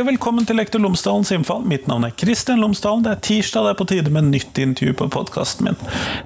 Og 0.00 0.06
velkommen 0.08 0.46
til 0.48 0.56
Lektor 0.56 0.80
Lomsdalens 0.80 1.28
innfall. 1.34 1.66
Mitt 1.68 1.84
navn 1.90 2.06
er 2.06 2.14
Kristian 2.16 2.62
Lomsdalen. 2.62 3.02
Det 3.04 3.10
er 3.12 3.18
tirsdag, 3.20 3.66
det 3.66 3.72
er 3.74 3.76
på 3.76 3.86
tide 3.90 4.12
med 4.14 4.30
nytt 4.30 4.56
intervju 4.56 4.94
på 4.96 5.08
podkasten 5.12 5.66
min. 5.66 5.76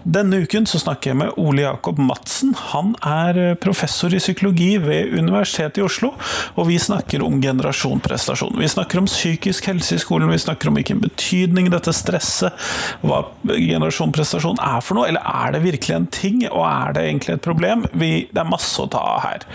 Denne 0.07 0.45
uken 0.45 0.69
så 0.71 0.79
snakker 0.79 1.11
jeg 1.11 1.19
med 1.19 1.41
Ole 1.43 1.65
Jakob 1.65 1.99
Madsen. 1.99 2.53
Han 2.71 2.93
er 3.03 3.41
eh, 3.43 3.57
professor 3.59 4.15
i 4.15 4.21
psykologi 4.23 4.77
ved 4.79 5.17
Universitetet 5.19 5.81
i 5.81 5.83
Oslo, 5.83 6.13
og 6.55 6.69
vi 6.69 6.77
snakker 6.79 7.25
om 7.27 7.41
generasjon 7.43 8.03
prestasjon. 8.05 8.55
Vi 8.61 8.69
snakker 8.71 9.01
om 9.01 9.09
psykisk 9.11 9.67
helse 9.73 9.99
i 9.99 10.05
skolen, 10.05 10.31
vi 10.31 10.39
snakker 10.45 10.71
om 10.71 10.79
hvilken 10.79 11.03
betydning 11.03 11.73
dette 11.75 11.97
stresset, 11.99 12.55
hva 13.03 13.25
generasjon 13.43 14.15
prestasjon 14.15 14.63
er 14.63 14.87
for 14.87 15.01
noe, 15.01 15.09
eller 15.11 15.27
er 15.27 15.57
det 15.57 15.65
virkelig 15.67 15.99
en 15.99 16.09
ting, 16.15 16.45
og 16.53 16.63
er 16.69 16.95
det 16.95 17.09
egentlig 17.09 17.41
et 17.41 17.47
problem? 17.49 17.89
Vi, 17.91 18.13
det 18.31 18.45
er 18.45 18.55
masse 18.55 18.79
å 18.79 18.87
ta 18.95 19.03
av 19.17 19.21
her. 19.27 19.51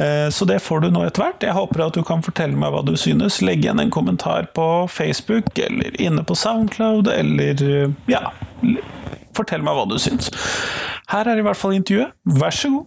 Eh, 0.00 0.26
så 0.32 0.48
det 0.48 0.62
får 0.64 0.86
du 0.86 0.90
nå 0.96 1.04
etter 1.04 1.26
hvert. 1.26 1.44
Jeg 1.44 1.58
håper 1.60 1.86
at 1.90 2.00
du 2.00 2.06
kan 2.08 2.24
fortelle 2.24 2.56
meg 2.56 2.72
hva 2.72 2.86
du 2.88 2.96
synes, 2.96 3.42
legg 3.50 3.64
igjen 3.64 3.80
en 3.82 3.90
kommentar 3.90 4.46
på 4.54 4.86
Facebook 4.88 5.58
eller 5.58 6.00
inne 6.00 6.22
på 6.24 6.34
Soundcloud, 6.38 7.08
eller 7.10 7.58
ja 8.06 8.30
Fortell 9.34 9.62
meg 9.62 9.74
hva 9.74 9.86
du 9.88 9.96
syns. 9.98 10.28
Her 11.10 11.28
er 11.30 11.38
i 11.38 11.44
hvert 11.46 11.58
fall 11.58 11.74
intervjuet. 11.74 12.12
Vær 12.26 12.54
så 12.54 12.70
god. 12.74 12.86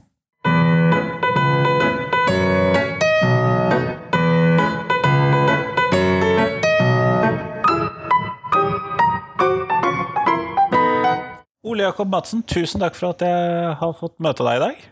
Ole 11.64 11.88
Jakob 11.88 12.12
Madsen, 12.12 12.44
tusen 12.44 12.84
takk 12.84 13.00
for 13.00 13.16
at 13.16 13.24
jeg 13.26 13.76
har 13.80 13.96
fått 13.98 14.20
møte 14.22 14.46
deg 14.46 14.60
i 14.60 14.66
dag. 14.68 14.84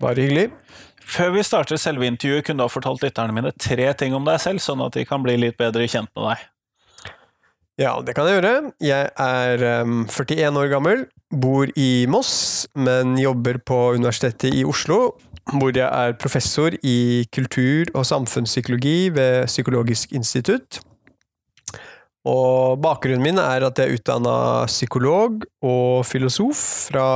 Bare 0.00 0.22
hyggelig. 0.22 0.48
Før 1.08 1.32
vi 1.34 1.44
starter 1.44 1.80
selve 1.80 2.06
intervjuet, 2.08 2.44
kunne 2.46 2.62
du 2.62 2.66
ha 2.66 2.72
fortalt 2.72 3.02
lytterne 3.04 3.34
mine 3.36 3.52
tre 3.58 3.90
ting 3.98 4.14
om 4.16 4.26
deg 4.26 4.40
selv, 4.42 4.62
sånn 4.64 4.82
at 4.84 4.96
de 4.96 5.04
kan 5.08 5.24
bli 5.24 5.36
litt 5.40 5.58
bedre 5.60 5.88
kjent 5.90 6.10
med 6.16 6.30
deg? 6.30 6.46
Ja, 7.80 7.96
det 8.04 8.14
kan 8.14 8.28
jeg 8.28 8.38
gjøre. 8.38 8.54
Jeg 8.84 9.08
er 9.24 9.66
um, 9.82 10.04
41 10.06 10.60
år 10.60 10.70
gammel, 10.70 11.04
bor 11.32 11.70
i 11.80 12.04
Moss, 12.10 12.68
men 12.76 13.16
jobber 13.20 13.58
på 13.64 13.78
Universitetet 13.96 14.52
i 14.52 14.64
Oslo, 14.68 15.16
hvor 15.56 15.72
jeg 15.74 15.88
er 15.88 16.16
professor 16.20 16.76
i 16.84 17.24
kultur- 17.34 17.90
og 17.96 18.06
samfunnspsykologi 18.06 19.10
ved 19.16 19.48
Psykologisk 19.50 20.12
institutt. 20.12 20.82
Og 22.28 22.78
bakgrunnen 22.84 23.24
min 23.24 23.40
er 23.42 23.64
at 23.66 23.80
jeg 23.80 23.88
er 23.88 23.98
utdanna 23.98 24.36
psykolog 24.70 25.42
og 25.64 26.04
filosof 26.06 26.60
fra 26.92 27.06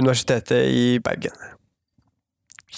Universitetet 0.00 0.70
i 0.72 0.84
Bergen. 1.04 1.36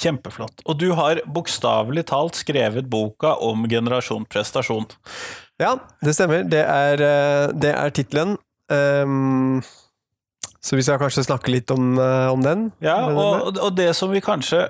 Kjempeflott. 0.03 0.65
Og 0.67 0.79
du 0.81 0.91
har 0.99 1.23
bokstavelig 1.31 2.07
talt 2.11 2.39
skrevet 2.41 2.89
boka 2.91 3.37
om 3.43 3.69
generasjon 3.71 4.27
prestasjon. 4.31 4.89
Ja, 5.63 5.77
det 6.03 6.17
stemmer. 6.17 6.43
Det 6.49 6.65
er, 6.65 7.03
eh, 7.07 7.53
det 7.55 7.73
er 7.77 7.95
tittelen. 7.95 8.37
Um, 8.73 9.63
så 10.63 10.79
vi 10.79 10.85
skal 10.87 11.01
kanskje 11.03 11.27
snakke 11.27 11.51
litt 11.51 11.71
om, 11.75 11.97
eh, 11.99 12.29
om 12.33 12.43
den? 12.43 12.71
Ja, 12.83 13.11
og, 13.11 13.59
og, 13.59 13.73
det 13.77 13.91
som 13.99 14.13
vi 14.15 14.23
kanskje 14.23 14.69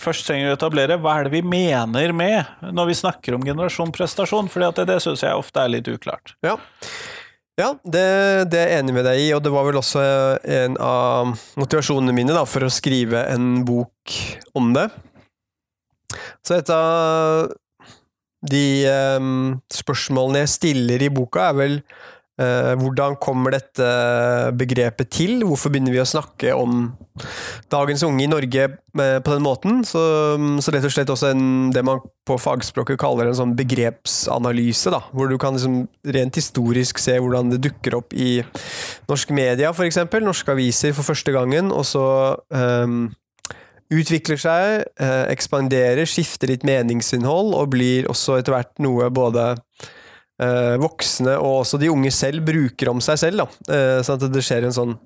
først 0.00 0.26
trenger 0.26 0.50
å 0.50 0.56
etablere, 0.56 0.98
hva 0.98 1.18
er 1.20 1.28
det 1.28 1.36
vi 1.36 1.42
mener 1.46 2.14
med 2.16 2.72
når 2.74 2.88
vi 2.90 2.96
snakker 2.98 3.36
om 3.36 3.44
generasjon 3.44 3.92
prestasjon? 3.94 4.48
For 4.50 4.64
det, 4.64 4.88
det 4.88 5.02
syns 5.04 5.22
jeg 5.22 5.36
ofte 5.36 5.60
er 5.62 5.74
litt 5.76 5.90
uklart. 5.90 6.34
Ja. 6.44 6.56
Ja, 7.54 7.68
det, 7.86 8.00
det, 8.50 8.58
er 8.58 8.70
jeg 8.72 8.82
enig 8.82 8.94
med 8.96 9.04
deg 9.06 9.20
i, 9.22 9.26
og 9.36 9.42
det 9.44 9.52
var 9.54 9.66
vel 9.68 9.76
også 9.78 10.02
en 10.42 10.78
av 10.82 11.36
motivasjonene 11.60 12.14
mine 12.16 12.34
da, 12.34 12.42
for 12.50 12.66
å 12.66 12.72
skrive 12.72 13.20
en 13.30 13.60
bok 13.66 14.14
om 14.58 14.72
det. 14.74 14.88
Så 16.42 16.56
et 16.58 16.72
av 16.74 17.52
de 18.50 18.64
um, 19.16 19.54
spørsmålene 19.72 20.42
jeg 20.42 20.52
stiller 20.56 21.06
i 21.06 21.12
boka, 21.14 21.46
er 21.52 21.60
vel 21.60 21.78
hvordan 22.34 23.14
kommer 23.22 23.54
dette 23.54 23.86
begrepet 24.58 25.12
til? 25.14 25.44
Hvorfor 25.46 25.70
begynner 25.70 25.94
vi 25.94 26.00
å 26.02 26.08
snakke 26.08 26.50
om 26.58 26.88
dagens 27.70 28.02
unge 28.06 28.24
i 28.24 28.30
Norge 28.30 28.66
uh, 28.74 29.18
på 29.22 29.30
den 29.36 29.44
måten? 29.44 29.84
Så, 29.86 30.02
så 30.64 30.74
rett 30.74 30.88
og 30.88 30.94
slett 30.94 31.12
også 31.14 31.30
en, 31.30 31.46
det 31.74 31.84
man 31.86 32.02
på 32.26 32.38
fagspråket 32.40 32.98
kaller 33.00 33.28
en 33.28 33.38
sånn 33.38 33.56
begrepsanalyse, 33.58 34.92
da, 34.94 35.02
hvor 35.12 35.28
du 35.30 35.36
kan 35.40 35.56
liksom 35.56 35.82
rent 36.16 36.38
historisk 36.40 37.00
se 37.02 37.18
hvordan 37.20 37.52
det 37.52 37.60
dukker 37.66 37.98
opp 38.00 38.16
i 38.16 38.38
norsk 39.10 39.34
media, 39.36 39.74
f.eks., 39.74 40.00
norske 40.24 40.54
aviser 40.54 40.96
for 40.96 41.06
første 41.06 41.34
gangen, 41.34 41.70
og 41.74 41.84
så 41.88 42.06
um, 42.48 43.12
utvikler 43.92 44.40
seg, 44.40 44.86
uh, 45.02 45.26
ekspanderer, 45.32 46.08
skifter 46.08 46.50
litt 46.54 46.64
meningsinnhold, 46.66 47.52
og 47.58 47.74
blir 47.76 48.08
også 48.10 48.40
etter 48.40 48.56
hvert 48.56 48.72
noe 48.82 49.10
både 49.12 49.52
eh, 50.42 50.74
voksne 50.82 51.36
og 51.38 51.60
også 51.62 51.78
de 51.80 51.90
unge 51.92 52.10
selv 52.14 52.44
bruker 52.46 52.90
om 52.92 53.02
seg 53.04 53.20
selv. 53.20 53.44
Da. 53.44 53.74
Eh, 53.76 54.00
sånn 54.06 54.20
at 54.20 54.34
det 54.34 54.44
skjer 54.44 54.68
en 54.68 54.76
sånn 54.76 54.96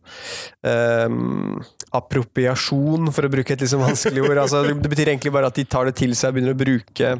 eh, 0.66 1.08
appropriasjon, 1.98 3.12
for 3.14 3.26
å 3.26 3.32
bruke 3.32 3.54
et 3.54 3.64
liksom 3.64 3.84
vanskelig 3.84 4.24
ord. 4.26 4.42
Altså, 4.44 4.64
det 4.68 4.92
betyr 4.92 5.12
egentlig 5.12 5.32
bare 5.34 5.50
at 5.50 5.58
de 5.58 5.64
tar 5.68 5.88
det 5.88 5.96
til 5.98 6.14
seg 6.18 6.32
og 6.32 6.38
begynner 6.38 6.56
å 6.56 6.60
bruke, 6.60 7.12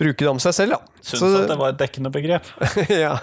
bruke 0.00 0.24
det 0.24 0.30
om 0.30 0.40
seg 0.42 0.56
selv. 0.56 0.76
Da. 0.76 0.92
Syns 1.02 1.38
at 1.40 1.48
det 1.50 1.58
var 1.58 1.72
et 1.72 1.80
dekkende 1.80 2.12
begrep. 2.14 2.48
ja. 3.04 3.14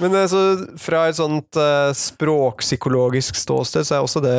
Men 0.00 0.16
så 0.30 0.42
fra 0.80 1.04
et 1.10 1.18
sånt 1.18 1.58
uh, 1.60 1.92
språkpsykologisk 1.96 3.38
ståsted 3.38 3.86
så 3.86 3.98
er 3.98 4.06
også 4.06 4.22
det 4.24 4.36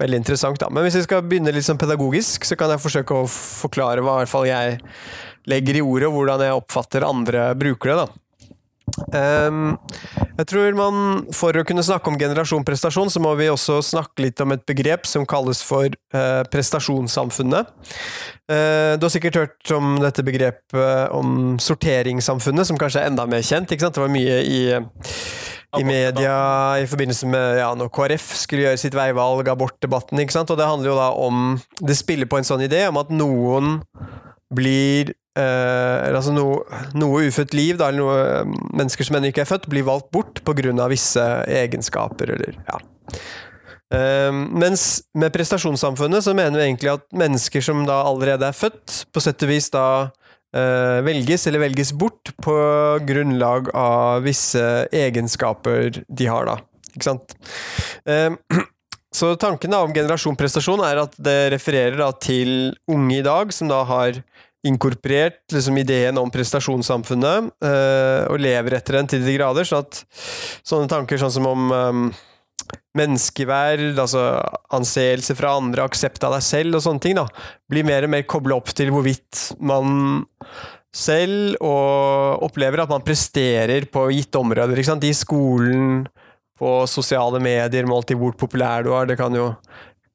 veldig 0.00 0.22
interessant. 0.22 0.60
Da. 0.62 0.70
Men 0.72 0.86
hvis 0.86 0.98
vi 1.00 1.06
skal 1.06 1.26
begynne 1.26 1.52
litt 1.54 1.68
sånn 1.68 1.80
pedagogisk, 1.80 2.48
så 2.48 2.58
kan 2.58 2.72
jeg 2.72 2.82
forsøke 2.82 3.20
å 3.20 3.28
forklare 3.30 4.04
hva 4.04 4.18
i 4.18 4.24
hvert 4.24 4.32
fall 4.32 4.48
jeg 4.48 4.80
legger 5.50 5.80
i 5.80 5.84
ordet, 5.84 6.08
og 6.08 6.18
hvordan 6.18 6.46
jeg 6.46 6.58
oppfatter 6.62 7.06
andre 7.06 7.50
bruker 7.58 7.92
det. 7.92 8.02
da. 8.04 8.08
Um, 9.14 9.76
jeg 10.38 10.46
tror 10.50 10.76
man, 10.78 10.96
For 11.36 11.56
å 11.56 11.64
kunne 11.66 11.84
snakke 11.84 12.10
om 12.10 12.18
generasjon 12.20 12.64
prestasjon, 12.66 13.10
så 13.12 13.22
må 13.22 13.32
vi 13.38 13.50
også 13.52 13.80
snakke 13.84 14.26
litt 14.26 14.40
om 14.42 14.54
et 14.54 14.64
begrep 14.68 15.06
som 15.08 15.26
kalles 15.28 15.62
for 15.66 15.90
uh, 16.14 16.42
prestasjonssamfunnet. 16.50 17.70
Uh, 18.50 18.96
du 18.98 19.06
har 19.06 19.12
sikkert 19.12 19.40
hørt 19.40 19.74
om 19.76 19.98
dette 20.02 20.24
begrepet 20.26 21.14
om 21.16 21.56
sorteringssamfunnet, 21.62 22.68
som 22.68 22.80
kanskje 22.80 23.04
er 23.04 23.12
enda 23.12 23.28
mer 23.30 23.44
kjent. 23.46 23.70
ikke 23.70 23.86
sant? 23.86 23.98
Det 23.98 24.04
var 24.04 24.14
mye 24.14 24.40
i, 24.42 24.60
i 25.78 25.84
media 25.86 26.34
i 26.82 26.88
forbindelse 26.90 27.30
med 27.30 27.60
ja, 27.62 27.70
når 27.78 27.92
KrF 27.94 28.32
skulle 28.42 28.68
gjøre 28.68 28.82
sitt 28.82 28.96
veivalg, 28.96 29.48
abortdebatten. 29.52 30.22
ikke 30.22 30.38
sant? 30.38 30.50
Og 30.50 30.60
det 30.60 30.70
handler 30.70 30.92
jo 30.92 30.98
da 30.98 31.10
om 31.14 31.44
Det 31.78 31.98
spiller 31.98 32.30
på 32.30 32.40
en 32.40 32.48
sånn 32.48 32.66
idé 32.66 32.86
om 32.88 33.00
at 33.00 33.12
noen 33.14 33.78
blir 34.50 35.12
eh, 35.38 36.08
altså 36.10 36.34
noe, 36.34 36.62
noe, 36.98 37.26
ufødt 37.28 37.54
liv, 37.56 37.76
da, 37.80 37.90
eller 37.90 38.02
noe 38.02 38.16
eh, 38.24 38.56
mennesker 38.82 39.06
som 39.06 39.18
ennå 39.18 39.30
ikke 39.30 39.44
er 39.44 39.50
født, 39.50 39.68
blir 39.70 39.86
valgt 39.86 40.10
bort 40.14 40.42
pga. 40.46 40.88
visse 40.90 41.26
egenskaper, 41.46 42.34
eller 42.36 42.58
ja. 42.66 42.80
Eh, 43.94 44.30
mens 44.32 45.02
med 45.18 45.34
prestasjonssamfunnet 45.34 46.24
så 46.24 46.34
mener 46.34 46.58
vi 46.58 46.66
egentlig 46.68 46.94
at 46.94 47.06
mennesker 47.12 47.64
som 47.64 47.84
da 47.88 48.02
allerede 48.06 48.46
er 48.46 48.56
født, 48.56 49.04
på 49.10 49.22
sett 49.22 49.42
og 49.46 49.50
vis 49.50 49.70
da 49.74 49.86
uh, 50.56 50.98
velges 51.06 51.46
eller 51.46 51.64
velges 51.64 51.92
bort 51.96 52.32
på 52.42 52.56
grunnlag 53.06 53.70
av 53.76 54.24
visse 54.26 54.62
egenskaper 54.94 56.02
de 56.06 56.28
har, 56.30 56.48
da. 56.48 56.58
Ikke 56.94 57.06
sant? 57.06 57.36
Eh, 58.06 58.30
så 59.18 59.34
tanken 59.40 59.74
da 59.74 59.82
om 59.84 59.94
generasjon 59.94 60.38
prestasjon 60.38 60.82
er 60.86 61.02
at 61.04 61.16
det 61.18 61.38
refererer 61.54 61.98
da 62.00 62.10
til 62.14 62.72
unge 62.90 63.20
i 63.20 63.26
dag 63.26 63.54
som 63.54 63.70
da 63.70 63.82
har 63.88 64.22
inkorporert 64.66 65.44
liksom, 65.54 65.78
ideen 65.80 66.18
om 66.20 66.32
prestasjonssamfunnet, 66.32 67.52
uh, 67.64 68.24
og 68.28 68.40
lever 68.42 68.76
etter 68.76 68.98
den 68.98 69.08
til 69.10 69.24
de 69.24 69.36
grader. 69.38 69.68
sånn 69.68 69.86
at 69.86 70.02
sånne 70.66 70.90
tanker 70.90 71.20
sånn 71.20 71.32
som 71.38 71.48
om 71.48 71.70
um, 71.72 72.02
menneskeverd, 72.98 73.94
altså 73.98 74.24
anseelse 74.76 75.36
fra 75.38 75.54
andre, 75.58 75.86
aksept 75.86 76.24
av 76.26 76.36
deg 76.36 76.44
selv 76.44 76.78
og 76.78 76.84
sånne 76.84 77.04
ting, 77.06 77.16
da, 77.18 77.26
blir 77.70 77.86
mer 77.88 78.06
og 78.06 78.14
mer 78.16 78.26
kobla 78.28 78.58
opp 78.58 78.72
til 78.76 78.92
hvorvidt 78.94 79.50
man 79.62 80.20
selv 80.90 81.54
og 81.62 82.42
opplever 82.48 82.82
at 82.82 82.90
man 82.90 83.04
presterer 83.06 83.86
på 83.90 84.08
gitte 84.10 84.40
områder. 84.40 84.74
Ikke 84.76 84.90
sant? 84.90 85.06
I 85.06 85.14
skolen, 85.14 86.02
på 86.60 86.72
sosiale 86.90 87.40
medier, 87.42 87.88
målt 87.88 88.10
i 88.12 88.18
hvor 88.18 88.34
populær 88.36 88.84
du 88.84 88.90
er. 88.92 89.06
Det 89.08 89.16
kan 89.20 89.34
jo 89.36 89.52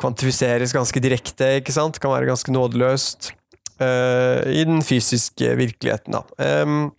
kvantifiseres 0.02 0.76
ganske 0.76 1.02
direkte, 1.02 1.56
ikke 1.62 1.74
sant? 1.74 2.00
Kan 2.02 2.14
være 2.14 2.30
ganske 2.30 2.54
nådeløst. 2.54 3.32
Uh, 3.76 4.40
i 4.56 4.64
den 4.64 4.80
fysiske 4.86 5.56
virkeligheten, 5.60 6.16
da. 6.16 6.22
Um, 6.64 6.92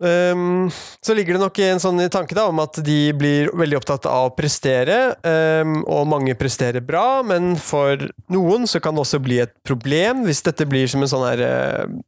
um, 0.00 0.70
så 1.04 1.12
ligger 1.16 1.36
det 1.36 1.42
nok 1.42 1.60
en 1.66 1.82
sånn 1.82 2.00
tanke 2.08 2.36
da, 2.38 2.46
om 2.48 2.62
at 2.62 2.80
de 2.86 3.12
blir 3.12 3.50
veldig 3.52 3.82
opptatt 3.82 4.08
av 4.08 4.30
å 4.30 4.32
prestere, 4.36 4.96
um, 5.20 5.82
og 5.84 6.08
mange 6.08 6.36
presterer 6.40 6.80
bra, 6.80 7.20
men 7.26 7.52
for 7.60 8.08
noen 8.32 8.64
så 8.70 8.80
kan 8.80 8.96
det 8.96 9.04
også 9.04 9.20
bli 9.20 9.42
et 9.44 9.52
problem 9.66 10.24
hvis 10.24 10.40
dette 10.46 10.64
blir 10.68 10.88
som 10.88 11.04
en 11.04 11.12
sånn 11.12 11.26
her 11.28 11.44
uh, 11.44 12.00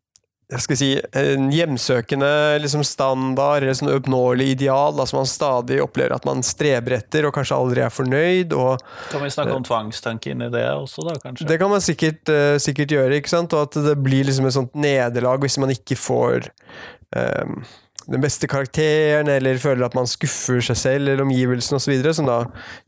skal 0.60 0.76
si, 0.76 0.88
en 1.16 1.46
hjemsøkende 1.54 2.28
liksom 2.60 2.82
standard 2.84 3.62
eller 3.62 3.76
sånn 3.78 3.92
oppnåelig 3.94 4.50
ideal 4.52 4.96
da, 4.98 5.06
som 5.08 5.22
man 5.22 5.30
stadig 5.30 5.78
opplever 5.80 6.12
at 6.16 6.26
man 6.28 6.44
streber 6.44 6.98
etter 6.98 7.24
og 7.28 7.32
kanskje 7.36 7.56
aldri 7.56 7.84
er 7.86 7.94
fornøyd. 7.94 8.52
og 8.52 8.82
Kan 9.12 9.24
vi 9.24 9.32
snakke 9.32 9.56
om 9.56 9.64
tvangstanke 9.66 10.34
inni 10.34 10.50
det 10.52 10.66
også, 10.74 11.06
da, 11.08 11.16
kanskje? 11.22 11.48
Det 11.48 11.58
kan 11.62 11.72
man 11.72 11.84
sikkert, 11.84 12.22
uh, 12.28 12.56
sikkert 12.62 12.92
gjøre, 12.92 13.20
ikke 13.20 13.32
sant? 13.32 13.56
og 13.56 13.70
at 13.70 13.80
det 13.86 13.96
blir 14.04 14.28
liksom 14.28 14.48
et 14.50 14.56
sånt 14.58 14.76
nederlag 14.76 15.40
hvis 15.42 15.60
man 15.62 15.72
ikke 15.72 15.96
får 15.96 16.50
um, 17.16 17.62
den 18.12 18.22
beste 18.22 18.48
karakteren, 18.50 19.30
eller 19.30 19.60
føler 19.62 19.86
at 19.86 19.96
man 19.96 20.10
skuffer 20.10 20.60
seg 20.64 20.78
selv 20.78 21.08
eller 21.08 21.24
omgivelsene 21.24 21.78
osv., 21.78 22.10
som 22.12 22.28
da 22.28 22.42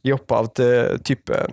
gir 0.05 0.19
opphav 0.19 0.51
til 0.59 0.99
type 1.07 1.47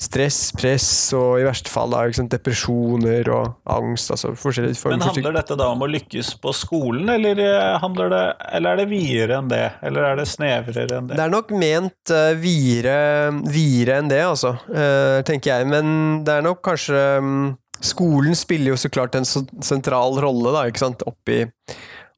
stress, 0.00 0.38
press 0.56 0.88
og 1.16 1.40
i 1.40 1.44
verste 1.46 1.70
fall 1.72 1.92
da, 1.92 2.02
sant, 2.16 2.32
depresjoner 2.32 3.28
og 3.34 3.58
angst. 3.70 4.12
altså 4.14 4.32
forskjellige 4.38 4.80
former 4.80 4.98
Men 4.98 5.06
handler 5.08 5.38
dette 5.40 5.58
da 5.60 5.68
om 5.74 5.84
å 5.84 5.90
lykkes 5.90 6.32
på 6.42 6.54
skolen, 6.56 7.08
eller, 7.12 7.36
det, 7.36 8.24
eller 8.56 8.70
er 8.72 8.82
det 8.82 8.88
videre 8.90 9.40
enn 9.40 9.50
det? 9.52 9.64
Eller 9.86 10.10
er 10.10 10.20
det 10.20 10.28
snevrere 10.30 11.00
enn 11.00 11.10
det? 11.10 11.18
Det 11.18 11.24
er 11.26 11.34
nok 11.36 11.54
ment 11.54 12.14
uh, 12.14 12.32
videre, 12.40 12.98
videre, 13.46 14.00
enn 14.00 14.12
det, 14.12 14.22
altså, 14.26 14.54
uh, 14.72 15.20
tenker 15.26 15.54
jeg. 15.54 15.70
Men 15.70 16.20
det 16.26 16.38
er 16.38 16.46
nok 16.46 16.62
kanskje 16.66 17.08
um, 17.20 17.34
Skolen 17.80 18.34
spiller 18.36 18.74
jo 18.74 18.76
så 18.76 18.90
klart 18.92 19.14
en 19.16 19.24
så 19.24 19.40
sentral 19.64 20.18
rolle 20.20 20.50
da, 20.52 20.66
ikke 20.68 20.82
sant, 20.82 21.00
oppi 21.08 21.46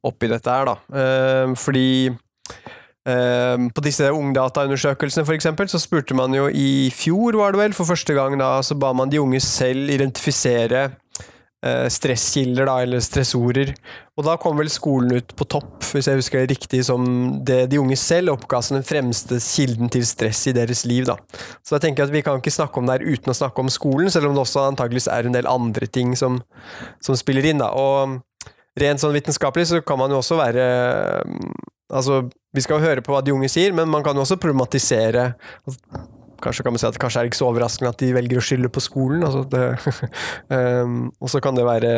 oppi 0.02 0.30
dette 0.30 0.50
her, 0.50 0.66
da. 0.66 0.74
Uh, 0.90 1.54
fordi 1.58 2.10
på 3.02 3.82
disse 3.82 4.06
ungdataundersøkelsene, 4.14 5.24
for 5.26 5.34
eksempel, 5.34 5.66
så 5.66 5.80
spurte 5.82 6.14
man 6.14 6.34
jo 6.36 6.44
i 6.46 6.86
fjor, 6.94 7.34
var 7.34 7.50
det 7.50 7.58
vel, 7.58 7.72
for 7.74 7.88
første 7.88 8.14
gang 8.14 8.36
da, 8.38 8.54
så 8.62 8.76
ba 8.78 8.92
man 8.94 9.10
de 9.10 9.18
unge 9.18 9.40
selv 9.42 9.90
identifisere 9.90 10.84
uh, 11.66 11.88
stresskilder, 11.90 12.66
da, 12.68 12.76
eller 12.84 13.02
stressorer. 13.04 13.72
Og 14.18 14.26
da 14.26 14.36
kom 14.40 14.58
vel 14.60 14.70
skolen 14.72 15.16
ut 15.18 15.34
på 15.38 15.46
topp, 15.50 15.78
hvis 15.92 16.08
jeg 16.10 16.18
husker 16.18 16.42
det 16.42 16.56
riktig, 16.56 16.82
som 16.88 17.04
det 17.46 17.64
de 17.72 17.80
unge 17.80 17.96
selv 18.00 18.34
oppga 18.34 18.60
som 18.64 18.78
den 18.78 18.86
fremste 18.86 19.38
kilden 19.42 19.92
til 19.92 20.04
stress 20.08 20.44
i 20.50 20.56
deres 20.56 20.84
liv, 20.88 21.06
da. 21.08 21.16
Så 21.62 21.76
jeg 21.76 21.86
tenker 21.86 22.06
at 22.06 22.14
vi 22.14 22.24
kan 22.24 22.42
ikke 22.42 22.54
snakke 22.54 22.80
om 22.80 22.88
det 22.88 22.98
her 22.98 23.14
uten 23.14 23.32
å 23.32 23.38
snakke 23.38 23.64
om 23.64 23.72
skolen, 23.72 24.12
selv 24.12 24.30
om 24.30 24.36
det 24.36 24.44
også 24.44 24.66
antageligvis 24.68 25.10
er 25.12 25.28
en 25.28 25.38
del 25.38 25.50
andre 25.50 25.88
ting 25.88 26.16
som, 26.18 26.42
som 27.02 27.18
spiller 27.18 27.50
inn, 27.50 27.62
da. 27.62 27.72
Og 27.72 28.20
rent 28.80 29.02
sånn 29.02 29.16
vitenskapelig 29.16 29.68
så 29.68 29.82
kan 29.84 30.00
man 30.00 30.12
jo 30.12 30.22
også 30.22 30.40
være 30.40 30.68
Altså, 31.92 32.22
vi 32.52 32.64
skal 32.64 32.78
jo 32.78 32.86
høre 32.86 33.04
på 33.04 33.14
hva 33.14 33.22
de 33.24 33.32
unge 33.34 33.48
sier, 33.52 33.72
men 33.76 33.90
man 33.90 34.04
kan 34.04 34.16
jo 34.16 34.24
også 34.26 34.36
problematisere. 34.40 35.32
Kanskje 36.42 36.66
kan 36.66 36.74
man 36.74 36.82
si 36.82 36.88
at 36.88 36.98
kanskje 37.00 37.20
er 37.20 37.26
det 37.26 37.32
ikke 37.32 37.40
så 37.40 37.48
overraskende 37.48 37.92
at 37.94 38.02
de 38.02 38.10
velger 38.16 38.40
å 38.40 38.44
skylde 38.44 38.70
på 38.72 38.82
skolen. 38.82 39.24
Altså 39.24 39.44
um, 40.52 41.06
og 41.22 41.32
så 41.32 41.40
kan 41.44 41.56
det 41.56 41.64
være 41.68 41.92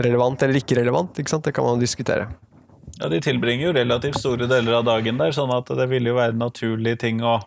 relevant 0.00 0.42
eller 0.42 0.58
ikke 0.58 0.80
relevant. 0.80 1.20
Ikke? 1.20 1.42
Det 1.44 1.54
kan 1.54 1.68
man 1.68 1.82
diskutere. 1.82 2.26
Ja, 2.98 3.08
De 3.12 3.20
tilbringer 3.22 3.68
jo 3.68 3.76
relativt 3.76 4.18
store 4.20 4.48
deler 4.50 4.80
av 4.80 4.88
dagen 4.88 5.20
der, 5.20 5.32
sånn 5.36 5.52
at 5.54 5.70
det 5.78 5.86
ville 5.92 6.12
jo 6.12 6.18
være 6.18 6.36
naturlige 6.36 7.04
ting 7.06 7.22
å 7.24 7.38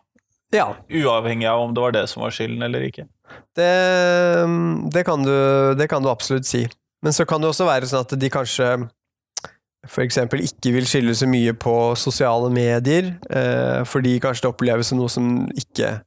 ja. 0.54 0.68
Uavhengig 0.86 1.48
av 1.50 1.64
om 1.64 1.72
det 1.74 1.82
var 1.82 1.94
det 1.96 2.04
som 2.12 2.22
var 2.22 2.34
skylden 2.34 2.62
eller 2.62 2.84
ikke. 2.86 3.08
Det, 3.58 3.70
det, 4.94 5.02
kan, 5.08 5.24
du, 5.26 5.34
det 5.74 5.88
kan 5.90 6.04
du 6.06 6.12
absolutt 6.12 6.46
si. 6.46 6.68
Men 7.02 7.16
så 7.16 7.26
kan 7.26 7.42
det 7.42 7.50
også 7.50 7.66
være 7.66 7.90
sånn 7.90 8.06
at 8.06 8.14
de 8.22 8.30
kanskje 8.32 8.68
f.eks. 9.84 10.18
ikke 10.18 10.72
vil 10.78 10.88
skylde 10.88 11.16
så 11.18 11.28
mye 11.28 11.54
på 11.60 11.76
sosiale 12.00 12.50
medier, 12.54 13.14
eh, 13.30 13.84
fordi 13.88 14.18
kanskje 14.24 14.46
det 14.46 14.54
oppleves 14.54 14.92
som 14.92 15.02
noe 15.02 15.12
som 15.12 15.30
ikke 15.60 15.98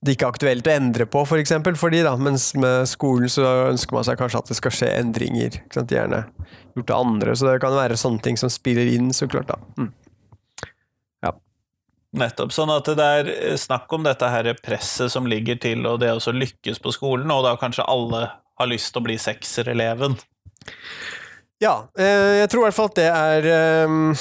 det 0.00 0.14
ikke 0.14 0.28
er 0.28 0.34
aktuelt 0.34 0.68
å 0.68 0.72
endre 0.72 1.04
på, 1.10 1.24
for 1.26 1.40
eksempel, 1.42 1.74
fordi 1.76 2.04
da, 2.06 2.12
mens 2.16 2.52
med 2.54 2.86
skolen 2.88 3.30
så 3.32 3.42
ønsker 3.72 3.96
man 3.96 4.06
seg 4.06 4.20
kanskje 4.20 4.40
at 4.40 4.52
det 4.52 4.56
skal 4.56 4.74
skje 4.74 4.90
endringer. 5.00 5.58
Ikke 5.58 5.80
sant? 5.80 5.92
Gjerne 5.92 6.22
gjort 6.78 6.92
av 6.94 7.08
andre, 7.08 7.34
så 7.34 7.48
det 7.48 7.56
kan 7.64 7.74
være 7.74 7.98
sånne 7.98 8.22
ting 8.24 8.38
som 8.40 8.52
spiller 8.52 8.86
inn, 8.86 9.10
så 9.16 9.26
klart. 9.28 9.50
da. 9.50 9.58
Mm. 9.76 9.90
Ja. 11.26 11.34
Nettopp. 12.22 12.54
Sånn 12.54 12.70
at 12.72 12.88
det 12.96 13.08
er 13.18 13.32
snakk 13.60 13.90
om 13.96 14.06
dette 14.06 14.30
her 14.30 14.52
presset 14.62 15.12
som 15.12 15.26
ligger 15.28 15.58
til, 15.60 15.82
og 15.90 16.00
det 16.04 16.14
å 16.14 16.36
lykkes 16.38 16.80
på 16.80 16.94
skolen, 16.94 17.34
og 17.34 17.44
da 17.48 17.56
kanskje 17.60 17.88
alle 17.90 18.28
har 18.30 18.70
lyst 18.70 18.94
til 18.94 19.02
å 19.02 19.08
bli 19.10 19.18
seksereleven. 19.20 20.16
Ja, 21.60 21.74
eh, 21.98 22.40
jeg 22.40 22.50
tror 22.52 22.62
i 22.62 22.68
hvert 22.68 22.76
fall 22.76 22.88
at 22.88 22.96
det 22.98 23.08
er 23.10 23.48
ehm, 23.54 24.12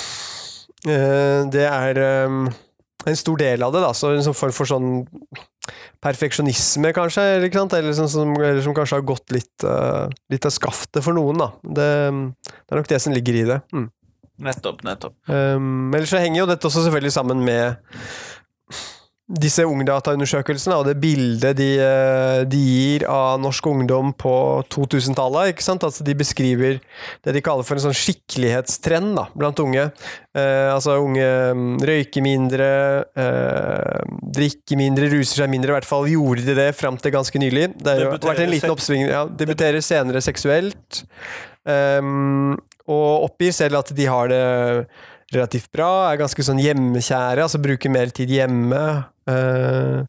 eh, 0.88 1.46
Det 1.54 1.64
er 1.66 2.02
ehm, 2.04 2.50
en 3.08 3.20
stor 3.20 3.40
del 3.40 3.64
av 3.64 3.76
det, 3.76 3.84
da. 3.86 3.94
Så 3.96 4.12
en 4.14 4.26
sånn 4.26 4.38
form 4.38 4.56
for 4.56 4.70
sånn 4.70 4.90
perfeksjonisme, 6.04 6.92
kanskje, 6.96 7.24
eller, 7.38 7.54
eller, 7.78 7.94
sånn 7.96 8.12
som, 8.12 8.34
eller, 8.36 8.62
som, 8.66 8.76
kanskje 8.76 9.00
har 9.00 9.06
gått 9.08 9.34
litt, 9.36 9.66
uh, 9.68 10.10
litt 10.32 10.48
av 10.48 10.54
skaftet 10.56 11.04
for 11.06 11.16
noen, 11.16 11.40
da. 11.40 11.50
Det, 11.62 11.88
det, 12.50 12.68
er 12.72 12.80
nok 12.82 12.92
det 12.92 13.00
som 13.04 13.16
ligger 13.16 13.38
i 13.40 13.46
det. 13.48 13.60
Mm. 13.76 13.88
Nettopp, 14.50 14.84
nettopp. 14.88 15.16
Um, 15.28 15.92
ellers 15.94 16.12
så 16.14 16.22
henger 16.24 16.42
jo 16.42 16.50
dette 16.50 16.68
også 16.70 16.86
selvfølgelig 16.86 17.16
sammen 17.16 17.44
med 17.46 17.80
disse 19.30 19.62
ungdataundersøkelsene 19.62 20.74
og 20.80 20.88
det 20.88 20.96
bildet 20.98 21.58
de, 21.60 21.68
eh, 21.78 22.40
de, 22.50 22.60
gir 22.60 23.04
av 23.10 23.38
norsk 23.42 23.68
ungdom 23.70 24.10
på 24.18 24.32
2000-tallet. 24.74 25.52
ikke 25.52 25.66
sant? 25.66 25.86
Altså 25.86 26.04
De 26.04 26.16
beskriver 26.18 26.80
det 27.26 27.36
de 27.36 27.44
kaller 27.46 27.68
for 27.68 27.78
en 27.78 27.84
sånn 27.84 27.98
skikkelighetstrend 27.98 29.14
da, 29.20 29.28
blant 29.38 29.62
unge. 29.62 29.86
Eh, 30.34 30.70
altså 30.74 30.98
unge 31.04 31.28
mm, 31.54 31.78
røyker 31.86 32.26
mindre, 32.26 32.72
eh, 33.14 34.02
drikker 34.40 34.82
mindre, 34.82 35.12
ruser 35.14 35.44
seg 35.44 35.54
mindre. 35.54 35.76
I 35.76 35.78
hvert 35.78 35.92
fall 35.92 36.10
gjorde 36.10 36.48
de 36.50 36.58
det 36.58 36.72
fram 36.80 36.98
til 36.98 37.14
ganske 37.14 37.44
nylig. 37.46 37.68
Det 37.78 38.00
har 38.00 38.18
vært 38.18 38.44
en 38.48 38.54
liten 38.56 38.74
oppsving. 38.74 39.06
Ja, 39.12 39.28
debuterer 39.30 39.86
senere 39.86 40.26
seksuelt. 40.26 41.04
Um, 41.70 42.56
og 42.90 43.28
oppgir 43.28 43.54
selv 43.54 43.84
at 43.84 43.92
de 43.94 44.06
har 44.10 44.32
det 44.32 44.44
relativt 45.36 45.72
bra, 45.76 46.10
er 46.10 46.20
ganske 46.22 46.46
sånn 46.46 46.62
hjemmekjære, 46.64 47.46
altså 47.46 47.62
bruker 47.62 47.94
mer 47.94 48.12
tid 48.16 48.32
hjemme. 48.34 48.84
Uh, 49.30 50.04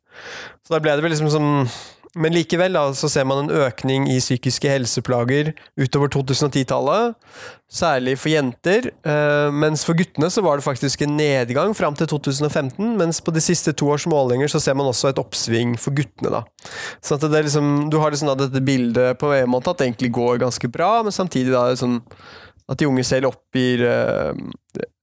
så 0.64 0.76
da 0.76 0.82
ble 0.82 0.96
det 0.96 1.04
vel 1.04 1.12
liksom 1.12 1.28
sånn 1.28 1.50
Men 2.16 2.32
likevel 2.32 2.72
da, 2.74 2.86
så 2.96 3.06
ser 3.12 3.26
man 3.28 3.44
en 3.44 3.52
økning 3.66 4.08
i 4.10 4.16
psykiske 4.18 4.66
helseplager 4.66 5.52
utover 5.78 6.10
2010-tallet, 6.10 7.12
særlig 7.70 8.16
for 8.18 8.32
jenter. 8.32 8.88
Uh, 9.06 9.46
mens 9.54 9.84
for 9.86 9.94
guttene 9.94 10.26
så 10.32 10.42
var 10.42 10.58
det 10.58 10.66
faktisk 10.66 11.04
en 11.06 11.14
nedgang 11.20 11.70
fram 11.78 11.94
til 11.94 12.10
2015, 12.10 12.96
mens 12.98 13.22
på 13.22 13.30
de 13.36 13.44
siste 13.44 13.76
to 13.78 13.92
års 13.94 14.08
målinger 14.10 14.50
så 14.50 14.58
ser 14.58 14.74
man 14.74 14.90
også 14.90 15.12
et 15.12 15.22
oppsving 15.22 15.76
for 15.78 15.94
guttene. 15.94 16.34
da. 16.34 16.42
Så 16.98 17.14
at 17.14 17.28
det 17.28 17.38
er 17.38 17.46
liksom, 17.46 17.90
Du 17.94 18.00
har 18.02 18.10
liksom 18.10 18.32
da 18.32 18.40
dette 18.42 18.64
bildet 18.66 19.20
på 19.20 19.30
en 19.36 19.54
måte 19.54 19.70
at 19.70 19.78
det 19.78 19.92
egentlig 19.92 20.10
går 20.18 20.42
ganske 20.42 20.72
bra, 20.72 20.96
men 21.06 21.14
samtidig 21.14 21.54
da 21.54 21.68
sånn 21.78 22.00
at 22.70 22.78
de 22.78 22.90
unge 22.90 23.06
selv 23.06 23.30
oppgir 23.30 23.86
Eh, 23.86 24.34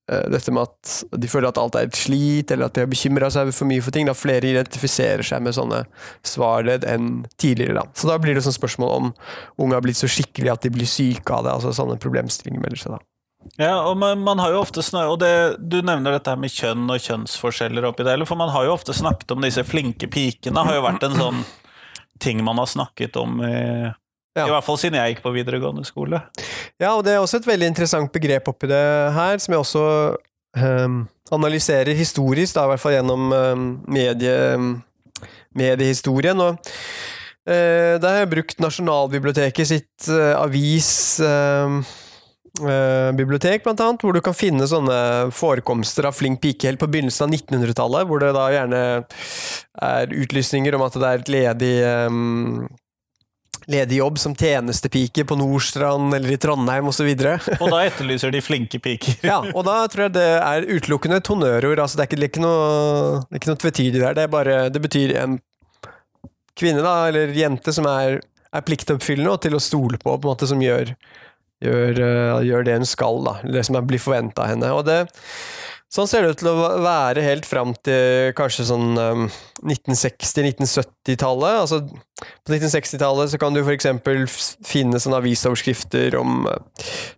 dette 0.08 0.54
med 0.56 0.64
at 0.64 1.20
de 1.20 1.28
føler 1.28 1.50
at 1.50 1.60
alt 1.60 1.76
er 1.76 1.90
et 1.90 2.00
slit, 2.00 2.52
eller 2.54 2.70
at 2.70 2.78
de 2.78 2.86
har 2.86 2.92
bekymra 2.92 3.30
seg 3.34 3.52
for 3.56 3.68
mye 3.68 3.84
for 3.84 3.96
ting. 3.96 4.08
Da 4.08 4.16
flere 4.16 4.48
identifiserer 4.48 5.26
seg 5.28 5.44
med 5.44 5.58
sånne 5.58 5.84
svarledd 6.28 6.88
enn 6.88 7.26
tidligere. 7.36 7.82
Da. 7.82 7.86
Så 7.98 8.08
da 8.10 8.18
blir 8.22 8.38
det 8.38 8.46
sånn 8.46 8.56
spørsmål 8.56 8.96
om 8.96 9.12
unge 9.60 9.78
har 9.78 9.84
blitt 9.86 10.00
så 10.00 10.10
skikkelig 10.12 10.54
at 10.54 10.64
de 10.64 10.74
blir 10.78 10.90
syke 10.90 11.36
av 11.36 11.46
det. 11.48 11.58
altså 11.58 11.76
Sånne 11.76 12.00
problemstillinger 12.02 12.64
melder 12.64 12.84
seg 12.84 12.98
da. 12.98 13.04
Ja, 13.56 13.76
og 13.88 13.96
man, 14.00 14.20
man, 14.26 14.42
har 14.44 14.52
jo 14.52 14.64
ofte 14.64 14.84
snakket, 14.84 15.12
og 15.14 15.20
det, 15.22 15.70
Du 15.72 15.80
nevner 15.86 16.18
dette 16.18 16.34
her 16.34 16.40
med 16.40 16.52
kjønn 16.52 16.90
og 16.92 17.04
kjønnsforskjeller 17.04 17.86
oppi 17.88 18.04
det, 18.08 18.18
for 18.28 18.40
man 18.40 18.52
har 18.52 18.68
jo 18.68 18.76
ofte 18.76 18.96
snakket 18.96 19.32
om 19.36 19.46
disse 19.46 19.64
flinke 19.68 20.10
pikene. 20.12 20.66
har 20.68 20.76
jo 20.76 20.84
vært 20.84 21.06
en 21.08 21.16
sånn 21.20 21.46
ting 22.20 22.44
man 22.44 22.58
har 22.58 22.70
snakket 22.70 23.16
om 23.20 23.40
i 23.46 23.58
ja. 24.38 24.46
I 24.46 24.54
hvert 24.54 24.66
fall 24.68 24.78
siden 24.80 25.00
jeg 25.00 25.16
gikk 25.16 25.24
på 25.26 25.34
videregående 25.36 25.86
skole. 25.88 26.22
Ja, 26.78 26.94
og 26.94 27.04
det 27.08 27.16
er 27.16 27.24
også 27.24 27.42
et 27.42 27.50
veldig 27.50 27.72
interessant 27.74 28.12
begrep 28.14 28.50
oppi 28.52 28.70
det 28.70 28.86
her, 29.18 29.38
som 29.42 29.56
jeg 29.56 29.64
også 29.64 29.86
um, 30.62 31.04
analyserer 31.34 31.98
historisk, 31.98 32.56
da, 32.56 32.66
i 32.66 32.74
hvert 32.74 32.84
fall 32.84 32.98
gjennom 32.98 33.32
um, 33.34 33.68
medie, 33.92 34.58
mediehistorien. 35.58 36.40
Og 36.44 36.58
uh, 36.58 37.94
da 38.02 38.14
har 38.14 38.22
jeg 38.24 38.34
brukt 38.36 38.62
Nasjonalbiblioteket 38.64 39.72
sitt 39.74 40.12
uh, 40.12 40.38
avisbibliotek, 40.44 42.04
uh, 42.58 43.14
bibliotek, 43.18 43.62
blant 43.66 43.82
annet, 43.84 44.02
hvor 44.02 44.16
du 44.16 44.22
kan 44.26 44.38
finne 44.38 44.66
sånne 44.70 45.30
forekomster 45.36 46.08
av 46.10 46.18
flink 46.18 46.42
pike 46.42 46.70
helt 46.70 46.82
på 46.82 46.90
begynnelsen 46.90 47.28
av 47.28 47.36
1900-tallet, 47.38 48.10
hvor 48.10 48.24
det 48.24 48.34
da 48.38 48.50
gjerne 48.54 48.82
er 49.88 50.20
utlysninger 50.26 50.78
om 50.78 50.86
at 50.88 50.98
det 50.98 51.10
er 51.10 51.22
et 51.22 51.34
ledig 51.38 51.76
um, 52.10 52.68
ledig 53.68 54.00
jobb 54.00 54.20
som 54.20 54.36
tjenestepike 54.36 55.26
på 55.28 55.36
Nordstrand 55.36 56.16
eller 56.16 56.32
i 56.32 56.40
Trondheim 56.40 56.88
osv. 56.88 57.10
Og, 57.10 57.50
og 57.62 57.74
da 57.74 57.82
etterlyser 57.88 58.32
de 58.32 58.42
flinke 58.44 58.80
piker. 58.84 59.20
ja, 59.28 59.42
og 59.52 59.68
da 59.68 59.82
tror 59.92 60.08
jeg 60.08 60.16
det 60.18 60.30
er 60.38 60.70
utelukkende 60.72 61.20
et 61.22 61.32
honnørord. 61.32 61.84
Altså, 61.84 62.00
det 62.00 62.06
er 62.06 62.10
ikke, 62.12 62.22
det 62.22 62.30
er 62.30 62.34
ikke 62.34 62.46
noe, 62.46 63.22
det 63.26 63.36
er 63.36 63.42
ikke 63.42 63.52
noe 63.52 63.62
tvetydig 63.66 64.02
der. 64.02 64.18
Det, 64.18 64.26
er 64.26 64.34
bare, 64.34 64.58
det 64.74 64.84
betyr 64.84 65.16
en 65.24 65.38
kvinne, 66.58 66.82
da, 66.86 66.96
eller 67.12 67.36
jente, 67.38 67.76
som 67.76 67.88
er, 67.92 68.20
er 68.56 68.66
pliktoppfyllende 68.66 69.36
og 69.36 69.44
til 69.46 69.58
å 69.58 69.64
stole 69.64 70.00
på, 70.02 70.16
på 70.16 70.24
en 70.24 70.32
måte, 70.32 70.50
som 70.50 70.64
gjør, 70.64 70.96
gjør, 71.64 72.02
uh, 72.02 72.40
gjør 72.48 72.68
det 72.68 72.80
hun 72.80 72.90
skal, 72.90 73.22
da. 73.28 73.38
Det 73.58 73.68
som 73.68 73.78
blir 73.86 74.02
forventa 74.02 74.48
av 74.48 74.56
henne. 74.56 74.72
Og 74.74 74.88
det 74.88 75.04
Sånn 75.88 76.08
ser 76.10 76.26
det 76.26 76.34
ut 76.34 76.42
til 76.42 76.50
å 76.52 76.68
være 76.84 77.22
helt 77.24 77.46
fram 77.48 77.70
til 77.80 78.34
kanskje 78.36 78.66
sånn 78.68 78.98
um, 79.00 79.22
1960-1970-tallet. 79.64 81.62
Altså, 81.62 81.80
på 82.44 82.52
1960-tallet 82.52 83.32
så 83.32 83.40
kan 83.40 83.56
du 83.56 83.62
f.eks. 83.62 83.88
finne 84.68 85.00
sånne 85.00 85.22
avisoverskrifter 85.22 86.18
om 86.20 86.44
uh, 86.44 86.58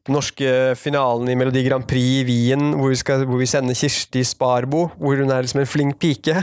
den 0.06 0.14
norske 0.14 0.52
finalen 0.78 1.32
i 1.34 1.38
Melodi 1.40 1.64
Grand 1.66 1.88
Prix 1.90 2.20
i 2.20 2.28
Wien, 2.28 2.76
hvor 2.78 2.94
vi, 2.94 3.00
skal, 3.02 3.26
hvor 3.26 3.42
vi 3.42 3.48
sender 3.50 3.74
Kirsti 3.80 4.22
Sparbo, 4.30 4.84
hvor 5.02 5.18
hun 5.18 5.34
er 5.34 5.48
liksom 5.48 5.64
en 5.64 5.72
flink 5.72 5.98
pike. 6.06 6.38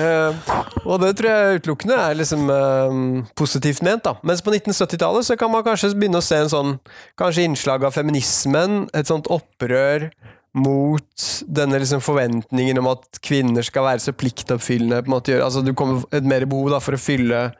uh, 0.00 0.32
og 0.88 1.04
det 1.04 1.12
tror 1.20 1.30
jeg 1.34 1.60
utelukkende 1.60 2.00
er 2.00 2.16
liksom 2.22 2.48
uh, 2.48 3.28
positivt 3.36 3.84
ment, 3.84 4.08
da. 4.08 4.16
Mens 4.24 4.40
på 4.40 4.56
1970-tallet 4.56 5.28
så 5.28 5.36
kan 5.36 5.52
man 5.52 5.68
kanskje 5.68 5.92
begynne 5.92 6.24
å 6.24 6.24
se 6.24 6.40
en 6.46 6.54
sånn 6.56 6.74
kanskje 7.20 7.44
innslag 7.44 7.84
av 7.84 7.92
feminismen, 8.00 8.86
et 8.96 9.12
sånt 9.12 9.28
opprør 9.28 10.08
mot 10.56 11.28
denne 11.44 11.80
liksom 11.80 12.00
forventningen 12.02 12.80
om 12.80 12.90
at 12.94 13.20
kvinner 13.24 13.66
skal 13.66 13.84
være 13.84 14.02
så 14.02 14.14
pliktoppfyllende. 14.16 15.02
på 15.02 15.10
en 15.10 15.16
måte 15.16 15.42
Altså 15.44 15.62
Du 15.62 15.74
kommer 15.74 16.02
et 16.12 16.24
mer 16.24 16.46
behov 16.48 16.70
da 16.72 16.80
for 16.80 16.96
å 16.96 17.00
fylle 17.00 17.50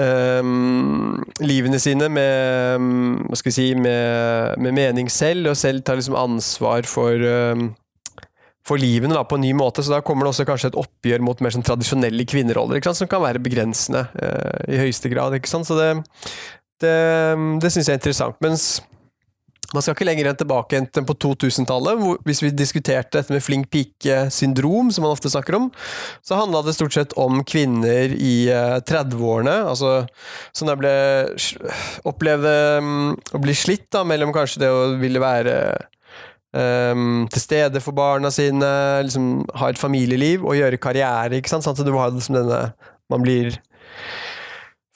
um, 0.00 1.20
livene 1.40 1.80
sine 1.82 2.08
med 2.12 2.88
hva 3.28 3.38
skal 3.38 3.54
si, 3.54 3.68
med, 3.74 4.56
med 4.58 4.76
mening 4.76 5.10
selv, 5.12 5.52
og 5.52 5.60
selv 5.60 5.84
ta 5.84 5.98
liksom 5.98 6.18
ansvar 6.18 6.88
for 6.88 7.14
um, 7.20 7.70
for 8.66 8.78
livene 8.78 9.16
da, 9.16 9.24
på 9.24 9.38
en 9.38 9.44
ny 9.44 9.54
måte, 9.56 9.82
så 9.82 9.96
da 9.96 10.02
kommer 10.04 10.26
det 10.26 10.34
også 10.34 10.44
kanskje 10.46 10.68
et 10.70 10.78
oppgjør 10.78 11.22
mot 11.24 11.38
mer 11.42 11.54
sånn 11.54 11.64
tradisjonelle 11.66 12.26
kvinneroller, 12.28 12.84
som 12.92 13.08
kan 13.10 13.22
være 13.24 13.42
begrensende 13.42 14.04
uh, 14.14 14.60
i 14.70 14.78
høyeste 14.82 15.10
grad. 15.10 15.34
Så 15.48 15.78
det, 15.78 15.88
det, 16.84 16.94
det 17.64 17.72
syns 17.72 17.88
jeg 17.88 17.96
er 17.96 18.00
interessant. 18.02 18.36
Mens 18.44 18.68
man 19.74 19.84
skal 19.84 19.94
ikke 19.94 20.06
lenger 20.08 20.30
enn 20.30 20.38
tilbake 20.40 20.78
enn 20.78 21.06
på 21.06 21.16
2000-tallet, 21.24 22.02
hvis 22.26 22.42
vi 22.42 22.50
diskuterte 22.54 23.20
dette 23.20 23.34
med 23.34 23.44
flink 23.44 23.70
pike-syndrom, 23.72 24.90
som 24.94 25.06
man 25.06 25.14
ofte 25.14 25.30
snakker 25.32 25.58
om, 25.58 25.68
så 26.26 26.40
handla 26.40 26.64
det 26.66 26.74
stort 26.76 26.96
sett 26.96 27.14
om 27.20 27.42
kvinner 27.46 28.14
i 28.16 28.34
30-årene, 28.50 29.60
eh, 29.62 29.70
altså 29.70 29.94
som 30.56 30.70
ble 30.80 30.92
opplevde 32.08 32.54
mm, 32.82 33.08
å 33.36 33.42
bli 33.42 33.56
slitt 33.56 33.88
da, 33.94 34.04
mellom 34.06 34.34
kanskje 34.34 34.64
det 34.64 34.70
å 34.74 34.84
ville 35.00 35.22
være 35.22 35.56
um, 36.52 37.26
til 37.30 37.42
stede 37.42 37.82
for 37.84 37.96
barna 37.96 38.30
sine, 38.34 38.70
liksom 39.06 39.46
ha 39.60 39.70
et 39.70 39.80
familieliv 39.80 40.44
og 40.46 40.58
gjøre 40.58 40.82
karriere, 40.82 41.38
ikke 41.38 41.52
sant, 41.52 41.66
sånn 41.66 41.78
at 41.78 41.86
du 41.86 41.96
har 41.98 42.14
liksom 42.14 42.40
denne 42.40 42.62
Man 43.10 43.24
blir 43.24 43.56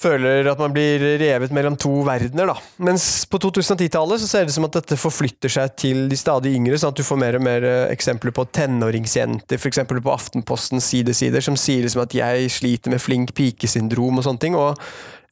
føler 0.01 0.49
at 0.51 0.61
man 0.61 0.73
blir 0.75 1.03
revet 1.21 1.53
mellom 1.55 1.77
to 1.81 1.93
verdener, 2.07 2.51
da. 2.51 2.57
Mens 2.85 3.25
på 3.31 3.39
2010-tallet 3.43 4.23
så 4.23 4.29
ser 4.29 4.49
det 4.49 4.55
som 4.57 4.67
at 4.67 4.77
dette 4.77 4.99
forflytter 4.99 5.53
seg 5.53 5.77
til 5.81 6.05
de 6.11 6.19
stadig 6.19 6.55
yngre, 6.59 6.79
sånn 6.81 6.95
at 6.95 6.99
du 6.99 7.07
får 7.07 7.21
mer 7.21 7.39
og 7.39 7.45
mer 7.47 7.67
eh, 7.69 7.93
eksempler 7.95 8.35
på 8.35 8.47
tenåringsjenter, 8.59 9.61
f.eks. 9.61 9.85
på 9.89 10.15
Aftenpostens 10.15 10.91
sidesider, 10.91 11.45
som 11.45 11.59
sier 11.59 11.87
liksom 11.87 12.05
at 12.05 12.15
'jeg 12.15 12.51
sliter 12.51 12.91
med 12.91 13.03
flink 13.03 13.35
pike-syndrom' 13.39 14.19
og 14.19 14.27
sånne 14.27 14.43
ting. 14.43 14.59
og 14.59 14.79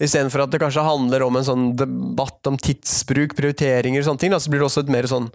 Istedenfor 0.02 0.42
at 0.42 0.50
det 0.50 0.62
kanskje 0.62 0.83
handler 0.83 1.23
om 1.23 1.37
en 1.37 1.47
sånn 1.47 1.66
debatt 1.78 2.47
om 2.47 2.57
tidsbruk, 2.59 3.37
prioriteringer 3.38 4.00
og 4.00 4.09
sånne 4.09 4.19
ting, 4.19 4.33
da, 4.33 4.40
så 4.40 4.50
blir 4.50 4.62
det 4.62 4.71
også 4.71 4.83
et 4.83 4.95
mer 4.95 5.07
sånn 5.07 5.28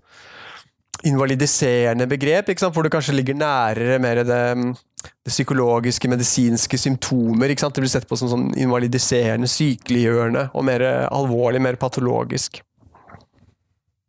invalidiserende 1.06 2.08
begrep, 2.10 2.50
hvor 2.74 2.84
du 2.84 2.90
kanskje 2.90 3.16
ligger 3.16 3.38
nærere 3.38 4.00
mer 4.02 4.24
det 4.26 4.44
det 4.98 5.32
psykologiske, 5.32 6.10
medisinske 6.10 6.78
symptomer. 6.78 7.54
Det 7.54 7.82
blir 7.82 7.92
sett 7.92 8.08
på 8.10 8.18
som 8.18 8.32
sånn 8.32 8.50
invalidiserende, 8.58 9.50
sykeliggjørende 9.52 10.50
og 10.54 10.66
mer 10.68 10.84
alvorlig, 11.12 11.62
mer 11.62 11.80
patologisk. 11.80 12.62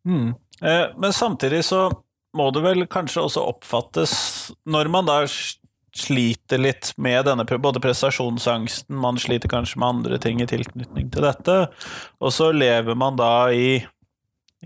Mm. 0.08 0.32
Eh, 0.62 0.84
men 0.96 1.12
samtidig 1.12 1.64
så 1.64 1.88
må 2.36 2.50
det 2.54 2.64
vel 2.64 2.86
kanskje 2.90 3.24
også 3.24 3.44
oppfattes, 3.52 4.12
når 4.68 4.90
man 4.92 5.08
da 5.08 5.22
sliter 5.98 6.60
litt 6.60 6.92
med 7.00 7.24
denne 7.26 7.46
både 7.48 7.80
prestasjonsangsten, 7.82 8.96
man 8.96 9.18
sliter 9.18 9.50
kanskje 9.50 9.80
med 9.80 9.88
andre 9.88 10.18
ting 10.22 10.42
i 10.42 10.48
tilknytning 10.48 11.08
til 11.12 11.24
dette, 11.24 11.56
og 12.20 12.34
så 12.34 12.50
lever 12.54 12.98
man 12.98 13.18
da 13.18 13.48
i 13.52 13.80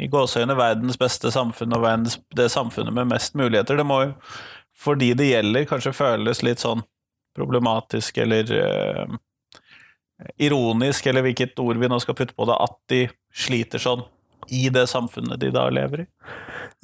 i 0.01 0.09
gåseøyne 0.09 0.55
verdens 0.57 0.97
beste 0.97 1.29
samfunn 1.35 1.75
og 1.77 1.83
verdens, 1.85 2.17
det 2.33 2.49
samfunnet 2.53 2.95
med 2.97 3.11
mest 3.11 3.35
muligheter. 3.37 3.77
Det 3.77 3.85
må 3.85 3.99
jo 4.07 4.13
for 4.79 4.99
de 4.99 5.13
det 5.19 5.29
gjelder, 5.31 5.69
kanskje 5.69 5.95
føles 5.97 6.43
litt 6.43 6.63
sånn 6.63 6.83
problematisk 7.37 8.19
eller 8.23 8.51
uh, 8.53 9.15
ironisk, 10.43 11.07
eller 11.07 11.25
hvilket 11.27 11.59
ord 11.63 11.81
vi 11.81 11.91
nå 11.91 11.99
skal 12.03 12.17
putte 12.19 12.37
på 12.37 12.47
det, 12.49 12.59
at 12.61 12.77
de 12.93 13.03
sliter 13.33 13.83
sånn 13.83 14.05
i 14.53 14.67
det 14.75 14.87
samfunnet 14.91 15.41
de 15.41 15.53
da 15.55 15.69
lever 15.73 16.05
i. 16.05 16.07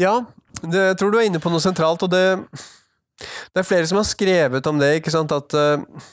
Ja, 0.00 0.21
det, 0.62 0.85
jeg 0.92 0.99
tror 1.00 1.12
du 1.12 1.18
er 1.21 1.28
inne 1.28 1.42
på 1.42 1.52
noe 1.52 1.62
sentralt, 1.62 2.04
og 2.07 2.12
det, 2.12 2.38
det 3.18 3.62
er 3.62 3.66
flere 3.66 3.88
som 3.90 4.00
har 4.00 4.09
skrevet 4.09 4.71
om 4.71 4.80
det, 4.80 4.95
ikke 5.00 5.14
sant, 5.14 5.35
at 5.35 5.59
uh, 5.59 6.07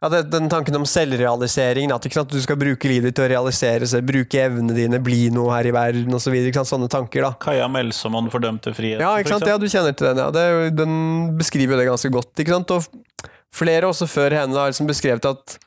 ja, 0.00 0.10
det, 0.12 0.22
den 0.32 0.48
tanken 0.52 0.76
om 0.78 0.86
selvrealisering, 0.88 1.92
at 1.94 2.08
du 2.30 2.40
skal 2.42 2.58
bruke 2.60 2.90
livet 2.90 3.10
ditt 3.12 3.18
til 3.20 3.26
å 3.26 3.30
realisere 3.32 3.88
seg, 3.88 4.04
bruke 4.08 4.40
evnene 4.42 4.76
dine, 4.76 5.00
bli 5.02 5.26
noe 5.34 5.52
her 5.56 5.70
i 5.70 5.74
verden 5.74 6.18
osv. 6.18 6.36
Så 6.52 6.66
sånne 6.72 6.90
tanker. 6.92 7.26
da. 7.26 7.32
Kaja 7.42 7.68
Melsomoen 7.70 8.30
fordømte 8.32 8.74
frihet. 8.76 9.02
Ja, 9.02 9.14
ikke 9.20 9.34
sant? 9.36 9.48
ja, 9.48 9.58
du 9.60 9.68
kjenner 9.68 9.96
til 9.96 10.10
den. 10.10 10.22
ja. 10.22 10.30
Det, 10.34 10.74
den 10.78 10.94
beskriver 11.38 11.76
jo 11.76 11.82
det 11.82 11.88
ganske 11.90 12.12
godt. 12.12 12.32
ikke 12.38 12.54
sant? 12.54 12.76
Og 12.76 13.28
flere 13.52 13.90
også 13.90 14.08
før 14.10 14.38
henne 14.42 14.58
har 14.58 14.72
liksom 14.72 14.88
beskrevet 14.90 15.28
at 15.28 15.58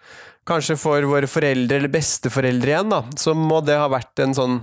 kanskje 0.46 0.78
for 0.78 1.06
våre 1.10 1.30
foreldre, 1.30 1.80
eller 1.80 1.92
besteforeldre 1.92 2.74
igjen, 2.74 2.94
da, 2.94 3.02
så 3.18 3.34
må 3.38 3.62
det 3.66 3.78
ha 3.80 3.90
vært 3.92 4.22
en 4.26 4.36
sånn 4.38 4.60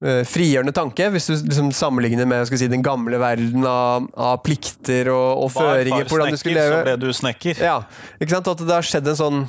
frigjørende 0.00 0.72
tanke, 0.72 1.10
hvis 1.12 1.26
du 1.28 1.34
liksom 1.34 1.66
sammenligner 1.76 2.24
med 2.24 2.48
si, 2.48 2.70
den 2.72 2.80
gamle 2.80 3.18
verden 3.20 3.66
av, 3.68 4.06
av 4.16 4.38
plikter 4.40 5.10
og, 5.12 5.44
og 5.44 5.50
føringer 5.52 6.06
på 6.08 6.16
hvordan 6.16 6.32
du 6.32 6.40
skulle 6.40 6.56
leve. 6.56 6.78
Så 6.78 6.86
ble 6.86 6.94
du 7.02 7.10
snekker. 7.18 7.60
Ja, 7.60 7.82
ikke 8.16 8.32
sant? 8.32 8.48
At 8.48 8.62
det 8.64 8.78
har 8.78 8.88
skjedd 8.88 9.10
en 9.12 9.18
sånn 9.18 9.42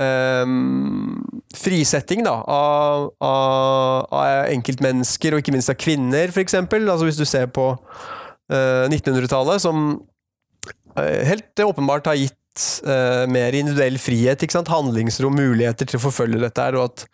um, 0.00 1.22
frisetting 1.56 2.24
da, 2.26 2.36
av, 2.44 3.08
av, 3.24 4.06
av, 4.12 4.28
enkeltmennesker, 4.50 5.34
og 5.34 5.42
ikke 5.42 5.54
minst 5.54 5.72
av 5.72 5.78
kvinner, 5.80 6.32
f.eks. 6.32 6.56
Altså 6.60 7.08
hvis 7.08 7.20
du 7.20 7.26
ser 7.28 7.50
på 7.52 7.72
uh, 7.74 8.84
1900-tallet, 8.88 9.62
som 9.62 9.88
uh, 10.96 11.20
helt 11.28 11.64
åpenbart 11.66 12.10
har 12.10 12.20
gitt 12.20 12.36
uh, 12.86 13.26
mer 13.30 13.54
individuell 13.56 13.98
frihet, 14.00 14.42
ikke 14.42 14.56
sant? 14.56 14.70
handlingsrom, 14.72 15.36
muligheter 15.38 15.88
til 15.88 16.00
å 16.00 16.02
forfølge 16.02 16.40
dette 16.42 16.64
her, 16.66 16.78
og 16.78 16.90
at 16.90 17.04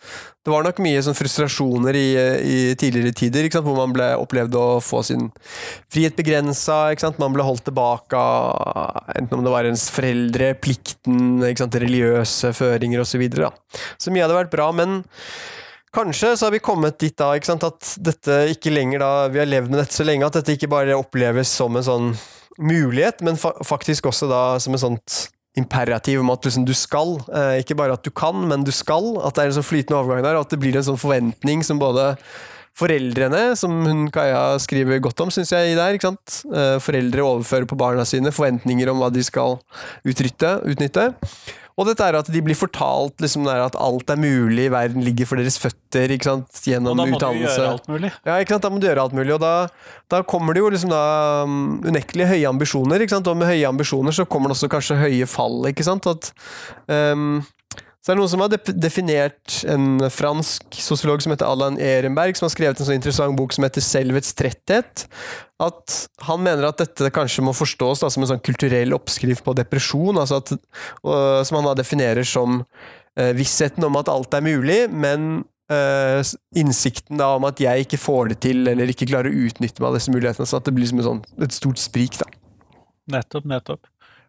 det 0.47 0.53
var 0.53 0.63
nok 0.63 0.79
mye 0.85 1.03
sånn 1.03 1.17
frustrasjoner 1.19 1.99
i, 1.99 2.07
i 2.47 2.59
tidligere 2.79 3.15
tider, 3.17 3.47
ikke 3.47 3.59
sant? 3.59 3.67
hvor 3.69 3.79
man 3.79 3.95
ble 3.97 4.13
opplevd 4.21 4.57
å 4.59 4.67
få 4.85 5.03
sin 5.07 5.29
frihet 5.93 6.17
begrensa, 6.19 6.95
man 7.19 7.35
ble 7.35 7.47
holdt 7.47 7.67
tilbake 7.69 8.17
av 8.17 9.13
enten 9.17 9.41
om 9.41 9.45
det 9.47 9.55
var 9.57 9.69
ens 9.69 9.89
foreldre, 9.93 10.55
plikten, 10.63 11.43
ikke 11.43 11.65
sant? 11.65 11.83
religiøse 11.83 12.55
føringer 12.57 13.03
osv. 13.03 13.17
Så, 13.17 13.23
videre, 13.23 13.53
så 13.97 14.13
mye 14.13 14.27
hadde 14.27 14.37
vært 14.37 14.53
bra, 14.53 14.73
men 14.77 15.01
Kanskje 15.97 16.35
så 16.37 16.47
har 16.47 16.53
vi 16.53 16.59
kommet 16.61 16.99
dit 17.01 17.15
da, 17.17 17.31
ikke 17.33 17.49
sant, 17.49 17.63
at 17.65 17.95
dette 18.05 18.35
ikke 18.53 18.69
lenger 18.75 19.01
da, 19.01 19.11
vi 19.33 19.41
har 19.41 19.49
levd 19.49 19.71
med 19.73 19.81
dette 19.81 19.97
så 19.97 20.05
lenge, 20.05 20.27
at 20.29 20.35
dette 20.37 20.53
ikke 20.53 20.69
bare 20.69 20.99
oppleves 20.99 21.49
som 21.49 21.79
en 21.79 21.87
sånn 21.87 22.11
mulighet, 22.59 23.23
men 23.27 23.39
fa 23.41 23.53
faktisk 23.67 24.09
også 24.11 24.29
da 24.31 24.43
som 24.63 24.77
et 24.77 24.83
sånt 24.83 25.17
imperativ 25.57 26.21
om 26.21 26.31
at 26.35 26.45
liksom 26.45 26.67
du 26.69 26.75
skal. 26.77 27.17
Eh, 27.33 27.63
ikke 27.63 27.79
bare 27.79 27.97
at 27.97 28.05
du 28.05 28.13
kan, 28.13 28.37
men 28.49 28.65
du 28.67 28.73
skal. 28.75 29.15
At 29.25 29.37
det 29.37 29.45
er 29.45 29.53
en 29.53 29.59
sånn 29.59 29.71
flytende 29.71 29.99
overgang 30.01 30.27
der, 30.27 30.37
og 30.37 30.47
at 30.47 30.53
det 30.53 30.61
blir 30.61 30.77
en 30.77 30.87
sånn 30.91 31.01
forventning 31.01 31.65
som 31.67 31.81
både 31.81 32.13
foreldrene, 32.77 33.55
som 33.57 33.73
hun 33.87 34.09
Kaja 34.13 34.59
skriver 34.61 35.01
godt 35.01 35.23
om, 35.25 35.31
syns 35.33 35.55
jeg, 35.55 35.77
der. 35.79 35.97
ikke 35.97 36.11
sant? 36.11 36.41
Eh, 36.53 36.77
foreldre 36.85 37.25
overfører 37.25 37.69
på 37.71 37.79
barna 37.81 38.05
sine 38.09 38.33
forventninger 38.37 38.93
om 38.93 39.01
hva 39.01 39.09
de 39.13 39.25
skal 39.25 39.57
utnytte. 40.05 40.59
utnytte. 40.69 41.09
Og 41.77 41.85
dette 41.85 42.05
er 42.09 42.17
at 42.17 42.29
de 42.33 42.41
blir 42.41 42.57
fortalt 42.57 43.21
liksom, 43.21 43.45
at 43.53 43.77
alt 43.77 44.13
er 44.13 44.21
mulig, 44.21 44.71
verden 44.73 45.05
ligger 45.05 45.29
for 45.29 45.41
deres 45.41 45.59
føtter 45.61 46.15
ikke 46.15 46.31
sant? 46.31 46.63
gjennom 46.65 46.97
utdannelse. 46.97 46.97
Og 46.97 46.97
da 46.97 47.11
må 47.13 47.19
utdannelse. 47.19 47.57
du 47.57 47.61
gjøre 47.61 47.75
alt 47.75 47.91
mulig. 47.93 48.13
Ja, 48.25 48.39
ikke 48.41 48.57
sant? 48.57 48.65
da 48.65 48.71
må 48.73 48.81
du 48.81 48.87
gjøre 48.89 49.05
alt 49.05 49.17
mulig. 49.19 49.35
Og 49.37 49.43
da, 49.43 49.53
da 50.15 50.23
kommer 50.25 50.57
det 50.57 50.63
jo 50.63 50.71
liksom 50.73 50.95
da 50.95 51.03
um, 51.45 51.59
unektelig 51.85 52.31
høye 52.33 52.49
ambisjoner, 52.49 53.05
ikke 53.05 53.17
sant? 53.19 53.29
og 53.29 53.37
med 53.37 53.53
høye 53.53 53.69
ambisjoner 53.69 54.17
så 54.17 54.25
kommer 54.25 54.49
det 54.49 54.57
også 54.57 54.73
kanskje 54.73 54.97
høye 55.05 55.29
fall. 55.29 55.61
ikke 55.69 55.85
sant? 55.85 56.09
At 56.09 56.33
um, 56.89 57.43
så 58.07 58.13
det 58.13 58.15
er 58.15 58.19
noen 58.21 58.31
som 58.31 58.43
har 58.45 58.53
definert 58.79 59.55
en 59.67 59.87
fransk 60.15 60.77
sosiolog 60.79 61.25
som 61.25 61.33
heter 61.33 61.49
Allan 61.51 61.75
Ehrenberg, 61.83 62.37
som 62.39 62.47
har 62.47 62.53
skrevet 62.53 62.79
en 62.79 62.87
så 62.87 62.95
interessant 62.95 63.35
bok 63.35 63.51
som 63.57 63.67
heter 63.67 63.83
Selvets 63.83 64.31
tretthet. 64.39 65.09
At 65.59 65.97
han 66.29 66.45
mener 66.45 66.69
at 66.69 66.79
dette 66.79 67.11
kanskje 67.11 67.43
må 67.43 67.51
forstås 67.59 68.05
da, 68.05 68.11
som 68.15 68.23
en 68.23 68.31
sånn 68.31 68.45
kulturell 68.47 68.95
oppskrift 68.95 69.43
på 69.43 69.57
depresjon. 69.59 70.21
Altså 70.23 70.39
at, 70.39 70.55
og, 71.03 71.19
som 71.51 71.59
han 71.59 71.67
da 71.67 71.75
definerer 71.81 72.23
som 72.23 72.61
uh, 72.63 73.33
vissheten 73.35 73.89
om 73.91 73.99
at 73.99 74.13
alt 74.15 74.39
er 74.39 74.47
mulig, 74.53 74.79
men 74.95 75.43
uh, 75.75 76.23
innsikten 76.55 77.19
da 77.19 77.33
om 77.41 77.51
at 77.51 77.59
jeg 77.59 77.89
ikke 77.89 78.05
får 78.05 78.37
det 78.37 78.39
til, 78.47 78.63
eller 78.71 78.95
ikke 78.95 79.11
klarer 79.11 79.35
å 79.35 79.47
utnytte 79.51 79.83
meg 79.83 79.91
av 79.91 79.99
disse 79.99 80.15
mulighetene. 80.15 80.47
Så 80.47 80.63
at 80.63 80.71
det 80.71 80.79
blir 80.79 80.87
som 80.95 81.03
sånn, 81.11 81.27
et 81.43 81.59
stort 81.59 81.83
sprik. 81.83 82.23
da. 82.23 82.31
Nettopp, 83.19 83.51
nettopp. 83.51 83.83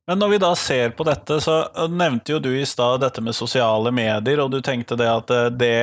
Men 0.08 0.22
når 0.22 0.30
vi 0.30 0.38
da 0.40 0.54
ser 0.56 0.94
på 0.96 1.04
dette, 1.04 1.42
så 1.44 1.60
nevnte 1.92 2.32
jo 2.32 2.40
du 2.40 2.54
i 2.56 2.66
stad 2.66 3.02
dette 3.04 3.22
med 3.24 3.36
sosiale 3.36 3.92
medier, 3.92 4.40
og 4.40 4.54
du 4.54 4.62
tenkte 4.64 4.96
det 5.00 5.10
at 5.12 5.34
eh, 5.36 5.50
det 5.52 5.80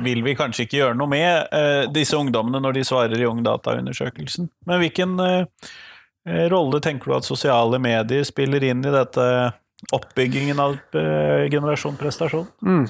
vil 0.00 0.22
vi 0.24 0.36
kanskje 0.38 0.66
ikke 0.66 0.78
gjøre 0.78 0.98
noe 0.98 1.10
med 1.10 1.54
eh, 1.54 1.84
disse 1.92 2.16
ungdommene 2.16 2.62
når 2.62 2.78
de 2.78 2.84
svarer 2.86 3.18
i 3.18 3.26
Ungdata-undersøkelsen. 3.28 4.48
Men 4.68 4.80
hvilken 4.82 5.18
eh, 5.20 5.72
eh, 6.28 6.46
rolle 6.52 6.80
tenker 6.84 7.10
du 7.10 7.16
at 7.18 7.28
sosiale 7.28 7.80
medier 7.82 8.24
spiller 8.28 8.64
inn 8.70 8.84
i 8.86 8.94
dette 8.94 9.26
oppbyggingen 9.92 10.62
av 10.62 10.78
eh, 10.94 11.48
generasjon 11.50 11.98
prestasjon? 12.00 12.46
Mm. 12.62 12.86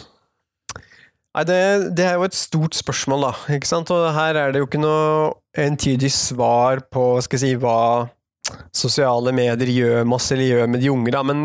Nei, 1.32 1.44
det, 1.48 1.60
det, 1.96 2.04
er 2.04 2.18
jo 2.20 2.26
et 2.28 2.36
stort 2.36 2.76
spørsmål, 2.76 3.30
da. 3.30 3.56
ikke 3.56 3.70
sant? 3.70 3.90
Og 3.94 4.10
her 4.12 4.36
er 4.36 4.52
det 4.52 4.60
jo 4.60 4.68
ikke 4.68 4.82
noe 4.82 5.30
entydig 5.56 6.12
svar 6.12 6.84
på 6.92 7.14
skal 7.24 7.40
jeg 7.40 7.54
si, 7.54 7.60
hva 7.62 8.10
sosiale 8.74 9.32
medier 9.34 9.70
gjør 9.70 10.08
masse 10.08 10.34
eller 10.34 10.50
gjør 10.50 10.70
med 10.72 10.82
de 10.82 10.90
unge, 10.92 11.12
da. 11.14 11.22
Men, 11.22 11.44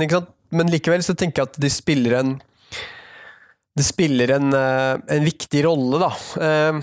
Men 0.49 0.71
likevel 0.71 1.03
så 1.03 1.13
tenker 1.13 1.43
jeg 1.43 1.49
at 1.51 1.59
de 1.61 1.69
spiller 1.69 2.19
en 2.21 2.37
det 3.77 3.85
spiller 3.85 4.31
en, 4.33 4.53
eh, 4.53 4.97
en 5.15 5.23
viktig 5.23 5.63
rolle, 5.65 5.99
da. 6.01 6.09
Eh, 6.41 6.79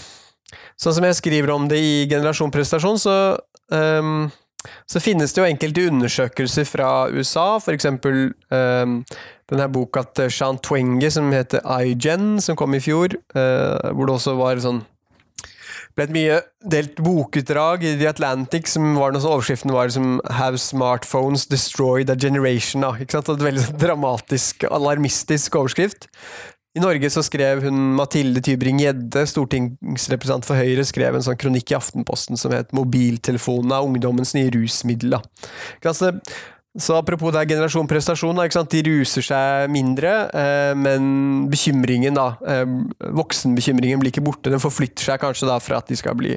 sånn 0.79 0.95
som 0.95 1.07
jeg 1.09 1.19
skriver 1.19 1.51
om 1.51 1.67
det 1.71 1.81
i 1.83 2.07
Generasjon 2.11 2.53
prestasjon, 2.55 3.01
så, 3.01 3.15
um, 3.75 4.31
så 4.87 5.03
finnes 5.03 5.35
det 5.35 5.43
jo 5.43 5.49
enkelte 5.49 5.89
undersøkelser 5.91 6.69
fra 6.69 6.91
USA, 7.11 7.59
eksempel 7.75 8.29
um, 8.55 9.01
denne 9.51 9.69
boka 9.75 10.05
til 10.15 10.31
Sean 10.31 10.61
Twenge 10.63 11.11
som 11.11 11.33
heter 11.35 11.65
iGen, 11.83 12.39
som 12.41 12.57
kom 12.57 12.77
i 12.79 12.83
fjor, 12.85 13.17
uh, 13.35 13.91
hvor 13.91 14.07
det 14.07 14.15
også 14.15 14.37
var 14.39 14.63
sånn 14.63 14.85
ble 15.95 16.07
et 16.09 16.15
mye 16.15 16.39
delt 16.71 16.99
bokutdrag 17.03 17.85
i 17.87 17.95
The 18.01 18.09
Atlantic, 18.11 18.67
som 18.71 18.97
var 18.99 19.15
noe 19.15 19.23
så 19.23 19.35
overskriften 19.37 19.73
var 19.75 19.89
liksom 19.89 20.21
'Have 20.31 20.59
smartphones 20.59 21.47
destroyed 21.47 22.11
a 22.11 22.17
generation'? 22.17 22.83
Da, 22.83 22.93
ikke 22.99 23.13
sant? 23.13 23.29
Et 23.29 23.47
veldig 23.47 23.63
sånn 23.63 23.79
dramatisk, 23.79 24.65
alarmistisk 24.71 25.55
overskrift. 25.55 26.09
I 26.75 26.83
Norge 26.83 27.07
så 27.07 27.23
skrev 27.23 27.63
hun 27.63 27.95
Mathilde 27.95 28.41
Tybring-Gjedde, 28.43 29.23
stortingsrepresentant 29.31 30.45
for 30.45 30.59
Høyre, 30.59 30.83
skrev 30.83 31.15
en 31.15 31.23
sånn 31.23 31.39
kronikk 31.39 31.71
i 31.71 31.77
Aftenposten 31.79 32.37
som 32.37 32.51
het 32.51 32.73
'Mobiltelefonen 32.75 33.71
er 33.71 33.87
ungdommens 33.87 34.35
nye 34.35 34.51
rusmiddel'. 34.51 35.23
Altså, 35.85 36.21
så 36.75 36.97
apropos 36.99 37.31
det 37.31 37.39
er 37.39 37.51
generasjon 37.53 37.87
prestasjon, 37.87 38.39
de 38.67 38.81
ruser 38.89 39.23
seg 39.23 39.71
mindre, 39.71 40.11
eh, 40.35 40.73
men 40.75 41.47
bekymringen, 41.47 42.17
da, 42.19 42.35
eh, 42.51 42.65
voksenbekymringen 43.15 44.01
blir 44.01 44.11
ikke 44.11 44.25
borte. 44.27 44.51
Den 44.51 44.63
forflytter 44.63 45.07
seg 45.07 45.21
kanskje 45.23 45.47
da 45.47 45.61
fra 45.63 45.79
at 45.79 45.87
de 45.87 45.95
skal 45.95 46.17
bli 46.19 46.35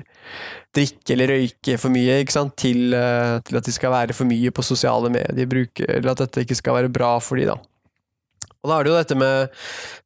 drikke 0.77 1.15
eller 1.15 1.34
røyke 1.34 1.79
for 1.79 1.89
mye, 1.89 2.20
til, 2.56 2.94
eh, 2.94 3.39
til, 3.39 3.58
at 3.58 3.65
de 3.65 3.72
skal 3.72 3.89
være 3.89 4.13
for 4.13 4.25
mye 4.25 4.51
på 4.51 4.62
sosiale 4.62 5.10
medier, 5.10 5.50
bruke, 5.50 5.82
eller 5.89 6.12
at 6.12 6.17
dette 6.17 6.46
ikke 6.46 6.56
skal 6.62 6.75
være 6.75 6.94
bra 6.94 7.17
for 7.17 7.36
de 7.36 7.46
da. 7.46 7.58
Og 8.62 8.70
da 8.70 8.77
er 8.77 8.84
det 8.84 8.91
jo 8.91 9.01
dette 9.01 9.17
med 9.17 9.50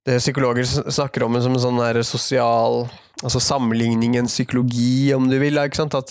det 0.06 0.20
psykologer 0.22 0.64
snakker 0.64 1.24
om 1.26 1.42
som 1.42 1.52
en 1.52 1.60
sånn 1.60 1.80
der 1.80 2.04
sosial 2.04 2.90
Altså 3.22 3.38
sammenligningens 3.38 4.34
psykologi, 4.34 5.14
om 5.14 5.30
du 5.30 5.38
vil. 5.38 5.54
Ikke 5.54 5.78
sant? 5.78 5.94
At 5.94 6.10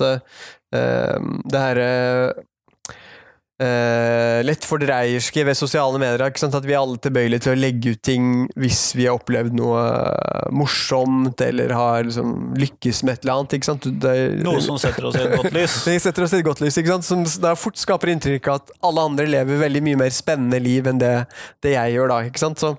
det 0.70 1.58
herre 1.58 2.44
Uh, 3.60 4.40
lett 4.40 4.64
fordreierske 4.64 5.42
ved 5.44 5.56
sosiale 5.58 5.98
medier. 6.00 6.22
At 6.24 6.64
vi 6.64 6.72
er 6.72 6.78
alle 6.80 6.96
tilbøyelige 7.02 7.44
til 7.44 7.52
å 7.52 7.60
legge 7.60 7.92
ut 7.92 8.00
ting 8.00 8.46
hvis 8.56 8.94
vi 8.96 9.04
har 9.04 9.18
opplevd 9.18 9.52
noe 9.58 9.82
uh, 9.84 10.46
morsomt 10.56 11.42
eller 11.44 11.74
har 11.76 12.06
liksom, 12.08 12.54
lykkes 12.56 13.02
med 13.04 13.18
et 13.18 13.26
eller 13.26 13.34
annet. 13.34 13.58
Ikke 13.58 13.68
sant? 13.68 13.90
Det, 14.00 14.16
noe 14.46 14.64
som 14.64 14.80
setter 14.80 15.10
oss 15.10 15.20
i 15.20 15.26
et 15.26 15.36
godt 15.36 15.52
lys. 15.58 15.76
det 15.90 15.98
setter 16.06 16.24
oss 16.24 16.32
i 16.32 16.40
et 16.40 16.48
godt 16.48 16.64
lys, 16.64 16.80
ikke 16.80 16.94
sant? 16.94 17.08
Som 17.10 17.26
da 17.44 17.52
fort 17.58 17.76
skaper 17.76 18.14
inntrykk 18.14 18.48
av 18.48 18.62
at 18.62 18.72
alle 18.88 19.08
andre 19.12 19.28
lever 19.28 19.60
veldig 19.66 19.84
mye 19.90 20.04
mer 20.06 20.14
spennende 20.16 20.62
liv 20.64 20.88
enn 20.88 21.02
det, 21.02 21.14
det 21.60 21.76
jeg 21.76 21.98
gjør 21.98 22.14
da. 22.14 22.20
ikke 22.30 22.44
sant? 22.46 22.64
Så, 22.64 22.72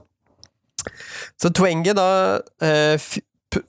så 1.38 1.53
Twenge 1.61 1.93
da 1.93 2.09
uh, 2.41 3.11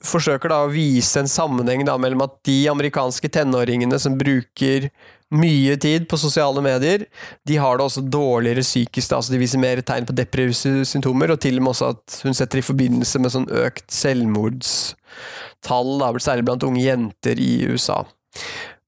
forsøker 0.01 0.49
da 0.49 0.63
å 0.63 0.71
vise 0.71 1.21
en 1.21 1.29
sammenheng 1.29 1.85
da 1.85 1.97
mellom 2.01 2.25
at 2.25 2.39
de 2.47 2.63
amerikanske 2.71 3.29
tenåringene 3.37 3.99
som 4.01 4.17
bruker 4.17 4.89
mye 5.33 5.75
tid 5.81 6.07
på 6.09 6.17
sosiale 6.21 6.61
medier. 6.63 7.05
De 7.47 7.57
har 7.59 7.77
det 7.77 7.85
også 7.87 8.03
dårligere 8.05 8.63
psykisk, 8.65 9.11
altså 9.17 9.33
de 9.33 9.41
viser 9.41 9.61
mer 9.61 9.81
tegn 9.85 10.07
på 10.07 10.15
depressive 10.17 10.85
symptomer, 10.87 11.33
og 11.33 11.39
til 11.43 11.57
og 11.59 11.63
med 11.65 11.73
også 11.73 11.85
at 11.95 12.19
hun 12.27 12.37
setter 12.37 12.61
i 12.61 12.65
forbindelse 12.65 13.21
med 13.21 13.33
sånn 13.33 13.49
økt 13.63 13.87
selvmordstall, 13.93 15.91
da, 16.01 16.07
særlig 16.21 16.45
blant 16.49 16.67
unge 16.67 16.85
jenter 16.85 17.35
i 17.41 17.65
USA. 17.71 18.03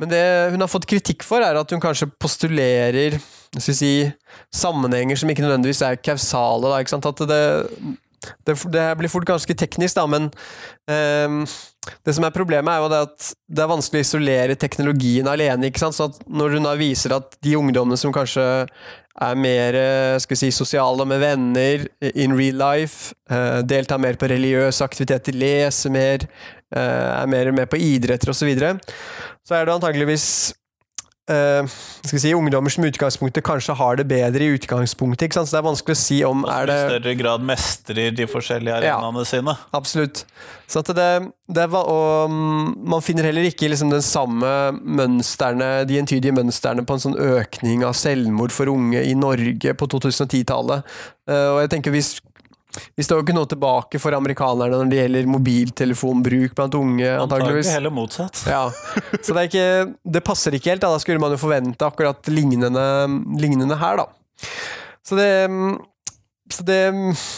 Men 0.02 0.12
det 0.12 0.24
hun 0.52 0.62
har 0.64 0.72
fått 0.72 0.90
kritikk 0.92 1.24
for, 1.24 1.44
er 1.44 1.56
at 1.58 1.72
hun 1.72 1.84
kanskje 1.84 2.12
postulerer 2.20 3.16
si, 3.64 4.12
sammenhenger 4.54 5.16
som 5.20 5.30
ikke 5.32 5.46
nødvendigvis 5.46 5.84
er 5.88 6.02
kausale. 6.04 6.68
Da, 6.68 6.82
ikke 6.82 6.96
sant? 6.96 7.08
At 7.08 7.22
det, 7.30 7.44
det, 8.48 8.58
det, 8.74 8.84
blir 9.00 9.12
fort 9.12 9.28
ganske 9.28 9.56
teknisk, 9.58 9.98
da, 9.98 10.06
men 10.10 10.30
um, 10.90 11.44
det 12.06 12.16
som 12.18 12.26
er 12.26 12.36
problemet, 12.36 12.72
er 12.72 12.84
jo 12.84 12.92
det 12.92 13.02
at 13.08 13.32
det 13.48 13.64
er 13.64 13.72
vanskelig 13.72 14.02
å 14.02 14.08
isolere 14.08 14.58
teknologien 14.60 15.30
alene. 15.30 15.70
ikke 15.70 15.84
sant? 15.84 15.98
Så 15.98 16.10
når 16.26 16.58
hun 16.58 16.68
da 16.68 16.76
viser 16.80 17.16
at 17.18 17.38
de 17.46 17.56
ungdommene 17.60 18.00
som 18.00 18.14
kanskje 18.16 18.46
er 19.16 19.38
mer 19.40 19.78
skal 20.20 20.40
si, 20.40 20.50
sosiale 20.52 21.06
med 21.08 21.22
venner 21.22 21.86
in 22.12 22.36
real 22.36 22.58
life, 22.60 23.14
uh, 23.32 23.62
deltar 23.64 24.02
mer 24.02 24.20
på 24.20 24.30
religiøse 24.34 24.84
aktiviteter, 24.84 25.38
leser 25.38 25.94
mer, 25.94 26.28
uh, 26.76 27.22
er 27.22 27.32
mer 27.32 27.54
med 27.56 27.70
på 27.72 27.80
idretter 27.80 28.34
osv., 28.34 28.44
så, 28.44 28.50
videre, 28.50 28.76
så 29.46 29.60
er 29.60 29.68
det 29.68 29.78
antageligvis 29.78 30.28
Uh, 31.26 31.66
skal 32.06 32.20
si, 32.22 32.32
ungdommer 32.38 32.70
som 32.70 32.84
i 32.86 32.90
utgangspunktet 32.92 33.42
kanskje 33.48 33.74
har 33.80 33.98
det 33.98 34.04
bedre 34.06 34.46
i 34.46 34.58
utgangspunktet. 34.60 35.34
Så 35.34 35.48
det 35.50 35.58
er 35.58 35.66
vanskelig 35.66 35.96
å 35.98 36.02
si 36.02 36.20
om 36.28 36.44
er 36.46 36.70
det 36.70 36.76
I 36.78 36.92
større 36.92 37.16
grad 37.18 37.48
mestrer 37.48 38.14
de 38.14 38.28
forskjellige 38.30 38.76
arenaene 38.78 39.24
ja, 39.24 39.30
sine. 39.32 39.56
Absolutt. 39.74 40.22
Så 40.70 40.84
det, 40.86 41.10
det 41.50 41.66
var, 41.74 41.90
og 41.90 42.30
mm, 42.30 42.70
man 42.94 43.02
finner 43.06 43.26
heller 43.26 43.50
ikke 43.50 43.72
liksom 43.72 43.90
den 43.94 44.06
samme 44.06 44.52
mønsterne, 44.78 45.72
de 45.90 45.98
entydige 46.02 46.36
mønstrene 46.38 46.86
på 46.86 46.98
en 46.98 47.06
sånn 47.08 47.18
økning 47.18 47.82
av 47.86 47.98
selvmord 47.98 48.54
for 48.54 48.70
unge 48.70 49.02
i 49.02 49.18
Norge 49.18 49.74
på 49.74 49.90
2010-tallet. 49.98 50.86
Uh, 51.26 51.34
eh, 51.34 51.50
og 51.56 51.60
jeg 51.64 51.74
tenker 51.74 51.98
hvis 51.98 52.16
vi 52.96 53.06
står 53.06 53.20
jo 53.20 53.26
ikke 53.26 53.38
noe 53.38 53.50
tilbake 53.50 54.02
for 54.02 54.18
amerikanerne 54.18 54.80
når 54.80 54.92
det 54.92 55.02
gjelder 55.02 55.32
mobiltelefonbruk 55.32 56.56
blant 56.58 56.78
unge. 56.80 57.10
antageligvis. 57.26 57.74
heller 57.76 57.94
motsatt. 57.94 58.44
Ja. 58.50 58.68
Så 59.22 59.36
det, 59.36 59.48
ikke, 59.50 59.68
det, 60.04 60.24
passer 60.26 60.56
ikke 60.56 60.74
helt. 60.74 60.84
Da. 60.86 60.94
da 60.94 61.02
skulle 61.02 61.22
man 61.22 61.34
jo 61.36 61.42
forvente 61.42 61.88
akkurat 61.88 62.32
lignende, 62.32 62.86
lignende 63.40 63.80
her, 63.82 64.04
da. 64.04 64.46
Så 65.06 65.18
det, 65.18 65.30
så 66.54 66.66
det, 66.66 66.80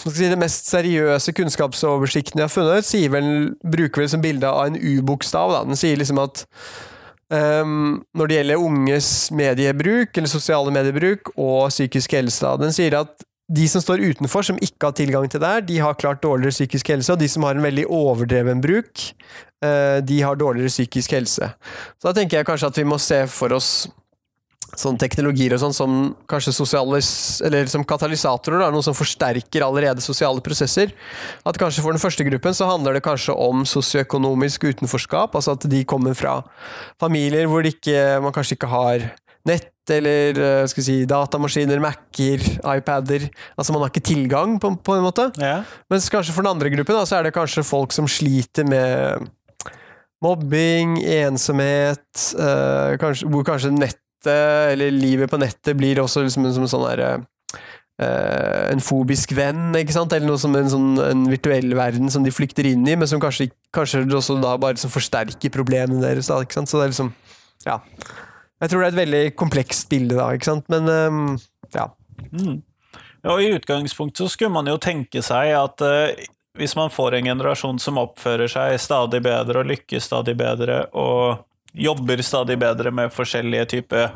si, 0.06 0.28
det 0.28 0.40
mest 0.40 0.70
seriøse 0.72 1.34
kunnskapsoversikten 1.36 2.42
jeg 2.42 2.48
har 2.48 2.54
funnet, 2.54 2.92
vel, 3.14 3.32
bruker 3.64 4.04
vel 4.04 4.12
som 4.12 4.24
bilde 4.24 4.50
av 4.50 4.70
en 4.70 4.80
U-bokstav. 4.80 5.56
Den 5.68 5.80
sier 5.80 6.00
liksom 6.00 6.22
at 6.24 6.46
um, 7.32 8.04
når 8.18 8.30
det 8.30 8.40
gjelder 8.40 8.68
unges 8.70 9.12
mediebruk, 9.36 10.12
eller 10.16 10.32
sosiale 10.32 10.74
mediebruk, 10.76 11.32
og 11.36 11.70
psykisk 11.72 12.18
helse, 12.20 12.56
den 12.62 12.76
sier 12.76 13.00
at 13.04 13.27
de 13.48 13.68
som 13.72 13.82
står 13.84 14.04
utenfor, 14.04 14.44
som 14.44 14.58
ikke 14.60 14.90
har 14.90 14.96
tilgang 14.98 15.28
til 15.32 15.40
det 15.40 15.52
her, 15.52 15.62
de 15.64 15.78
har 15.80 16.00
klart 16.00 16.24
dårligere 16.24 16.56
psykisk 16.56 16.90
helse, 16.92 17.14
og 17.14 17.22
de 17.22 17.30
som 17.32 17.46
har 17.48 17.56
en 17.56 17.64
veldig 17.64 17.86
overdreven 17.88 18.64
bruk, 18.64 19.06
eh, 19.64 20.00
de 20.04 20.20
har 20.22 20.36
dårligere 20.36 20.74
psykisk 20.74 21.16
helse. 21.16 21.54
Så 21.96 22.10
da 22.10 22.14
tenker 22.18 22.42
jeg 22.42 22.50
kanskje 22.50 22.68
at 22.68 22.82
vi 22.82 22.88
må 22.88 23.00
se 23.00 23.24
for 23.32 23.56
oss 23.56 23.88
sånne 24.76 25.00
teknologier 25.00 25.54
og 25.56 25.62
sånn 25.62 25.76
som 25.76 25.92
kanskje 26.30 26.52
sosiale, 26.52 27.00
eller 27.48 27.70
som 27.72 27.86
katalysatorer, 27.88 28.60
da, 28.66 28.72
noe 28.74 28.84
som 28.84 28.98
forsterker 28.98 29.64
allerede 29.64 30.04
sosiale 30.04 30.44
prosesser. 30.44 30.92
At 31.48 31.58
kanskje 31.62 31.86
for 31.86 31.96
den 31.96 32.04
første 32.04 32.26
gruppen 32.28 32.58
så 32.58 32.68
handler 32.68 32.98
det 32.98 33.06
kanskje 33.06 33.32
om 33.32 33.64
sosioøkonomisk 33.64 34.68
utenforskap, 34.68 35.38
altså 35.40 35.56
at 35.56 35.70
de 35.72 35.86
kommer 35.88 36.18
fra 36.20 36.42
familier 37.00 37.48
hvor 37.48 37.64
ikke, 37.64 38.20
man 38.24 38.36
kanskje 38.36 38.60
ikke 38.60 38.72
har 38.74 39.08
nett 39.48 39.74
eller 39.94 40.40
eh, 40.44 40.66
skal 40.68 40.84
si, 40.84 40.98
datamaskiner, 41.08 41.80
Mac-er, 41.84 42.44
iPader. 42.76 43.28
Altså 43.56 43.74
Man 43.74 43.86
har 43.86 43.92
ikke 43.94 44.08
tilgang, 44.10 44.58
på, 44.60 44.74
på 44.84 44.98
en 44.98 45.06
måte. 45.06 45.30
Ja. 45.40 45.62
Mens 45.92 46.10
kanskje 46.12 46.36
for 46.36 46.44
den 46.44 46.54
andre 46.56 46.72
gruppen 46.74 46.98
da, 46.98 47.06
så 47.08 47.20
er 47.20 47.28
det 47.28 47.36
kanskje 47.38 47.66
folk 47.68 47.96
som 47.96 48.10
sliter 48.12 48.68
med 48.68 49.28
mobbing, 50.24 50.98
ensomhet, 51.04 52.10
uh, 52.40 52.98
kanskje, 52.98 53.28
hvor 53.30 53.46
kanskje 53.46 53.74
nettet, 53.76 54.02
eller 54.74 54.92
livet 54.92 55.30
på 55.30 55.38
nettet, 55.40 55.76
blir 55.78 56.02
også 56.02 56.24
liksom 56.26 56.48
en, 56.48 56.56
som 56.56 56.66
en 56.66 56.72
sånn 56.72 56.86
derre 56.88 57.10
uh, 58.02 58.64
en 58.72 58.82
fobisk 58.84 59.36
venn, 59.38 59.70
ikke 59.78 59.94
sant? 59.94 60.14
eller 60.14 60.30
noe 60.30 60.42
som 60.42 60.56
en, 60.58 60.72
sånn, 60.74 60.90
en 61.06 61.26
virtuell 61.30 61.70
verden 61.78 62.10
som 62.14 62.26
de 62.26 62.34
flykter 62.34 62.66
inn 62.72 62.86
i, 62.90 62.98
men 62.98 63.10
som 63.10 63.22
kanskje, 63.22 63.52
kanskje 63.76 64.08
også 64.10 64.40
da 64.42 64.56
bare 64.58 64.78
liksom 64.78 64.94
forsterker 64.94 65.54
problemene 65.54 66.02
deres. 66.02 66.32
Da, 66.32 66.42
ikke 66.42 66.60
sant? 66.60 66.72
Så 66.72 66.82
det 66.82 66.88
er 66.88 66.96
liksom 66.96 67.14
Ja. 67.66 67.82
Jeg 68.58 68.72
tror 68.72 68.82
det 68.82 68.88
er 68.88 68.94
et 68.96 69.02
veldig 69.02 69.24
komplekst 69.38 69.90
bilde, 69.92 70.18
da, 70.18 70.32
ikke 70.34 70.50
sant, 70.50 70.66
men 70.74 70.90
um, 70.90 71.36
ja. 71.76 71.86
Mm. 72.32 72.62
ja. 73.22 73.36
I 73.38 73.52
utgangspunktet 73.54 74.24
så 74.24 74.32
skulle 74.34 74.56
man 74.56 74.70
jo 74.70 74.80
tenke 74.82 75.22
seg 75.26 75.54
at 75.60 75.84
uh, 75.86 76.10
hvis 76.58 76.74
man 76.80 76.90
får 76.94 77.20
en 77.20 77.30
generasjon 77.30 77.82
som 77.82 78.00
oppfører 78.02 78.50
seg 78.50 78.80
stadig 78.82 79.22
bedre 79.26 79.62
og 79.62 79.70
lykkes 79.70 80.10
stadig 80.10 80.34
bedre 80.40 80.88
og 80.98 81.44
jobber 81.78 82.24
stadig 82.26 82.58
bedre 82.58 82.94
med 82.96 83.14
forskjellige 83.14 83.68
typer 83.76 84.10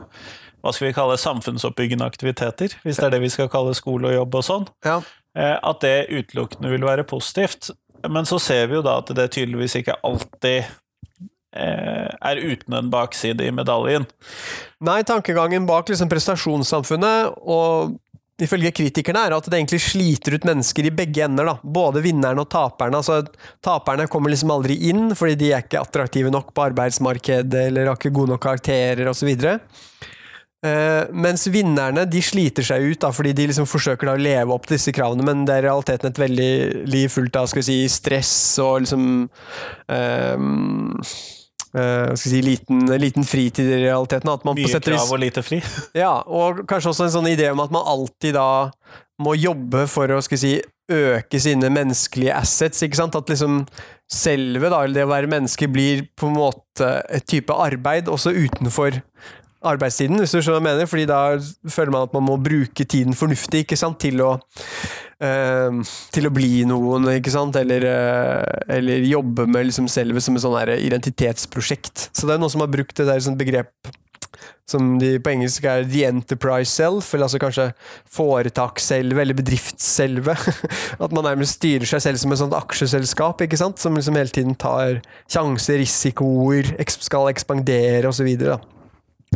hva 0.61 0.73
skal 0.73 0.87
vi 0.87 0.93
kalle 0.93 1.17
samfunnsoppbyggende 1.17 2.05
aktiviteter, 2.05 2.75
hvis 2.85 2.99
det 2.99 3.07
er 3.07 3.15
det 3.15 3.23
vi 3.23 3.31
skal 3.33 3.49
kalle 3.49 3.73
skole 3.77 4.11
og 4.11 4.13
jobb 4.13 4.35
og 4.37 4.45
sånn, 4.45 4.67
ja. 4.85 4.99
uh, 5.01 5.57
at 5.57 5.85
det 5.85 6.09
utelukkende 6.09 6.73
vil 6.73 6.85
være 6.85 7.05
positivt. 7.09 7.71
men 8.09 8.25
så 8.25 8.39
ser 8.41 8.67
vi 8.67 8.79
jo 8.79 8.85
da 8.85 8.97
at 9.01 9.13
det 9.13 9.31
tydeligvis 9.33 9.77
ikke 9.77 9.99
alltid 10.01 10.63
eh, 10.65 10.69
er 11.51 12.39
uten 12.39 12.77
en 12.77 12.91
bakside 12.93 13.43
i 13.43 13.51
medaljen. 13.51 14.05
Nei, 14.87 15.01
tankegangen 15.03 15.67
bak 15.67 15.91
liksom 15.91 16.09
prestasjonssamfunnet 16.11 17.35
og 17.43 17.97
ifølge 18.41 18.71
kritikerne 18.73 19.25
er 19.27 19.35
at 19.35 19.47
det 19.49 19.59
egentlig 19.59 19.81
sliter 19.83 20.35
ut 20.37 20.47
mennesker 20.47 20.87
i 20.87 20.93
begge 20.95 21.25
ender. 21.25 21.51
da. 21.51 21.57
Både 21.61 22.01
vinnerne 22.03 22.41
og 22.41 22.49
taperne. 22.51 22.97
altså 22.97 23.21
Taperne 23.63 24.07
kommer 24.11 24.33
liksom 24.33 24.53
aldri 24.53 24.79
inn 24.89 25.11
fordi 25.17 25.37
de 25.37 25.51
er 25.51 25.65
ikke 25.65 25.81
attraktive 25.81 26.33
nok 26.33 26.53
på 26.55 26.65
arbeidsmarkedet 26.71 27.67
eller 27.67 27.91
har 27.91 27.99
ikke 27.99 28.13
gode 28.15 28.33
nok 28.33 28.43
karakterer 28.43 29.11
osv. 29.11 29.29
Uh, 30.61 31.09
mens 31.09 31.47
vinnerne 31.49 32.03
de 32.05 32.19
sliter 32.21 32.65
seg 32.65 32.83
ut 32.85 33.01
da, 33.01 33.09
fordi 33.09 33.31
de 33.33 33.47
liksom 33.49 33.65
forsøker 33.65 34.05
da 34.05 34.13
å 34.13 34.21
leve 34.21 34.53
opp 34.53 34.67
til 34.67 34.77
disse 34.77 34.93
kravene, 34.93 35.25
men 35.25 35.41
det 35.47 35.55
er 35.55 35.65
i 35.65 35.69
realiteten 35.71 36.11
et 36.11 36.21
veldig 36.21 36.51
liv 36.85 37.09
fullt 37.09 37.39
av 37.39 37.49
skal 37.49 37.63
vi 37.63 37.65
si, 37.65 37.77
stress 37.89 38.33
og 38.61 38.83
liksom 38.83 39.07
uh, 39.89 40.51
uh, 41.77 42.11
si, 42.19 42.41
liten, 42.45 42.85
liten, 43.01 43.25
fritid 43.27 43.69
i 43.69 43.79
realiteten. 43.85 44.31
Mye 44.51 44.81
krav 44.83 45.13
og 45.13 45.21
lite 45.21 45.43
fri? 45.45 45.61
ja, 46.03 46.13
og 46.25 46.63
kanskje 46.69 46.93
også 46.93 47.07
en 47.07 47.15
sånn 47.19 47.31
idé 47.31 47.49
om 47.53 47.63
at 47.63 47.73
man 47.73 47.87
alltid 47.87 48.37
da 48.39 48.49
må 49.21 49.35
jobbe 49.37 49.85
for 49.91 50.11
å 50.15 50.21
si, 50.25 50.57
øke 50.91 51.39
sine 51.39 51.69
menneskelige 51.71 52.35
assets. 52.35 52.83
ikke 52.83 52.99
sant? 52.99 53.17
At 53.17 53.29
liksom 53.31 53.61
selve, 54.11 54.71
da, 54.71 54.83
eller 54.83 54.97
det 54.97 55.05
å 55.07 55.11
være 55.11 55.31
menneske, 55.31 55.69
blir 55.71 56.05
på 56.19 56.29
en 56.29 56.39
måte 56.39 56.89
et 57.09 57.27
type 57.29 57.55
arbeid 57.55 58.11
også 58.11 58.33
utenfor 58.35 58.99
arbeidstiden, 59.61 60.17
hvis 60.17 60.33
du 60.33 60.39
skjønner 60.39 60.57
hva 60.57 60.61
jeg 60.61 60.67
mener. 60.67 60.89
fordi 60.89 61.05
da 61.09 61.21
føler 61.69 61.93
man 61.93 62.07
at 62.07 62.15
man 62.17 62.25
må 62.25 62.37
bruke 62.41 62.85
tiden 62.85 63.13
fornuftig 63.17 63.65
ikke 63.65 63.77
sant, 63.77 63.99
til 64.01 64.23
å 64.25 64.31
til 65.21 66.25
å 66.27 66.33
bli 66.33 66.63
noen, 66.65 67.05
ikke 67.13 67.33
sant, 67.33 67.57
eller, 67.59 67.85
uh, 67.85 68.61
eller 68.73 69.05
jobbe 69.05 69.45
med 69.45 69.69
liksom 69.69 69.89
selve 69.91 70.23
som 70.23 70.37
et 70.37 70.45
sånn 70.45 70.75
identitetsprosjekt. 70.75 72.09
Så 72.09 72.25
det 72.25 72.35
er 72.35 72.41
noen 72.41 72.53
som 72.53 72.63
har 72.63 72.71
brukt 72.73 72.97
det 72.97 73.09
der 73.09 73.21
sånn 73.21 73.39
begrep 73.39 73.91
som 74.71 74.95
de 75.01 75.15
på 75.21 75.33
engelsk 75.33 75.65
er 75.67 75.85
the 75.89 76.03
enterprise 76.07 76.71
self, 76.71 77.11
eller 77.13 77.27
altså 77.27 77.41
kanskje 77.41 77.67
foretaksselve 78.15 79.23
eller 79.23 79.37
bedriftsselve. 79.37 80.35
At 81.03 81.15
man 81.15 81.27
nærmest 81.27 81.59
styrer 81.59 81.87
seg 81.89 82.03
selv 82.05 82.21
som 82.21 82.33
et 82.33 82.41
sånt 82.41 82.57
aksjeselskap, 82.57 83.43
ikke 83.45 83.59
sant, 83.59 83.81
som 83.81 83.97
liksom 83.97 84.19
hele 84.19 84.33
tiden 84.33 84.57
tar 84.59 85.01
sjanser, 85.31 85.81
risikoer, 85.81 86.73
skal 86.91 87.31
ekspandere 87.31 88.11
osv. 88.11 88.31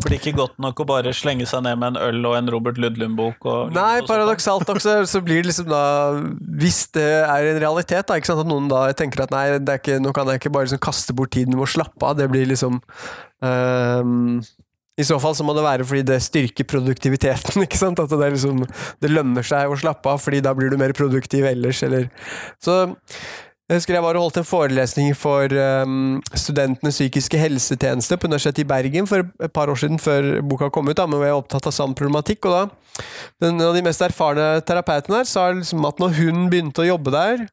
For 0.01 0.11
det 0.11 0.17
er 0.17 0.21
ikke 0.21 0.39
godt 0.41 0.57
nok 0.59 0.81
å 0.83 0.87
bare 0.89 1.13
slenge 1.15 1.47
seg 1.47 1.63
ned 1.63 1.79
med 1.79 1.93
en 1.95 2.01
øl 2.03 2.27
og 2.27 2.35
en 2.35 2.49
Robert 2.51 2.79
Ludlum-bok? 2.81 3.47
Nei, 3.73 4.01
paradoksalt 4.07 4.67
også, 4.73 4.97
så 5.07 5.21
blir 5.23 5.39
det 5.39 5.49
liksom 5.49 5.69
da 5.71 5.85
Hvis 6.59 6.81
det 6.97 7.07
er 7.23 7.47
en 7.53 7.61
realitet, 7.63 8.11
da, 8.11 8.19
at 8.19 8.49
noen 8.49 8.67
da 8.71 8.89
tenker 8.97 9.23
at 9.23 9.31
nei, 9.33 9.45
ikke, 9.79 10.01
nå 10.03 10.11
kan 10.15 10.27
jeg 10.29 10.43
ikke 10.43 10.51
bare 10.53 10.67
liksom 10.67 10.83
kaste 10.83 11.15
bort 11.15 11.31
tiden 11.35 11.55
med 11.55 11.63
å 11.63 11.71
slappe 11.77 12.11
av, 12.11 12.19
det 12.19 12.27
blir 12.29 12.45
liksom 12.51 12.81
um, 12.83 14.43
i 14.95 15.03
så 15.03 15.17
fall 15.19 15.33
så 15.35 15.43
må 15.43 15.51
det 15.55 15.63
være 15.65 15.85
fordi 15.87 16.05
det 16.07 16.21
styrker 16.23 16.67
produktiviteten. 16.71 17.61
ikke 17.65 17.79
sant? 17.79 17.99
At 17.99 18.11
det, 18.11 18.29
liksom, 18.37 18.63
det 19.03 19.11
lønner 19.11 19.47
seg 19.47 19.71
å 19.71 19.79
slappe 19.79 20.11
av, 20.11 20.21
fordi 20.23 20.39
da 20.43 20.53
blir 20.55 20.71
du 20.71 20.79
mer 20.79 20.95
produktiv 20.95 21.47
ellers, 21.49 21.83
eller 21.87 22.07
Så 22.63 22.77
jeg 23.65 23.79
husker 23.79 23.95
jeg 23.97 24.05
var 24.05 24.17
og 24.17 24.27
holdt 24.27 24.35
en 24.43 24.45
forelesning 24.45 25.15
for 25.17 25.49
um, 25.57 26.19
studentenes 26.37 26.99
psykiske 26.99 27.39
helsetjeneste 27.41 28.17
på 28.21 28.29
Universitetet 28.29 28.61
i 28.61 28.67
Bergen 28.69 29.09
for 29.09 29.25
et 29.41 29.53
par 29.55 29.71
år 29.73 29.79
siden, 29.81 29.97
før 29.97 30.35
boka 30.45 30.69
kom 30.69 30.85
ut, 30.85 30.97
da, 30.97 31.07
men 31.09 31.23
vi 31.23 31.31
er 31.31 31.39
opptatt 31.39 31.65
av 31.65 31.73
samme 31.73 31.97
problematikk. 31.97 32.45
og 32.45 32.53
da, 32.53 32.99
En 33.49 33.65
av 33.65 33.73
de 33.73 33.81
mest 33.87 34.05
erfarne 34.05 34.61
terapeutene 34.69 35.23
der 35.23 35.31
sa 35.31 35.47
liksom 35.49 35.87
at 35.89 35.97
når 36.03 36.13
hun 36.19 36.45
begynte 36.53 36.85
å 36.85 36.91
jobbe 36.91 37.15
der, 37.15 37.47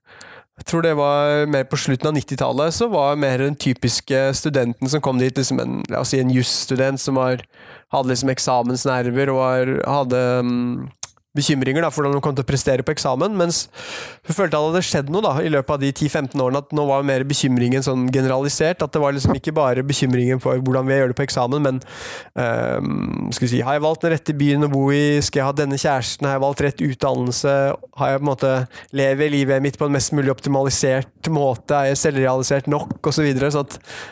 jeg 0.61 0.69
tror 0.69 0.85
det 0.85 0.93
var 1.01 1.47
mer 1.49 1.65
på 1.65 1.81
slutten 1.81 2.11
av 2.11 2.19
90-tallet, 2.19 2.77
så 2.77 2.91
var 2.93 3.17
mer 3.17 3.41
den 3.41 3.57
typiske 3.57 4.27
studenten 4.37 4.93
som 4.93 5.01
kom 5.01 5.17
dit, 5.19 5.33
liksom 5.33 5.65
en, 5.65 5.81
la 5.89 6.05
oss 6.05 6.13
si 6.13 6.21
en 6.21 6.31
jusstudent 6.31 7.01
som 7.01 7.17
var, 7.17 7.41
hadde 7.95 8.13
liksom 8.13 8.31
eksamensnerver 8.35 9.33
og 9.33 9.41
var, 9.41 9.73
hadde 9.89 10.21
um, 10.45 10.91
bekymringer 11.37 11.85
da, 11.85 11.91
for 11.93 12.05
hvordan 12.05 12.19
hun 12.19 12.25
kom 12.25 12.37
til 12.37 12.45
å 12.45 12.49
prestere 12.49 12.85
på 12.85 12.93
eksamen, 12.93 13.33
mens 13.39 13.65
hun 14.27 14.37
følte 14.37 14.59
at 14.59 14.61
det 14.61 14.73
hadde 14.75 14.85
skjedd 14.85 15.13
noe 15.13 15.25
da, 15.25 15.33
i 15.41 15.53
løpet 15.53 15.75
av 15.75 15.81
de 15.81 15.93
10-15 15.93 16.43
årene, 16.45 16.61
at 16.61 16.75
nå 16.77 16.85
var 16.89 17.07
mer 17.09 17.25
bekymringen 17.29 17.85
sånn 17.85 18.05
generalisert. 18.13 18.85
At 18.85 18.93
det 18.93 19.01
var 19.03 19.15
liksom 19.17 19.37
ikke 19.39 19.55
bare 19.57 19.85
bekymringen 19.87 20.43
for 20.43 20.61
hvordan 20.61 20.89
vi 20.89 20.99
gjør 20.99 21.13
det 21.13 21.19
på 21.19 21.25
eksamen, 21.25 21.65
men 21.65 21.81
øh, 21.81 23.33
skal 23.33 23.47
vi 23.47 23.51
si, 23.55 23.63
har 23.65 23.79
jeg 23.79 23.85
valgt 23.87 24.05
den 24.05 24.15
rette 24.15 24.37
byen 24.37 24.69
å 24.69 24.71
bo 24.73 24.85
i, 24.93 25.23
skal 25.25 25.43
jeg 25.43 25.49
ha 25.49 25.57
denne 25.63 25.81
kjæresten, 25.81 26.29
har 26.29 26.37
jeg 26.37 26.45
valgt 26.45 26.65
rett 26.67 26.85
utdannelse, 26.89 27.57
har 28.03 28.13
jeg 28.13 28.21
på 28.21 28.27
en 28.27 28.31
måte 28.31 28.53
lever 28.97 29.33
livet 29.33 29.65
mitt 29.65 29.81
på 29.81 29.89
en 29.89 29.97
mest 29.97 30.13
mulig 30.17 30.33
optimalisert 30.35 31.33
måte, 31.33 31.79
er 31.79 31.93
jeg 31.93 32.03
selvrealisert 32.05 32.69
nok, 32.71 32.99
osv. 33.01 33.23
Så 33.23 33.27
videre, 33.27 33.53
så 33.55 33.63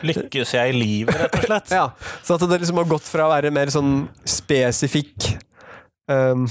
Lykkes 0.07 0.53
jeg 0.55 0.71
i 0.71 0.77
livet, 0.77 1.17
rett 1.19 1.33
og 1.35 1.47
slett? 1.49 1.73
ja. 1.79 1.87
Så 2.23 2.37
at 2.37 2.45
det 2.47 2.61
liksom 2.61 2.79
har 2.79 2.87
gått 2.89 3.07
fra 3.09 3.27
å 3.27 3.33
være 3.33 3.51
mer 3.53 3.71
sånn 3.73 4.05
spesifikk 4.23 5.33
um, 6.07 6.45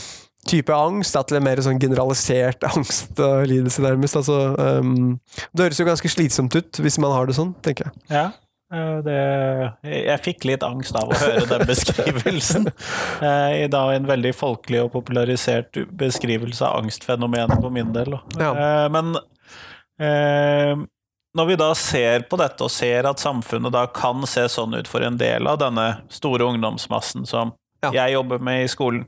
type 0.48 0.74
angst 0.74 1.16
da, 1.16 1.22
en 1.36 1.44
mer 1.44 1.60
sånn 1.64 1.80
generalisert 1.80 2.64
angst 2.72 3.18
og 3.20 3.48
lidelse, 3.50 3.82
nærmest. 3.84 4.20
Altså, 4.20 4.38
um, 4.56 5.18
det 5.52 5.68
høres 5.68 5.80
jo 5.80 5.88
ganske 5.88 6.12
slitsomt 6.12 6.56
ut 6.56 6.80
hvis 6.80 7.00
man 7.02 7.14
har 7.14 7.28
det 7.28 7.36
sånn, 7.38 7.52
tenker 7.64 7.88
jeg. 7.88 8.04
Ja, 8.12 8.26
eh, 8.72 8.94
det, 9.06 9.18
jeg 9.90 10.22
fikk 10.24 10.46
litt 10.48 10.64
angst 10.66 10.96
av 10.98 11.12
å 11.12 11.18
høre 11.20 11.46
den 11.50 11.66
beskrivelsen. 11.70 12.70
Eh, 13.20 13.66
I 13.66 13.68
dag 13.68 13.90
en 13.92 14.06
veldig 14.08 14.30
folkelig 14.32 14.78
og 14.80 14.94
popularisert 14.94 15.76
beskrivelse 16.00 16.64
av 16.64 16.78
angstfenomenet 16.80 17.60
på 17.60 17.68
min 17.74 17.90
del. 17.92 18.14
Ja. 18.40 18.54
Eh, 18.54 18.86
men 18.94 19.12
når 21.36 21.46
vi 21.50 21.56
da 21.60 21.66
ser 21.76 22.24
på 22.30 22.38
dette, 22.40 22.64
og 22.64 22.72
ser 22.72 23.04
at 23.10 23.20
samfunnet 23.20 23.74
da 23.74 23.82
kan 23.92 24.24
se 24.24 24.46
sånn 24.48 24.72
ut 24.78 24.88
for 24.88 25.04
en 25.04 25.18
del 25.20 25.50
av 25.50 25.60
denne 25.60 25.84
store 26.08 26.48
ungdomsmassen 26.48 27.28
som 27.28 27.52
ja. 27.84 27.92
jeg 27.92 28.16
jobber 28.16 28.40
med 28.42 28.64
i 28.64 28.70
skolen, 28.72 29.04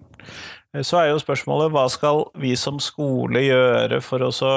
så 0.80 1.02
er 1.02 1.10
jo 1.10 1.20
spørsmålet 1.20 1.72
hva 1.74 1.84
skal 1.92 2.24
vi 2.40 2.54
som 2.56 2.78
skole 2.80 3.44
gjøre 3.44 4.00
for 4.04 4.24
å 4.24 4.30
så 4.32 4.52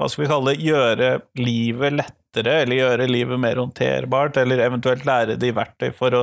Hva 0.00 0.08
skal 0.08 0.24
vi 0.24 0.30
kalle 0.30 0.52
det? 0.52 0.64
Gjøre 0.64 1.08
livet 1.40 1.92
lettere, 1.92 2.62
eller 2.62 2.78
gjøre 2.78 3.08
livet 3.08 3.40
mer 3.40 3.58
håndterbart, 3.60 4.38
eller 4.40 4.62
eventuelt 4.64 5.04
lære 5.04 5.36
de 5.40 5.50
verktøy 5.52 5.90
for 5.96 6.16
å 6.16 6.22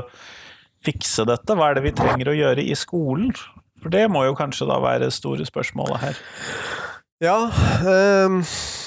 fikse 0.85 1.25
dette? 1.29 1.53
Hva 1.53 1.69
er 1.69 1.77
det 1.77 1.83
vi 1.85 1.93
trenger 1.97 2.31
å 2.31 2.37
gjøre 2.37 2.65
i 2.65 2.73
skolen? 2.77 3.35
For 3.77 3.93
det 3.93 4.07
må 4.09 4.23
jo 4.25 4.37
kanskje 4.37 4.65
da 4.69 4.79
være 4.81 5.11
store 5.13 5.45
spørsmålet 5.45 6.01
her. 6.01 6.21
Ja, 7.21 7.37
øh, 7.49 8.41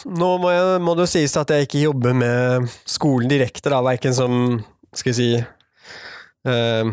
nå 0.07 0.33
må, 0.39 0.51
jeg, 0.55 0.83
må, 0.83 0.95
det 0.95 1.07
jo 1.07 1.13
sies 1.15 1.33
at 1.39 1.51
jeg 1.51 1.67
ikke 1.67 1.85
jobber 1.85 2.15
med 2.15 2.69
skolen 2.87 3.31
direkte, 3.31 3.73
da, 3.73 3.81
verken 3.83 4.15
som 4.15 4.35
Skal 4.95 5.11
jeg 5.13 5.19
si 5.19 5.31
øh, 6.51 6.93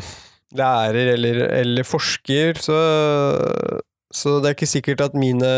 lærer 0.55 1.13
eller, 1.15 1.41
eller 1.59 1.87
forsker, 1.87 2.59
så, 2.61 2.77
så, 4.13 4.37
det 4.39 4.51
er 4.51 4.55
ikke 4.55 4.69
sikkert 4.69 5.03
at 5.09 5.17
mine, 5.17 5.49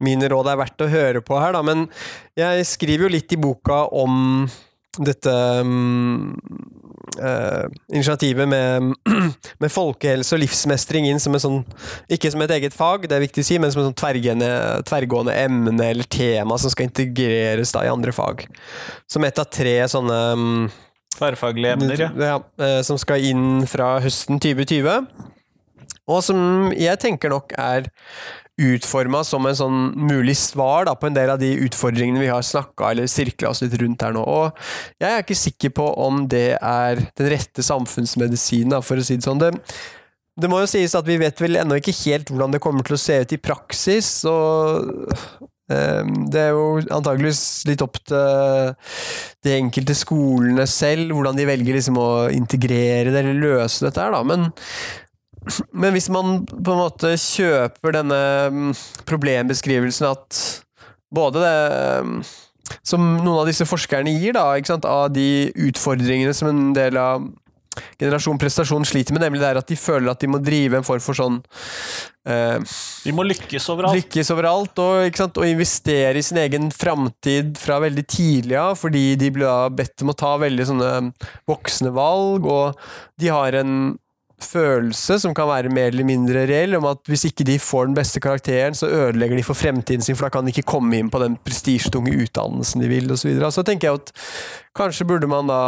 mine 0.00 0.30
råd 0.32 0.48
er 0.48 0.62
verdt 0.62 0.86
å 0.86 0.92
høre 0.92 1.24
på 1.24 1.40
her, 1.40 1.52
da. 1.56 1.64
Men 1.66 1.88
jeg 2.38 2.64
skriver 2.68 3.06
jo 3.08 3.14
litt 3.18 3.36
i 3.36 3.40
boka 3.40 3.84
om 3.92 4.48
dette 4.98 5.30
um, 5.62 6.34
uh, 7.22 7.66
initiativet 7.92 8.48
med, 8.48 8.94
med, 9.62 9.70
folkehelse 9.70 10.34
og 10.34 10.42
livsmestring 10.42 11.06
inn 11.06 11.20
som 11.22 11.36
en 11.36 11.42
sånn 11.42 11.60
Ikke 12.10 12.32
som 12.32 12.42
et 12.42 12.54
eget 12.56 12.74
fag, 12.74 13.06
det 13.06 13.14
er 13.14 13.22
viktig 13.22 13.44
å 13.44 13.48
si, 13.48 13.60
men 13.60 13.70
som 13.70 13.82
et 13.82 13.90
sånn 13.90 14.00
tverrgående, 14.88 15.36
emne 15.36 15.90
eller 15.92 16.08
tema 16.10 16.58
som 16.58 16.72
skal 16.72 16.88
integreres 16.88 17.74
da 17.74 17.84
i 17.86 17.92
andre 17.92 18.14
fag. 18.16 18.46
Som 19.10 19.26
et 19.28 19.38
av 19.38 19.48
tre 19.52 19.78
sånne 19.90 20.20
um, 20.34 20.68
Tverrfaglige 21.16 21.78
emner, 21.78 22.04
ja. 22.04 22.10
ja. 22.14 22.36
Eh, 22.62 22.80
som 22.86 22.98
skal 23.00 23.24
inn 23.30 23.64
fra 23.70 23.96
høsten 24.04 24.40
2020. 24.42 25.08
Og 26.08 26.20
som 26.24 26.70
jeg 26.76 27.00
tenker 27.02 27.32
nok 27.32 27.52
er 27.60 27.88
utforma 28.58 29.20
som 29.26 29.46
en 29.46 29.56
sånn 29.56 29.76
mulig 30.08 30.34
svar 30.40 30.88
da, 30.88 30.94
på 30.98 31.06
en 31.08 31.14
del 31.14 31.30
av 31.30 31.38
de 31.40 31.52
utfordringene 31.66 32.24
vi 32.24 32.30
har 32.32 32.42
snakka 32.42 32.90
eller 32.90 33.10
sirkla 33.10 33.52
oss 33.52 33.62
litt 33.62 33.76
rundt 33.78 34.02
her 34.02 34.16
nå. 34.16 34.24
Og 34.24 34.98
jeg 34.98 35.10
er 35.12 35.22
ikke 35.22 35.38
sikker 35.38 35.74
på 35.78 35.86
om 36.06 36.24
det 36.30 36.56
er 36.58 37.04
den 37.20 37.30
rette 37.34 37.64
samfunnsmedisinen, 37.64 38.80
for 38.82 38.98
å 38.98 39.06
si 39.06 39.18
det 39.18 39.28
sånn. 39.28 39.42
Det, 39.42 39.52
det 40.38 40.50
må 40.50 40.62
jo 40.62 40.70
sies 40.70 40.96
at 40.98 41.06
vi 41.06 41.20
vet 41.22 41.38
vel 41.42 41.60
ennå 41.60 41.78
ikke 41.78 41.94
helt 42.02 42.32
hvordan 42.32 42.56
det 42.56 42.62
kommer 42.64 42.86
til 42.86 42.98
å 42.98 43.02
se 43.02 43.20
ut 43.22 43.36
i 43.36 43.40
praksis, 43.42 44.10
og 44.26 44.90
det 45.68 46.40
er 46.40 46.54
jo 46.56 46.78
antageligvis 46.80 47.42
litt 47.68 47.82
opp 47.84 47.98
til 48.08 48.72
de 49.44 49.56
enkelte 49.58 49.96
skolene 49.98 50.64
selv, 50.70 51.12
hvordan 51.12 51.36
de 51.36 51.48
velger 51.48 51.76
liksom 51.76 52.00
å 52.00 52.08
integrere 52.32 53.12
det 53.12 53.20
eller 53.20 53.42
løse 53.42 53.84
dette 53.84 54.00
her, 54.00 54.14
da. 54.16 54.22
Men, 54.24 54.48
men 55.76 55.96
hvis 55.96 56.08
man 56.14 56.42
på 56.48 56.74
en 56.74 56.82
måte 56.82 57.12
kjøper 57.20 57.98
denne 57.98 58.22
mm, 58.54 58.72
problembeskrivelsen 59.08 60.08
at 60.08 60.40
både 61.14 61.44
det 61.44 61.58
mm, 62.04 62.16
som 62.84 63.04
noen 63.20 63.42
av 63.42 63.48
disse 63.48 63.66
forskerne 63.68 64.12
gir, 64.16 64.36
da, 64.36 64.50
av 64.88 65.12
de 65.12 65.28
utfordringene 65.68 66.34
som 66.36 66.50
en 66.50 66.72
del 66.76 66.98
av 67.00 67.28
generasjon 68.00 68.40
prestasjon 68.40 68.86
sliter 68.88 69.16
med, 69.16 69.24
nemlig 69.24 69.42
det 69.42 69.50
er 69.50 69.60
at 69.60 69.68
de 69.70 69.78
føler 69.78 70.10
at 70.12 70.22
de 70.22 70.30
må 70.30 70.40
drive 70.42 70.78
en 70.78 70.86
form 70.86 71.02
for 71.02 71.18
sånn 71.18 71.38
eh, 72.28 72.58
De 73.04 73.14
må 73.16 73.26
lykkes 73.28 73.68
overalt. 73.74 73.98
Lykkes 73.98 74.32
overalt, 74.34 74.82
og, 74.82 75.22
og 75.28 75.46
investere 75.48 76.18
i 76.18 76.24
sin 76.24 76.40
egen 76.42 76.72
framtid 76.74 77.56
fra 77.60 77.80
veldig 77.84 78.04
tidlig 78.08 78.58
av, 78.60 78.76
fordi 78.80 79.12
de 79.20 79.32
ble 79.34 79.54
bedt 79.78 80.04
om 80.04 80.12
å 80.12 80.18
ta 80.18 80.34
veldig 80.40 80.68
sånne 80.72 80.92
voksne 81.48 81.94
valg, 81.96 82.46
og 82.48 82.78
de 83.20 83.32
har 83.32 83.58
en 83.62 83.96
følelse 84.38 85.18
som 85.22 85.34
kan 85.34 85.48
være 85.50 85.72
mer 85.72 85.90
eller 85.90 86.06
mindre 86.06 86.44
reell, 86.48 86.76
om 86.78 86.86
at 86.90 87.02
hvis 87.10 87.26
ikke 87.28 87.46
de 87.48 87.58
får 87.62 87.88
den 87.88 87.96
beste 87.98 88.22
karakteren, 88.22 88.76
så 88.76 88.86
ødelegger 88.86 89.38
de 89.38 89.46
for 89.46 89.58
fremtiden 89.58 90.04
sin, 90.04 90.16
for 90.16 90.28
da 90.28 90.36
kan 90.36 90.46
de 90.46 90.54
ikke 90.54 90.68
komme 90.74 90.98
inn 90.98 91.10
på 91.10 91.20
den 91.22 91.36
prestisjetunge 91.44 92.14
utdannelsen 92.22 92.84
de 92.84 92.90
vil, 92.90 93.10
osv. 93.10 93.22
Så, 93.22 93.30
videre. 93.32 93.50
så 93.54 93.66
tenker 93.66 93.88
jeg 93.88 94.02
at 94.02 94.12
kanskje 94.78 95.08
burde 95.08 95.30
man 95.30 95.50
da 95.50 95.62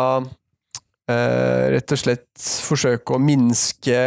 eh, 1.10 1.64
rett 1.74 1.94
og 1.94 2.00
slett 2.00 2.44
forsøke 2.64 3.16
å 3.16 3.22
minske 3.22 3.98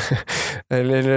Eller 0.78 1.08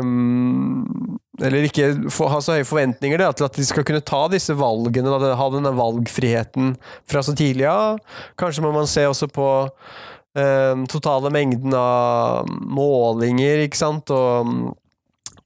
um, 0.00 1.18
Eller 1.42 1.66
ikke 1.66 1.90
få, 2.12 2.28
ha 2.30 2.40
så 2.44 2.58
høye 2.58 2.68
forventninger 2.68 3.20
da, 3.20 3.32
til 3.34 3.48
at 3.48 3.58
de 3.58 3.66
skal 3.66 3.86
kunne 3.86 4.04
ta 4.06 4.24
disse 4.32 4.54
valgene, 4.56 5.10
da, 5.10 5.34
ha 5.38 5.50
denne 5.52 5.74
valgfriheten 5.74 6.74
fra 7.10 7.24
så 7.26 7.34
tidlig 7.36 7.66
av. 7.70 7.98
Kanskje 8.40 8.62
må 8.64 8.70
man 8.74 8.86
se 8.90 9.06
også 9.08 9.28
på 9.34 9.48
um, 10.38 10.86
totale 10.90 11.32
mengden 11.34 11.74
av 11.74 12.46
målinger, 12.48 13.64
ikke 13.66 13.82
sant, 13.82 14.14
og 14.14 14.74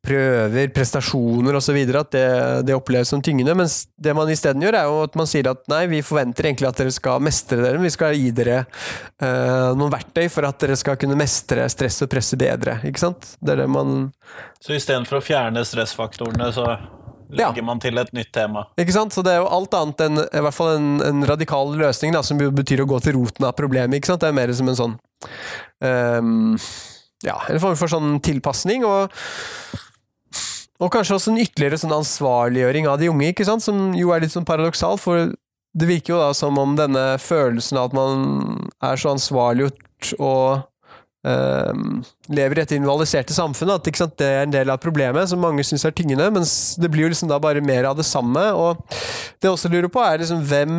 prøver, 0.09 0.73
prestasjoner 0.75 1.59
osv. 1.61 1.79
At 2.01 2.11
det, 2.16 2.25
det 2.68 2.77
oppleves 2.77 3.12
som 3.12 3.21
tyngende. 3.25 3.55
Mens 3.59 3.83
det 4.01 4.16
man 4.16 4.33
isteden 4.33 4.64
gjør, 4.64 4.81
er 4.81 4.88
jo 4.88 4.99
at 5.05 5.18
man 5.21 5.29
sier 5.31 5.53
at 5.53 5.62
nei, 5.71 5.85
vi 5.92 6.03
forventer 6.07 6.49
egentlig 6.51 6.71
at 6.73 6.81
dere 6.81 6.94
skal 6.97 7.23
mestre 7.25 7.61
dere, 7.62 7.81
vi 7.85 7.92
skal 7.92 8.16
gi 8.16 8.31
dere 8.37 8.62
uh, 8.64 9.75
noen 9.79 9.92
verktøy 9.92 10.27
for 10.33 10.49
at 10.49 10.59
dere 10.64 10.77
skal 10.81 10.97
kunne 11.01 11.18
mestre 11.18 11.68
stress 11.73 12.01
og 12.07 12.11
presse 12.12 12.38
bedre. 12.40 12.81
Ikke 12.88 13.05
sant? 13.05 13.35
Det 13.38 13.55
er 13.55 13.62
det 13.64 13.68
man 13.73 13.99
Så 14.64 14.75
istedenfor 14.77 15.21
å 15.21 15.25
fjerne 15.25 15.62
stressfaktorene, 15.68 16.49
så 16.57 16.64
legger 17.29 17.61
Ja. 17.61 17.64
man 17.68 17.81
til 17.83 17.99
et 18.01 18.12
nytt 18.16 18.31
tema. 18.33 18.62
Ikke 18.81 18.94
sant? 18.94 19.12
Så 19.12 19.21
det 19.27 19.35
er 19.35 19.42
jo 19.42 19.51
alt 19.53 19.75
annet 19.77 20.01
enn 20.07 20.23
i 20.25 20.40
hvert 20.47 20.57
fall 20.57 20.71
en, 20.79 20.87
en 21.05 21.27
radikal 21.29 21.75
løsning, 21.77 22.14
da, 22.16 22.23
som 22.25 22.40
betyr 22.40 22.81
å 22.85 22.88
gå 22.88 23.01
til 23.05 23.18
roten 23.18 23.44
av 23.44 23.53
problemet. 23.59 23.99
Ikke 24.01 24.14
sant? 24.14 24.23
Det 24.25 24.31
er 24.31 24.38
mer 24.38 24.53
som 24.57 24.71
en 24.73 24.79
sånn 24.79 24.94
um, 25.85 26.57
Ja, 27.27 27.37
en 27.51 27.61
form 27.61 27.77
for 27.77 27.90
sånn 27.92 28.16
tilpasning, 28.25 28.87
og 28.88 29.12
og 30.79 30.93
kanskje 30.95 31.17
også 31.17 31.33
en 31.33 31.43
ytterligere 31.43 31.81
sånn 31.81 31.97
ansvarliggjøring 31.97 32.87
av 32.91 33.01
de 33.01 33.11
unge, 33.11 33.33
ikke 33.33 33.47
sant? 33.49 33.64
som 33.64 33.93
jo 33.99 34.12
er 34.14 34.23
litt 34.23 34.35
sånn 34.35 34.47
paradoksalt, 34.49 35.03
for 35.03 35.33
det 35.79 35.91
virker 35.91 36.14
jo 36.14 36.23
da 36.23 36.33
som 36.37 36.59
om 36.59 36.75
denne 36.79 37.05
følelsen 37.23 37.79
av 37.81 37.91
at 37.91 37.97
man 37.99 38.69
er 38.85 38.99
så 38.99 39.12
ansvarliggjort 39.12 40.12
og 40.23 40.62
ehm, 41.29 41.99
lever 42.31 42.57
i 42.57 42.61
dette 42.62 42.79
individualiserte 42.79 43.37
samfunnet, 43.37 43.83
at 43.83 44.01
sant, 44.01 44.17
det 44.23 44.31
er 44.31 44.47
en 44.47 44.55
del 44.55 44.73
av 44.73 44.81
problemet 44.83 45.31
som 45.31 45.43
mange 45.43 45.67
syns 45.67 45.85
er 45.87 45.95
tyngende, 45.99 46.31
mens 46.35 46.55
det 46.81 46.91
blir 46.95 47.07
jo 47.09 47.12
liksom 47.12 47.31
da 47.31 47.41
bare 47.43 47.62
mer 47.64 47.91
av 47.91 47.99
det 47.99 48.07
samme. 48.09 48.47
Og 48.55 48.81
det 48.88 49.51
jeg 49.51 49.55
også 49.55 49.73
lurer 49.75 49.91
på, 49.93 50.03
er 50.03 50.23
liksom 50.23 50.47
hvem 50.47 50.75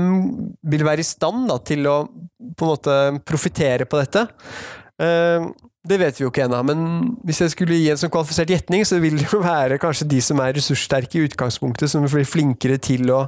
vil 0.73 0.87
være 0.87 1.03
i 1.03 1.11
stand 1.11 1.47
da, 1.51 1.59
til 1.59 1.87
å 1.91 2.01
på 2.59 2.65
en 2.65 2.71
måte 2.71 2.99
profitere 3.27 3.87
på 3.87 3.99
dette? 3.99 4.25
Ehm, 4.99 5.51
det 5.89 5.97
vet 6.01 6.17
vi 6.19 6.25
jo 6.25 6.29
ikke 6.31 6.43
ennå, 6.43 6.59
men 6.67 6.81
hvis 7.25 7.39
jeg 7.43 7.53
skulle 7.53 7.77
gi 7.79 7.87
en 7.91 7.99
sånn 7.99 8.11
kvalifisert 8.11 8.51
gjetning, 8.51 8.83
så 8.87 8.99
vil 9.01 9.15
det 9.19 9.29
jo 9.31 9.39
være 9.45 9.79
kanskje 9.81 10.09
de 10.11 10.19
som 10.23 10.41
er 10.43 10.53
ressurssterke 10.57 11.19
i 11.19 11.29
utgangspunktet, 11.29 11.91
som 11.91 12.05
blir 12.05 12.27
flinkere 12.27 12.79
til 12.83 13.09
å 13.15 13.23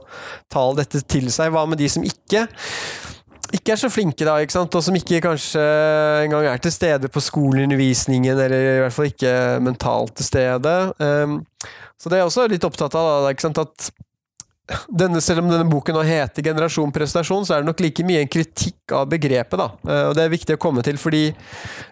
ta 0.51 0.65
dette 0.77 1.03
til 1.07 1.31
seg. 1.33 1.53
Hva 1.55 1.65
med 1.69 1.81
de 1.81 1.89
som 1.91 2.05
ikke 2.05 2.47
ikke 3.51 3.73
er 3.73 3.79
så 3.81 3.89
flinke, 3.91 4.23
da, 4.23 4.37
ikke 4.39 4.55
sant? 4.55 4.75
og 4.79 4.83
som 4.85 4.95
ikke 4.95 5.19
kanskje 5.25 5.63
engang 6.23 6.45
er 6.47 6.61
til 6.63 6.71
stede 6.71 7.09
på 7.11 7.23
skoleundervisningen, 7.23 8.31
eller 8.31 8.53
i 8.55 8.77
hvert 8.85 8.95
fall 8.95 9.09
ikke 9.09 9.33
mentalt 9.65 10.15
til 10.19 10.27
stede. 10.29 10.75
Um, 11.03 11.41
så 11.99 12.07
det 12.07 12.15
er 12.15 12.23
jeg 12.23 12.29
også 12.29 12.45
litt 12.47 12.67
opptatt 12.67 12.95
av, 12.95 13.09
da, 13.25 13.33
ikke 13.33 13.49
sant? 13.49 13.59
at 13.59 13.91
denne, 14.87 15.19
selv 15.23 15.41
om 15.41 15.49
denne 15.51 15.67
boken 15.67 15.95
nå 15.97 16.03
heter 16.05 16.43
'Generasjon 16.45 16.93
prestasjon', 16.95 17.45
så 17.45 17.55
er 17.55 17.61
det 17.63 17.67
nok 17.71 17.81
like 17.83 18.03
mye 18.07 18.21
en 18.21 18.31
kritikk 18.31 18.93
av 18.95 19.09
begrepet. 19.09 19.57
da, 19.57 19.69
Eh, 19.87 20.07
og 20.09 20.15
Det 20.15 20.23
er 20.23 20.29
viktig 20.29 20.55
å 20.55 20.61
komme 20.61 20.83
til, 20.83 20.95
fordi 20.97 21.33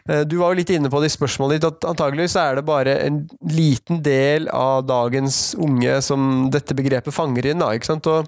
eh, 0.08 0.24
du 0.24 0.38
var 0.38 0.54
jo 0.54 0.60
litt 0.60 0.70
inne 0.70 0.90
på 0.90 1.02
det 1.02 1.12
i 1.12 1.18
spørsmålet 1.18 1.60
ditt, 1.60 1.66
at 1.66 1.90
antageligvis 1.90 2.36
er 2.36 2.56
det 2.56 2.66
bare 2.66 3.00
en 3.06 3.28
liten 3.50 4.02
del 4.02 4.48
av 4.50 4.86
dagens 4.86 5.56
unge 5.56 6.02
som 6.02 6.50
dette 6.50 6.74
begrepet 6.76 7.14
fanger 7.14 7.46
inn. 7.52 7.60
da, 7.60 7.72
ikke 7.74 7.86
sant, 7.86 8.08
og 8.08 8.28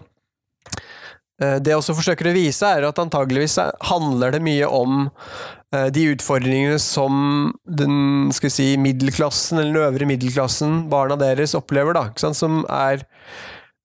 eh, 1.41 1.59
det 1.59 1.71
jeg 1.71 1.77
også 1.79 1.95
forsøker 1.95 2.27
å 2.27 2.33
vise, 2.35 2.63
er 2.65 2.83
at 2.83 2.99
antageligvis 2.99 3.57
er- 3.57 3.71
handler 3.81 4.31
det 4.31 4.41
mye 4.41 4.67
om 4.67 5.09
de 5.71 6.11
utfordringene 6.11 6.77
som 6.77 7.53
den 7.65 8.29
skal 8.33 8.49
vi 8.49 8.51
si, 8.51 8.65
middelklassen, 8.75 9.57
eller 9.57 9.71
den 9.71 9.93
øvre 9.93 10.05
middelklassen, 10.05 10.89
barna 10.89 11.15
deres 11.15 11.55
opplever, 11.55 11.93
da, 11.93 12.09
ikke 12.09 12.19
sant, 12.19 12.35
som 12.35 12.65
er 12.67 13.05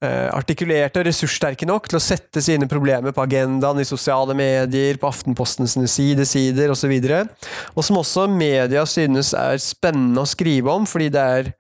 artikulerte 0.05 1.01
og 1.01 1.07
ressurssterke 1.09 1.67
nok 1.69 1.89
til 1.89 1.97
å 1.97 2.05
sette 2.05 2.43
sine 2.45 2.69
problemer 2.69 3.15
på 3.17 3.25
agendaen 3.25 3.81
i 3.81 3.89
sosiale 3.89 4.37
medier, 4.37 4.99
på 5.01 5.09
Aftenpostens 5.09 5.79
sidesider 5.89 6.75
osv., 6.75 6.93
og 6.97 7.77
og 7.77 7.85
som 7.85 7.99
også 8.01 8.27
media 8.29 8.85
synes 8.89 9.33
er 9.37 9.61
spennende 9.63 10.21
å 10.21 10.29
skrive 10.29 10.73
om, 10.73 10.85
fordi 10.89 11.09
det 11.13 11.23
er 11.23 11.51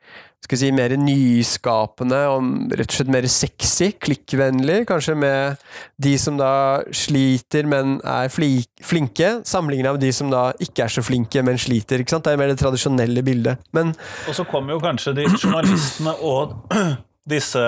skal 0.47 0.61
si, 0.61 0.69
mer 0.75 0.95
nyskapende 1.01 2.19
og 2.31 2.75
rett 2.77 2.93
og 2.93 2.99
slett 2.99 3.11
mer 3.11 3.27
sexy, 3.31 3.89
klikkvennlig, 4.03 4.85
kanskje 4.89 5.17
med 5.19 5.63
de 6.03 6.13
som 6.21 6.39
da 6.39 6.85
sliter, 6.95 7.67
men 7.69 7.97
er 8.07 8.31
flinke, 8.31 9.33
sammenlignet 9.49 9.97
med 9.97 10.05
de 10.05 10.13
som 10.15 10.31
da 10.33 10.49
ikke 10.63 10.87
er 10.87 10.95
så 10.97 11.05
flinke, 11.07 11.43
men 11.47 11.59
sliter. 11.59 12.03
ikke 12.03 12.15
sant? 12.15 12.27
Det 12.27 12.37
er 12.37 12.41
mer 12.41 12.53
det 12.53 12.61
tradisjonelle 12.63 13.25
bildet. 13.27 13.63
Men 13.77 13.95
Og 14.29 14.37
så 14.39 14.47
kommer 14.47 14.77
jo 14.77 14.83
kanskje 14.85 15.17
de 15.19 15.27
journalistene 15.35 16.15
og 16.23 16.55
disse 17.33 17.65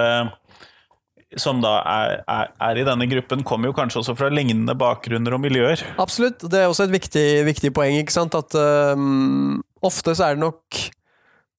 som 1.36 1.60
da 1.60 1.74
er, 1.84 2.20
er, 2.24 2.52
er 2.70 2.78
i 2.80 2.84
denne 2.86 3.08
gruppen, 3.10 3.42
kommer 3.46 3.68
jo 3.68 3.76
kanskje 3.76 4.00
også 4.00 4.14
fra 4.16 4.30
lignende 4.32 4.72
bakgrunner 4.78 5.36
og 5.36 5.42
miljøer. 5.44 5.82
Absolutt. 6.00 6.40
Det 6.48 6.62
er 6.62 6.70
også 6.70 6.86
et 6.86 6.94
viktig, 6.94 7.26
viktig 7.48 7.72
poeng. 7.76 7.98
ikke 8.00 8.14
sant? 8.14 8.36
At 8.38 8.56
um, 8.96 9.58
ofte 9.84 10.16
så 10.16 10.30
er 10.30 10.38
det 10.38 10.44
nok 10.46 10.78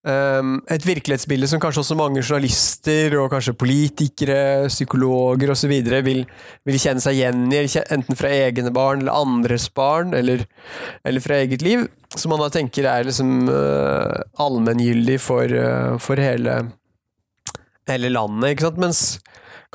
um, 0.09 0.55
et 0.73 0.87
virkelighetsbilde 0.89 1.51
som 1.51 1.61
kanskje 1.61 1.83
også 1.83 1.99
mange 1.99 2.23
journalister 2.23 3.13
og 3.21 3.29
kanskje 3.35 3.53
politikere, 3.61 4.41
psykologer 4.73 5.53
osv. 5.53 5.75
Vil, 6.07 6.25
vil 6.65 6.81
kjenne 6.81 7.05
seg 7.05 7.19
igjen 7.19 7.45
i, 7.53 7.61
enten 7.93 8.17
fra 8.17 8.33
egne 8.33 8.73
barn 8.73 9.05
eller 9.05 9.21
andres 9.21 9.69
barn, 9.69 10.17
eller, 10.17 10.47
eller 11.05 11.25
fra 11.25 11.43
eget 11.43 11.61
liv. 11.65 11.85
Som 12.17 12.33
man 12.33 12.41
da 12.41 12.49
tenker 12.49 12.89
er 12.89 13.05
liksom 13.05 13.45
uh, 13.53 14.17
allmenngyldig 14.41 15.21
for, 15.21 15.45
uh, 15.45 15.99
for 16.01 16.17
hele, 16.17 16.63
hele 17.85 18.15
landet, 18.17 18.55
ikke 18.55 18.71
sant. 18.71 18.81
Mens 18.81 19.03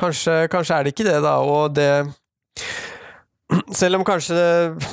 kanskje, 0.01 0.45
kanskje 0.53 0.77
er 0.77 0.85
det 0.85 0.95
ikke 0.95 1.09
det, 1.09 1.19
da. 1.25 1.39
Og 1.43 1.75
det 1.77 1.91
selv 3.81 3.99
om 3.99 4.07
kanskje 4.07 4.37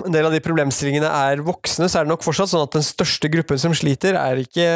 en 0.06 0.14
del 0.14 0.28
av 0.28 0.34
de 0.36 0.42
problemstillingene 0.44 1.12
er 1.30 1.44
voksne, 1.46 1.90
så 1.90 2.02
er 2.02 2.08
det 2.08 2.14
nok 2.14 2.26
fortsatt 2.26 2.52
sånn 2.52 2.66
at 2.66 2.76
den 2.78 2.86
største 2.86 3.32
gruppen 3.32 3.62
som 3.62 3.76
sliter, 3.78 4.18
er 4.20 4.44
ikke 4.44 4.72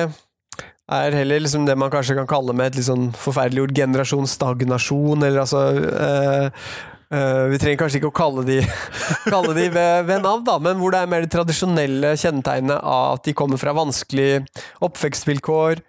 er 0.86 1.16
heller 1.18 1.42
liksom 1.42 1.66
det 1.66 1.78
man 1.82 1.90
kanskje 1.94 2.18
kan 2.20 2.28
kalle 2.30 2.54
med 2.54 2.70
et 2.70 2.76
litt 2.80 2.88
sånn 2.88 3.08
forferdelig 3.18 3.64
ord 3.64 3.74
generasjonsstagnasjon, 3.78 5.24
eller 5.26 5.42
altså 5.42 5.64
øh, 5.74 6.68
øh, 7.10 7.46
Vi 7.52 7.62
trenger 7.62 7.80
kanskje 7.82 8.02
ikke 8.02 8.12
å 8.12 8.20
kalle 8.20 8.44
de, 8.46 8.60
kalle 9.34 9.56
de 9.58 9.66
ved, 9.74 10.06
ved 10.06 10.22
navn, 10.22 10.44
da, 10.46 10.60
men 10.62 10.78
hvor 10.82 10.94
det 10.94 11.02
er 11.02 11.10
mer 11.10 11.26
det 11.26 11.34
tradisjonelle 11.34 12.14
kjennetegnet 12.22 12.78
av 12.78 13.18
at 13.18 13.26
de 13.26 13.34
kommer 13.38 13.62
fra 13.62 13.74
vanskelige 13.78 14.44
oppvekstvilkår, 14.86 15.82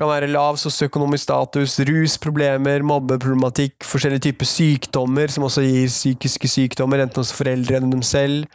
kan 0.00 0.08
være 0.08 0.30
lav 0.32 0.56
sosioøkonomisk 0.60 1.26
status, 1.28 1.76
rusproblemer, 1.88 2.82
mobbeproblematikk, 2.88 3.84
forskjellige 3.86 4.26
typer 4.30 4.48
sykdommer 4.48 5.32
som 5.32 5.44
også 5.48 5.64
gir 5.66 5.90
psykiske 5.92 6.48
sykdommer, 6.50 7.04
enten 7.04 7.20
hos 7.22 7.32
foreldrene 7.36 7.92
dem 7.92 8.02
selv, 8.06 8.46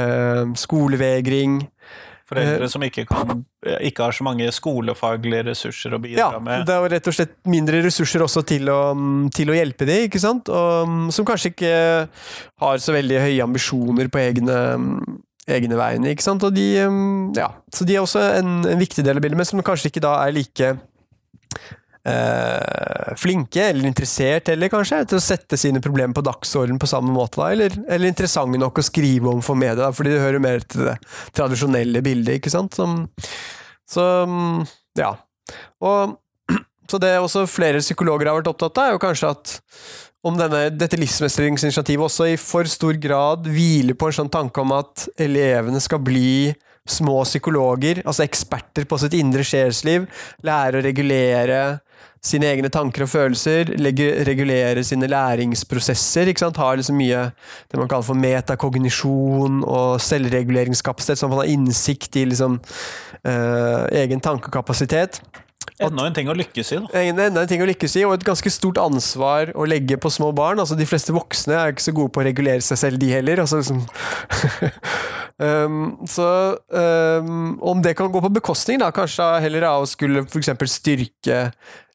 eh, 0.00 0.44
skolevegring. 0.56 1.60
Foreldre 2.28 2.66
som 2.68 2.82
ikke, 2.84 3.06
kan, 3.08 3.38
ikke 3.80 4.04
har 4.04 4.12
så 4.12 4.24
mange 4.26 4.44
skolefaglige 4.52 5.46
ressurser 5.46 5.94
å 5.96 6.00
bidra 6.02 6.26
Ja, 6.34 6.38
med. 6.38 6.66
det 6.68 6.74
er 6.74 6.82
jo 6.82 6.90
rett 6.92 7.08
og 7.08 7.14
slett 7.16 7.36
mindre 7.48 7.80
ressurser 7.86 8.20
også 8.20 8.42
til 8.44 8.68
å, 8.68 8.92
til 9.32 9.48
å 9.48 9.56
hjelpe 9.56 9.86
de, 9.88 9.96
ikke 10.10 10.20
sant? 10.20 10.50
Og 10.52 11.08
som 11.16 11.24
kanskje 11.24 11.54
ikke 11.54 11.72
har 12.60 12.82
så 12.84 12.92
veldig 12.92 13.22
høye 13.24 13.46
ambisjoner 13.46 14.12
på 14.12 14.20
egne, 14.20 14.58
egne 15.48 15.78
vegne, 15.78 16.12
ikke 16.12 16.24
sant? 16.24 16.44
Og 16.46 16.54
de, 16.54 16.66
mm, 16.84 17.34
ja, 17.38 17.50
så 17.74 17.86
de 17.88 17.96
er 17.96 18.04
også 18.04 18.22
en, 18.38 18.60
en 18.68 18.80
viktig 18.80 19.04
del 19.06 19.18
av 19.18 19.24
bildet, 19.24 19.40
men 19.40 19.48
som 19.48 19.64
kanskje 19.64 19.92
ikke 19.92 20.04
da 20.04 20.14
er 20.24 20.34
like 20.36 20.72
eh, 22.08 23.14
flinke 23.18 23.68
eller 23.70 23.88
interessert 23.88 24.50
eller 24.52 24.72
kanskje 24.72 25.02
til 25.08 25.20
å 25.20 25.24
sette 25.24 25.58
sine 25.60 25.82
problemer 25.84 26.16
på 26.16 26.24
dagsordenen 26.26 26.80
på 26.82 26.90
samme 26.90 27.14
måte, 27.14 27.40
da, 27.40 27.50
eller, 27.54 27.78
eller 27.88 28.12
interessante 28.12 28.60
nok 28.60 28.80
å 28.80 28.86
skrive 28.86 29.32
om 29.32 29.42
for 29.44 29.58
media, 29.58 29.86
da, 29.86 29.92
fordi 29.94 30.14
det 30.14 30.24
hører 30.24 30.44
mer 30.44 30.64
til 30.66 30.88
det 30.90 30.98
tradisjonelle 31.36 32.04
bildet, 32.04 32.38
ikke 32.38 32.52
sant? 32.54 32.78
Som, 32.78 33.04
så 33.88 34.04
ja. 34.98 35.14
Og 35.84 36.18
så 36.90 37.00
det 37.02 37.16
også 37.20 37.46
flere 37.50 37.84
psykologer 37.84 38.30
har 38.30 38.40
vært 38.40 38.52
opptatt 38.52 38.80
av, 38.80 38.88
er 38.88 38.96
jo 38.96 39.02
kanskje 39.06 39.32
at 39.36 39.58
om 40.26 40.38
denne, 40.38 40.68
dette 40.74 40.98
livsmestringsinitiativet 40.98 42.08
også 42.08 42.30
i 42.32 42.38
for 42.40 42.68
stor 42.70 42.96
grad 43.00 43.46
hviler 43.46 43.96
på 43.98 44.08
en 44.08 44.16
sånn 44.20 44.32
tanke 44.32 44.62
om 44.62 44.74
at 44.76 45.06
elevene 45.20 45.80
skal 45.82 46.02
bli 46.02 46.54
små 46.88 47.20
psykologer, 47.26 48.00
altså 48.06 48.24
eksperter 48.24 48.86
på 48.88 48.98
sitt 49.00 49.14
indre 49.18 49.44
sjelsliv, 49.46 50.08
lære 50.46 50.80
å 50.80 50.84
regulere 50.86 51.60
sine 52.24 52.48
egne 52.50 52.70
tanker 52.72 53.04
og 53.04 53.10
følelser, 53.12 53.70
regulere 54.26 54.82
sine 54.86 55.06
læringsprosesser. 55.10 56.28
ikke 56.28 56.42
sant? 56.42 56.58
Har 56.58 56.80
liksom 56.80 56.98
mye 56.98 57.28
det 57.70 57.78
man 57.78 57.90
kaller 57.90 58.08
for 58.08 58.18
metakognisjon 58.18 59.60
og 59.62 60.00
selvreguleringskapasitet, 60.02 61.20
sånn 61.20 61.30
at 61.30 61.36
man 61.36 61.44
har 61.44 61.52
innsikt 61.52 62.18
i 62.18 62.24
liksom, 62.32 62.58
eh, 63.22 63.84
egen 64.02 64.24
tankekapasitet. 64.24 65.20
Enda 65.82 66.06
en 66.08 66.16
ting 66.16 66.30
å 66.30 66.36
lykkes 66.36 66.72
i, 66.72 66.80
da. 66.82 67.02
Enda 67.02 67.28
enda 67.28 67.44
en 67.44 67.50
ting 67.50 67.62
å 67.64 67.68
lykkes 67.68 67.96
i, 68.00 68.04
og 68.08 68.16
et 68.16 68.26
ganske 68.26 68.52
stort 68.52 68.80
ansvar 68.82 69.52
å 69.54 69.66
legge 69.68 69.98
på 70.00 70.12
små 70.12 70.30
barn. 70.36 70.60
Altså, 70.62 70.78
de 70.78 70.86
fleste 70.88 71.14
voksne 71.14 71.56
er 71.56 71.74
ikke 71.74 71.88
så 71.88 71.96
gode 71.96 72.14
på 72.14 72.22
å 72.22 72.28
regulere 72.28 72.64
seg 72.64 72.80
selv, 72.80 73.02
de 73.02 73.12
heller. 73.14 73.42
Altså, 73.44 73.62
liksom. 73.62 73.82
um, 75.38 75.82
så 76.16 76.30
um, 76.68 77.58
om 77.72 77.82
det 77.84 77.96
kan 77.98 78.12
gå 78.12 78.22
på 78.24 78.32
bekostning, 78.40 78.80
da, 78.82 78.92
kanskje 78.94 79.28
heller 79.44 79.68
av 79.70 79.84
å 79.84 79.90
skulle 79.90 80.24
f.eks. 80.26 80.54
styrke 80.72 81.44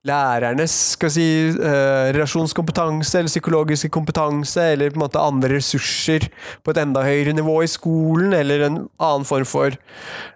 lærernes 0.04 0.74
skal 0.98 1.12
si, 1.16 1.26
uh, 1.56 2.12
relasjonskompetanse 2.12 3.22
eller 3.22 3.32
psykologiske 3.32 3.92
kompetanse, 3.94 4.66
eller 4.76 4.92
på 4.92 5.00
en 5.00 5.06
måte 5.06 5.24
andre 5.24 5.58
ressurser 5.58 6.28
på 6.64 6.74
et 6.74 6.82
enda 6.84 7.06
høyere 7.06 7.36
nivå 7.38 7.62
i 7.64 7.72
skolen, 7.72 8.36
eller 8.36 8.68
en 8.68 8.82
annen 9.00 9.28
form 9.28 9.48
for 9.48 9.76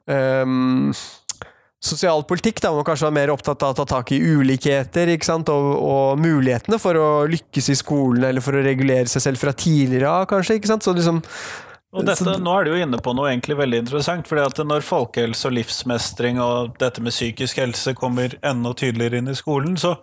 um, 0.08 0.94
sosialpolitikk, 1.84 2.60
da, 2.64 2.72
hvor 2.72 2.82
man 2.82 2.88
kanskje 2.88 3.06
var 3.08 3.16
mer 3.20 3.32
opptatt 3.34 3.64
av 3.64 3.76
å 3.76 3.78
ta 3.78 3.86
tak 3.98 4.12
i 4.16 4.18
ulikheter 4.18 5.12
ikke 5.14 5.28
sant? 5.30 5.52
Og, 5.54 5.70
og, 5.78 6.18
mulighetene 6.22 6.80
for 6.82 6.98
å 6.98 7.10
lykkes 7.30 7.72
i 7.74 7.78
skolen, 7.78 8.26
eller 8.32 8.44
for 8.44 8.58
å 8.58 8.66
regulere 8.66 9.10
seg 9.12 9.28
selv 9.30 9.42
fra 9.42 9.54
tidligere 9.54 10.10
av, 10.10 10.28
kanskje. 10.32 10.58
ikke 10.58 10.74
sant? 10.74 10.88
Så 10.88 10.96
liksom 10.98 11.22
og 11.96 12.04
dette, 12.04 12.34
nå 12.44 12.52
er 12.52 12.66
du 12.66 12.74
jo 12.74 12.80
inne 12.84 12.98
på 13.02 13.14
noe 13.16 13.30
egentlig 13.32 13.56
veldig 13.58 13.78
interessant. 13.86 14.28
fordi 14.28 14.44
at 14.44 14.60
Når 14.70 14.84
folkehelse 14.86 15.48
og 15.48 15.56
livsmestring 15.56 16.42
og 16.44 16.76
dette 16.82 17.02
med 17.02 17.16
psykisk 17.16 17.62
helse 17.64 17.94
kommer 17.98 18.36
enda 18.46 18.74
tydeligere 18.78 19.22
inn 19.22 19.32
i 19.32 19.38
skolen, 19.38 19.78
så 19.80 19.96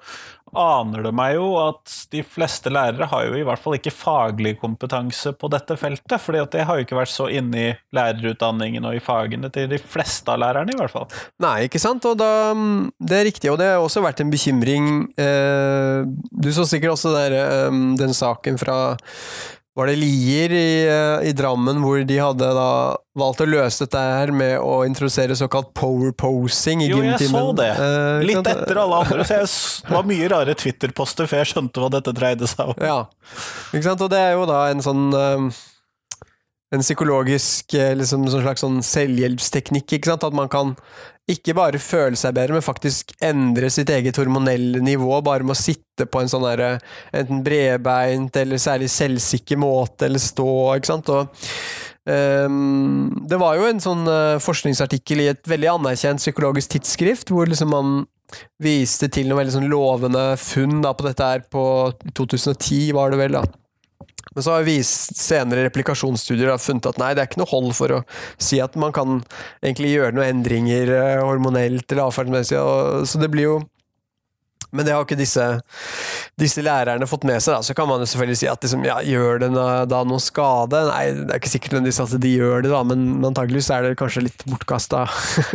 aner 0.59 1.05
det 1.07 1.13
meg 1.17 1.37
jo 1.37 1.49
at 1.61 1.93
de 2.13 2.23
fleste 2.27 2.73
lærere 2.73 3.09
har 3.11 3.27
jo 3.29 3.39
i 3.39 3.45
hvert 3.47 3.63
fall 3.63 3.77
ikke 3.79 3.93
faglig 3.95 4.55
kompetanse 4.61 5.35
på 5.39 5.51
dette 5.53 5.77
feltet. 5.81 6.15
at 6.15 6.53
det 6.53 6.67
har 6.67 6.79
jo 6.79 6.87
ikke 6.87 6.99
vært 6.99 7.13
så 7.13 7.29
inne 7.29 7.61
i 7.61 7.73
lærerutdanningen 7.95 8.85
og 8.85 8.97
i 8.97 9.03
fagene 9.05 9.51
til 9.55 9.69
de 9.71 9.79
fleste 9.79 10.31
av 10.31 10.41
lærerne, 10.43 10.75
i 10.75 10.79
hvert 10.79 10.95
fall. 10.95 11.09
Nei, 11.43 11.67
ikke 11.69 11.83
sant. 11.83 12.05
Og 12.09 12.19
da, 12.21 12.31
det 12.99 13.19
er 13.19 13.29
riktig, 13.31 13.51
og 13.53 13.59
det 13.61 13.73
har 13.73 13.83
også 13.83 14.05
vært 14.05 14.23
en 14.25 14.33
bekymring. 14.33 14.89
Eh, 15.19 16.07
du 16.31 16.51
så 16.55 16.67
sikkert 16.69 16.97
også 16.97 17.15
der, 17.15 17.39
eh, 17.41 17.83
den 18.01 18.17
saken 18.17 18.61
fra 18.61 18.79
var 19.75 19.91
det 19.91 19.97
Lier 19.99 20.53
i, 20.55 20.87
eh, 20.87 21.29
i, 21.29 21.33
Drammen 21.35 21.81
hvor 21.83 21.99
de 22.07 22.19
hadde 22.21 22.47
da 22.55 22.69
valgt 23.19 23.43
å 23.43 23.49
løse 23.49 23.83
dette 23.83 23.99
her 23.99 24.31
med 24.35 24.55
å 24.63 24.85
introdusere 24.87 25.35
såkalt 25.39 25.73
power-posing 25.75 26.85
i 26.85 26.91
gymtimen? 26.93 27.19
Jo, 27.19 27.19
jeg 27.19 27.33
så 27.33 27.45
det. 27.59 27.71
Eh, 27.83 28.23
Litt 28.31 28.51
etter 28.53 28.81
alle 28.85 29.03
andre, 29.03 29.27
så 29.27 29.41
jeg, 29.41 29.51
det 29.89 29.97
var 29.97 30.09
mye 30.13 30.31
rare 30.31 30.55
Twitter-poster 30.63 31.31
før 31.31 31.43
jeg 31.43 31.53
skjønte 31.53 31.83
hva 31.83 31.91
dette 31.97 32.15
dreide 32.15 32.51
seg 32.51 32.71
om. 32.71 32.79
Ja, 32.79 33.01
ikke 33.73 33.89
sant? 33.89 34.05
Og 34.07 34.13
det 34.15 34.23
er 34.23 34.37
jo 34.39 34.47
da 34.51 34.61
en 34.71 34.85
sånn 34.85 35.09
um, 35.11 35.51
en 36.75 36.83
psykologisk 36.83 37.75
liksom, 37.75 38.29
sånn 38.31 38.47
slags 38.47 38.63
sånn 38.63 38.79
selvhjelpsteknikk. 38.87 39.99
ikke 39.99 40.13
sant? 40.13 40.27
At 40.27 40.39
man 40.39 40.51
kan 40.51 40.77
ikke 41.31 41.55
bare 41.57 41.81
føle 41.81 42.19
seg 42.21 42.35
bedre, 42.37 42.59
men 42.59 42.65
faktisk 42.65 43.15
endre 43.25 43.71
sitt 43.73 43.89
eget 43.93 44.19
hormonelle 44.21 44.83
nivå 44.85 45.23
bare 45.25 45.47
med 45.47 45.55
å 45.55 45.59
sitte 45.59 46.05
på 46.11 46.21
en 46.21 46.29
sånn 46.29 46.45
der, 46.45 46.83
enten 47.17 47.41
bredbeint 47.47 48.37
eller 48.37 48.61
særlig 48.61 48.91
selvsikker 48.93 49.61
måte, 49.61 50.09
eller 50.09 50.21
stå, 50.21 50.49
ikke 50.77 50.91
sant. 50.91 51.09
Og, 51.15 51.49
um, 52.05 53.09
det 53.25 53.41
var 53.41 53.57
jo 53.57 53.71
en 53.71 53.81
sånn 53.81 54.05
uh, 54.05 54.43
forskningsartikkel 54.45 55.25
i 55.25 55.31
et 55.33 55.49
veldig 55.49 55.73
anerkjent 55.79 56.21
psykologisk 56.21 56.77
tidsskrift, 56.77 57.33
hvor 57.33 57.49
liksom 57.49 57.73
man 57.73 57.97
viste 58.61 59.09
til 59.13 59.31
noen 59.31 59.45
veldig 59.45 59.57
sånn 59.57 59.73
lovende 59.73 60.31
funn 60.41 60.81
da, 60.85 60.93
på 60.93 61.09
dette 61.09 61.35
her 61.35 61.45
på 61.49 61.67
2010, 62.13 62.91
var 62.97 63.15
det 63.15 63.25
vel, 63.25 63.41
da 63.41 63.64
men 64.33 64.47
så 64.47 64.57
har 64.57 64.67
vi 64.67 64.79
senere 64.85 65.67
replikasjonsstudier 65.69 66.57
funnet 66.63 66.89
at 66.91 66.99
nei, 67.03 67.13
det 67.15 67.25
er 67.25 67.31
ikke 67.31 67.43
noe 67.43 67.53
hold 67.53 67.75
for 67.77 67.99
å 67.99 68.01
si 68.41 68.61
at 68.63 68.79
man 68.81 68.95
kan 68.95 69.21
egentlig 69.63 69.95
gjøre 69.95 70.17
noen 70.17 70.39
endringer 70.39 70.91
eh, 70.97 71.23
hormonelt 71.23 71.87
eller 71.91 72.09
atferdsmessig, 72.09 72.59
så 73.09 73.23
det 73.23 73.31
blir 73.33 73.51
jo 73.51 73.63
men 74.75 74.83
det 74.87 74.95
har 74.95 75.05
ikke 75.05 75.19
disse, 75.19 75.45
disse, 76.41 76.63
lærerne 76.67 77.07
fått 77.07 77.23
med 77.29 77.39
seg. 77.39 77.55
Da. 77.55 77.63
Så 77.63 77.77
kan 77.79 77.87
man 77.87 78.03
jo 78.03 78.09
selvfølgelig 78.11 78.41
si 78.41 78.49
at 78.51 78.65
liksom, 78.67 78.83
ja, 78.87 78.97
gjør 79.07 79.45
det 79.45 79.51
da 79.91 80.01
noe 80.09 80.23
skade? 80.23 80.81
Nei, 80.89 81.05
det 81.15 81.29
er 81.29 81.39
ikke 81.39 81.53
sikkert 81.53 81.77
nødvendigvis 81.77 82.03
at 82.03 82.17
de 82.25 82.33
gjør 82.33 82.65
det, 82.67 82.73
da, 82.75 82.81
men 82.91 83.29
antakeligvis 83.31 83.71
er 83.71 83.87
det 83.87 83.95
kanskje 84.01 84.25
litt 84.27 84.43
bortkasta, 84.51 85.05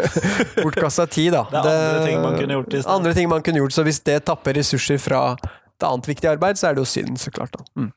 bortkasta 0.63 1.10
tid. 1.12 1.36
Da. 1.36 1.43
Det 1.51 1.75
er 1.75 1.84
andre 1.84 2.05
ting 2.08 2.23
man 2.23 2.39
kunne 2.39 2.60
gjort 2.62 2.71
i 2.71 2.77
stedet. 2.77 2.93
Andre 2.95 3.15
ting 3.17 3.32
man 3.34 3.43
kunne 3.43 3.63
gjort, 3.65 3.75
Så 3.75 3.88
hvis 3.89 4.03
det 4.08 4.21
tapper 4.29 4.55
ressurser 4.55 5.03
fra 5.03 5.23
et 5.36 5.88
annet 5.89 6.12
viktig 6.13 6.32
arbeid, 6.32 6.60
så 6.60 6.69
er 6.69 6.79
det 6.79 6.86
jo 6.86 6.91
synd, 6.95 7.19
så 7.19 7.36
klart. 7.36 7.60
da. 7.60 7.67
Mm. 7.75 7.91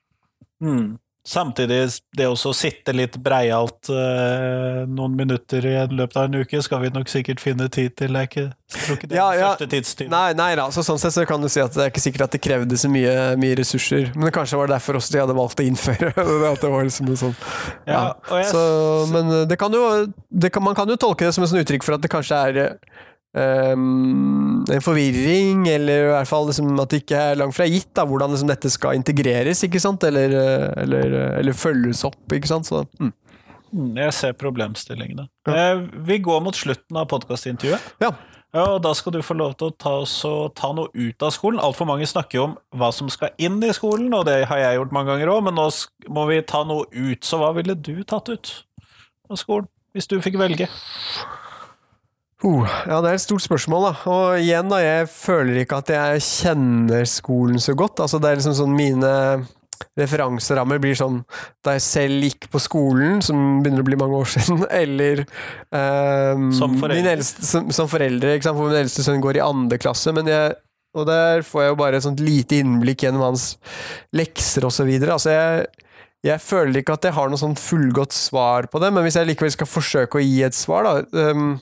Mm. 0.63 0.93
Samtidig, 1.23 1.85
det 2.19 2.25
å 2.27 2.35
sitte 2.51 2.91
litt 2.91 3.15
breialt 3.23 3.87
eh, 3.95 4.81
noen 4.91 5.13
minutter 5.15 5.63
i 5.71 5.75
løpet 5.95 6.17
av 6.19 6.25
en 6.27 6.41
uke, 6.43 6.59
skal 6.67 6.81
vi 6.83 6.91
nok 6.91 7.13
sikkert 7.13 7.39
finne 7.39 7.69
tid 7.71 7.95
til. 8.01 8.19
Er 8.19 8.27
ikke, 8.27 8.49
tror 8.75 8.99
ikke 8.99 9.11
det 9.13 9.21
ja, 9.21 9.29
ja. 9.39 9.53
første 9.53 9.69
tidstyv. 9.71 10.09
Nei, 10.11 10.33
nei 10.35 10.49
da, 10.59 10.65
så 10.75 10.83
sånn 10.83 10.99
sett 10.99 11.15
så 11.15 11.23
kan 11.29 11.39
du 11.39 11.47
si 11.47 11.63
at 11.63 11.79
det 11.79 11.85
er 11.85 11.93
ikke 11.93 12.03
sikkert 12.03 12.27
at 12.27 12.35
det 12.35 12.43
krevde 12.43 12.81
så 12.81 12.91
mye, 12.91 13.15
mye 13.39 13.61
ressurser. 13.61 14.11
Men 14.19 14.35
kanskje 14.35 14.59
var 14.59 14.67
det 14.67 14.75
derfor 14.81 14.99
også 14.99 15.15
de 15.15 15.23
hadde 15.23 15.39
valgt 15.39 15.63
å 15.63 15.69
innføre 15.69 16.11
at 16.51 16.67
det 16.67 16.73
var 16.75 16.91
liksom 16.91 17.15
sånn. 17.23 17.39
Ja, 17.87 18.03
ja. 18.19 18.43
Så, 18.51 18.67
men 19.15 19.31
det 19.47 19.61
kan 19.63 19.79
jo, 19.79 19.87
det 20.27 20.51
kan, 20.51 20.67
man 20.67 20.75
kan 20.75 20.91
jo 20.91 20.99
tolke 21.07 21.31
det 21.31 21.37
som 21.39 21.47
et 21.47 21.55
uttrykk 21.63 21.87
for 21.87 22.01
at 22.01 22.03
det 22.03 22.11
kanskje 22.11 22.43
er 22.51 22.75
um, 23.33 24.65
en 24.71 24.85
forvirring, 24.85 25.67
eller 25.71 26.07
i 26.07 26.11
hvert 26.13 26.31
fall 26.31 26.49
liksom 26.49 26.73
at 26.83 26.93
det 26.93 27.03
ikke 27.05 27.23
er 27.31 27.41
langt 27.41 27.57
fra 27.57 27.69
gitt 27.71 27.91
da, 27.97 28.07
hvordan 28.09 28.35
liksom 28.35 28.51
dette 28.51 28.73
skal 28.73 28.99
integreres, 28.99 29.65
ikke 29.67 29.83
sant? 29.83 30.05
Eller, 30.09 30.37
eller, 30.83 31.17
eller 31.41 31.57
følges 31.57 32.05
opp. 32.09 32.23
ikke 32.33 32.51
sant? 32.51 32.69
Så, 32.69 32.85
mm. 33.01 33.13
mm 33.73 33.97
Jeg 34.03 34.19
ser 34.19 34.37
problemstillingene. 34.39 35.29
Ja. 35.49 35.73
Eh, 35.73 35.87
vi 36.09 36.21
går 36.23 36.45
mot 36.45 36.57
slutten 36.57 37.01
av 37.01 37.09
podkastintervjuet. 37.13 37.97
Ja. 38.05 38.15
Ja, 38.53 38.67
og 38.75 38.83
Da 38.85 38.93
skal 38.93 39.15
du 39.15 39.23
få 39.25 39.33
lov 39.33 39.55
til 39.57 39.71
å 39.71 39.77
ta, 39.81 39.93
ta 40.53 40.73
noe 40.77 40.91
ut 40.93 41.25
av 41.25 41.31
skolen. 41.33 41.61
Altfor 41.63 41.89
mange 41.89 42.05
snakker 42.05 42.37
jo 42.37 42.43
om 42.51 42.57
hva 42.77 42.91
som 42.93 43.09
skal 43.09 43.33
inn 43.41 43.57
i 43.65 43.73
skolen, 43.73 44.13
og 44.13 44.27
det 44.29 44.43
har 44.51 44.61
jeg 44.61 44.77
gjort 44.77 44.93
mange 44.93 45.09
ganger 45.15 45.33
òg, 45.33 45.47
men 45.47 45.57
nå 45.57 45.71
må 46.13 46.27
vi 46.29 46.43
ta 46.45 46.61
noe 46.69 46.85
ut. 46.93 47.25
Så 47.25 47.41
hva 47.41 47.55
ville 47.57 47.73
du 47.73 48.05
tatt 48.05 48.29
ut 48.29 48.53
av 49.33 49.41
skolen, 49.41 49.71
hvis 49.97 50.11
du 50.11 50.19
fikk 50.21 50.37
velge? 50.41 50.69
Uh, 52.43 52.67
ja, 52.89 52.99
det 53.03 53.11
er 53.11 53.17
et 53.17 53.23
stort 53.23 53.45
spørsmål, 53.45 53.89
da. 53.89 53.95
Og 54.11 54.43
igjen, 54.43 54.71
da, 54.73 54.81
jeg 54.83 55.09
føler 55.13 55.63
ikke 55.63 55.83
at 55.83 55.93
jeg 55.95 56.23
kjenner 56.27 57.07
skolen 57.09 57.63
så 57.63 57.77
godt. 57.79 58.03
Altså, 58.03 58.19
det 58.23 58.31
er 58.31 58.41
liksom 58.41 58.57
sånn 58.59 58.75
mine 58.77 59.13
referanserammer 59.99 60.79
blir 60.83 60.95
sånn 60.97 61.21
da 61.67 61.75
jeg 61.77 61.85
selv 61.85 62.27
gikk 62.27 62.49
på 62.53 62.61
skolen, 62.63 63.23
som 63.25 63.63
begynner 63.63 63.85
å 63.85 63.89
bli 63.89 63.99
mange 64.01 64.21
år 64.23 64.31
siden, 64.35 64.65
eller 64.71 65.25
um, 65.71 66.51
som 66.57 66.77
foreldre. 66.81 67.17
Eldste, 67.17 67.47
som, 67.47 67.71
som 67.75 67.91
foreldre 67.91 68.37
ikke 68.37 68.49
sant? 68.49 68.61
For 68.61 68.73
min 68.73 68.83
eldste 68.83 69.07
sønn 69.07 69.23
går 69.25 69.41
i 69.41 69.47
andre 69.47 69.81
klasse, 69.83 70.15
men 70.17 70.31
jeg 70.31 70.55
og 70.93 71.07
der 71.09 71.41
får 71.47 71.63
jeg 71.63 71.71
jo 71.71 71.77
bare 71.81 71.97
et 71.97 72.05
sånt 72.05 72.21
lite 72.21 72.59
innblikk 72.61 73.07
gjennom 73.07 73.23
hans 73.25 73.55
lekser 74.13 74.67
og 74.69 74.75
så 74.77 74.85
videre. 74.85 75.15
Altså 75.15 75.33
jeg, 75.33 75.63
jeg 76.29 76.43
føler 76.45 76.83
ikke 76.83 76.99
at 76.99 77.07
jeg 77.09 77.17
har 77.17 77.31
noe 77.33 77.41
sånt 77.41 77.61
fullgodt 77.63 78.13
svar 78.13 78.69
på 78.69 78.83
det, 78.83 78.91
men 78.93 79.07
hvis 79.07 79.17
jeg 79.17 79.31
likevel 79.31 79.55
skal 79.55 79.71
forsøke 79.71 80.21
å 80.21 80.25
gi 80.25 80.43
et 80.45 80.57
svar, 80.57 80.85
da 80.85 81.33
um, 81.33 81.55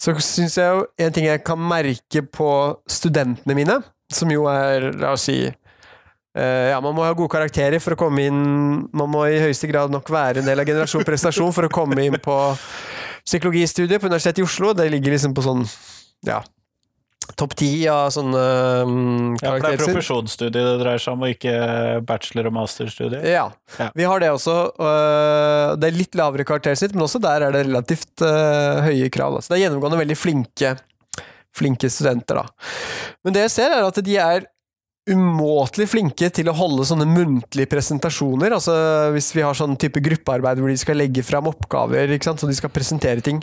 så 0.00 0.14
syns 0.22 0.56
jeg 0.58 0.70
jo 0.70 0.86
en 1.00 1.12
ting 1.14 1.28
jeg 1.28 1.42
kan 1.46 1.60
merke 1.60 2.24
på 2.26 2.48
studentene 2.90 3.56
mine, 3.56 3.78
som 4.12 4.30
jo 4.32 4.48
er, 4.50 4.90
la 5.00 5.14
oss 5.14 5.28
si 5.30 5.38
uh, 5.48 6.66
ja, 6.70 6.80
Man 6.84 6.94
må 6.96 7.06
ha 7.06 7.14
gode 7.16 7.32
karakterer 7.32 7.80
for 7.82 7.96
å 7.96 7.98
komme 7.98 8.26
inn 8.28 8.42
Man 8.92 9.08
må 9.10 9.24
i 9.30 9.40
høyeste 9.40 9.70
grad 9.70 9.94
nok 9.94 10.10
være 10.12 10.42
en 10.42 10.48
del 10.50 10.60
av 10.60 10.68
generasjon 10.68 11.06
prestasjon 11.08 11.54
for 11.56 11.66
å 11.66 11.72
komme 11.72 11.96
inn 12.04 12.18
på 12.22 12.36
psykologistudiet 13.24 14.02
på 14.02 14.10
Universitetet 14.10 14.42
i 14.42 14.44
Oslo. 14.44 14.74
Det 14.76 14.90
ligger 14.92 15.14
liksom 15.14 15.32
på 15.34 15.46
sånn 15.46 15.64
ja, 16.28 16.42
topp 17.38 17.54
ti 17.58 17.70
av 17.90 18.10
sånne 18.14 18.44
um, 18.84 19.34
Ja, 19.40 19.54
for 19.54 19.64
det 19.64 19.72
er 19.74 19.82
profesjonsstudie 19.82 20.52
det 20.54 20.78
dreier 20.82 21.02
seg 21.02 21.16
om, 21.16 21.24
og 21.26 21.34
ikke 21.34 21.54
bachelor- 22.06 22.50
og 22.50 22.56
masterstudie? 22.58 23.20
Ja. 23.32 23.48
ja. 23.78 23.90
vi 23.96 24.08
har 24.08 24.22
det 24.22 24.30
også. 24.34 24.56
Uh, 24.78 25.74
det 25.80 25.90
er 25.90 25.98
litt 25.98 26.18
lavere 26.18 26.46
karaktersnitt, 26.48 26.96
men 26.96 27.06
også 27.06 27.22
der 27.24 27.46
er 27.46 27.54
det 27.54 27.64
relativt 27.66 28.24
uh, 28.24 28.84
høye 28.86 29.10
krav. 29.14 29.40
Så 29.40 29.52
det 29.52 29.58
er 29.58 29.66
gjennomgående 29.66 30.00
veldig 30.04 30.18
flinke, 30.18 30.74
flinke 31.54 31.90
studenter, 31.92 32.42
da. 32.42 32.74
Men 33.24 33.36
det 33.36 33.46
jeg 33.48 33.56
ser, 33.58 33.76
er 33.78 33.88
at 33.88 34.02
de 34.04 34.18
er 34.20 34.50
umåtelig 35.10 35.86
flinke 35.92 36.30
til 36.32 36.48
å 36.48 36.56
holde 36.56 36.86
sånne 36.88 37.06
muntlige 37.08 37.68
presentasjoner. 37.68 38.54
Altså 38.56 38.74
hvis 39.12 39.34
vi 39.36 39.44
har 39.44 39.56
sånn 39.56 39.76
type 39.80 40.00
gruppearbeid 40.04 40.62
hvor 40.62 40.72
de 40.72 40.80
skal 40.80 41.00
legge 41.00 41.24
fram 41.26 41.50
oppgaver, 41.50 42.14
ikke 42.14 42.30
sant? 42.30 42.40
så 42.40 42.48
de 42.48 42.56
skal 42.56 42.72
presentere 42.72 43.24
ting 43.24 43.42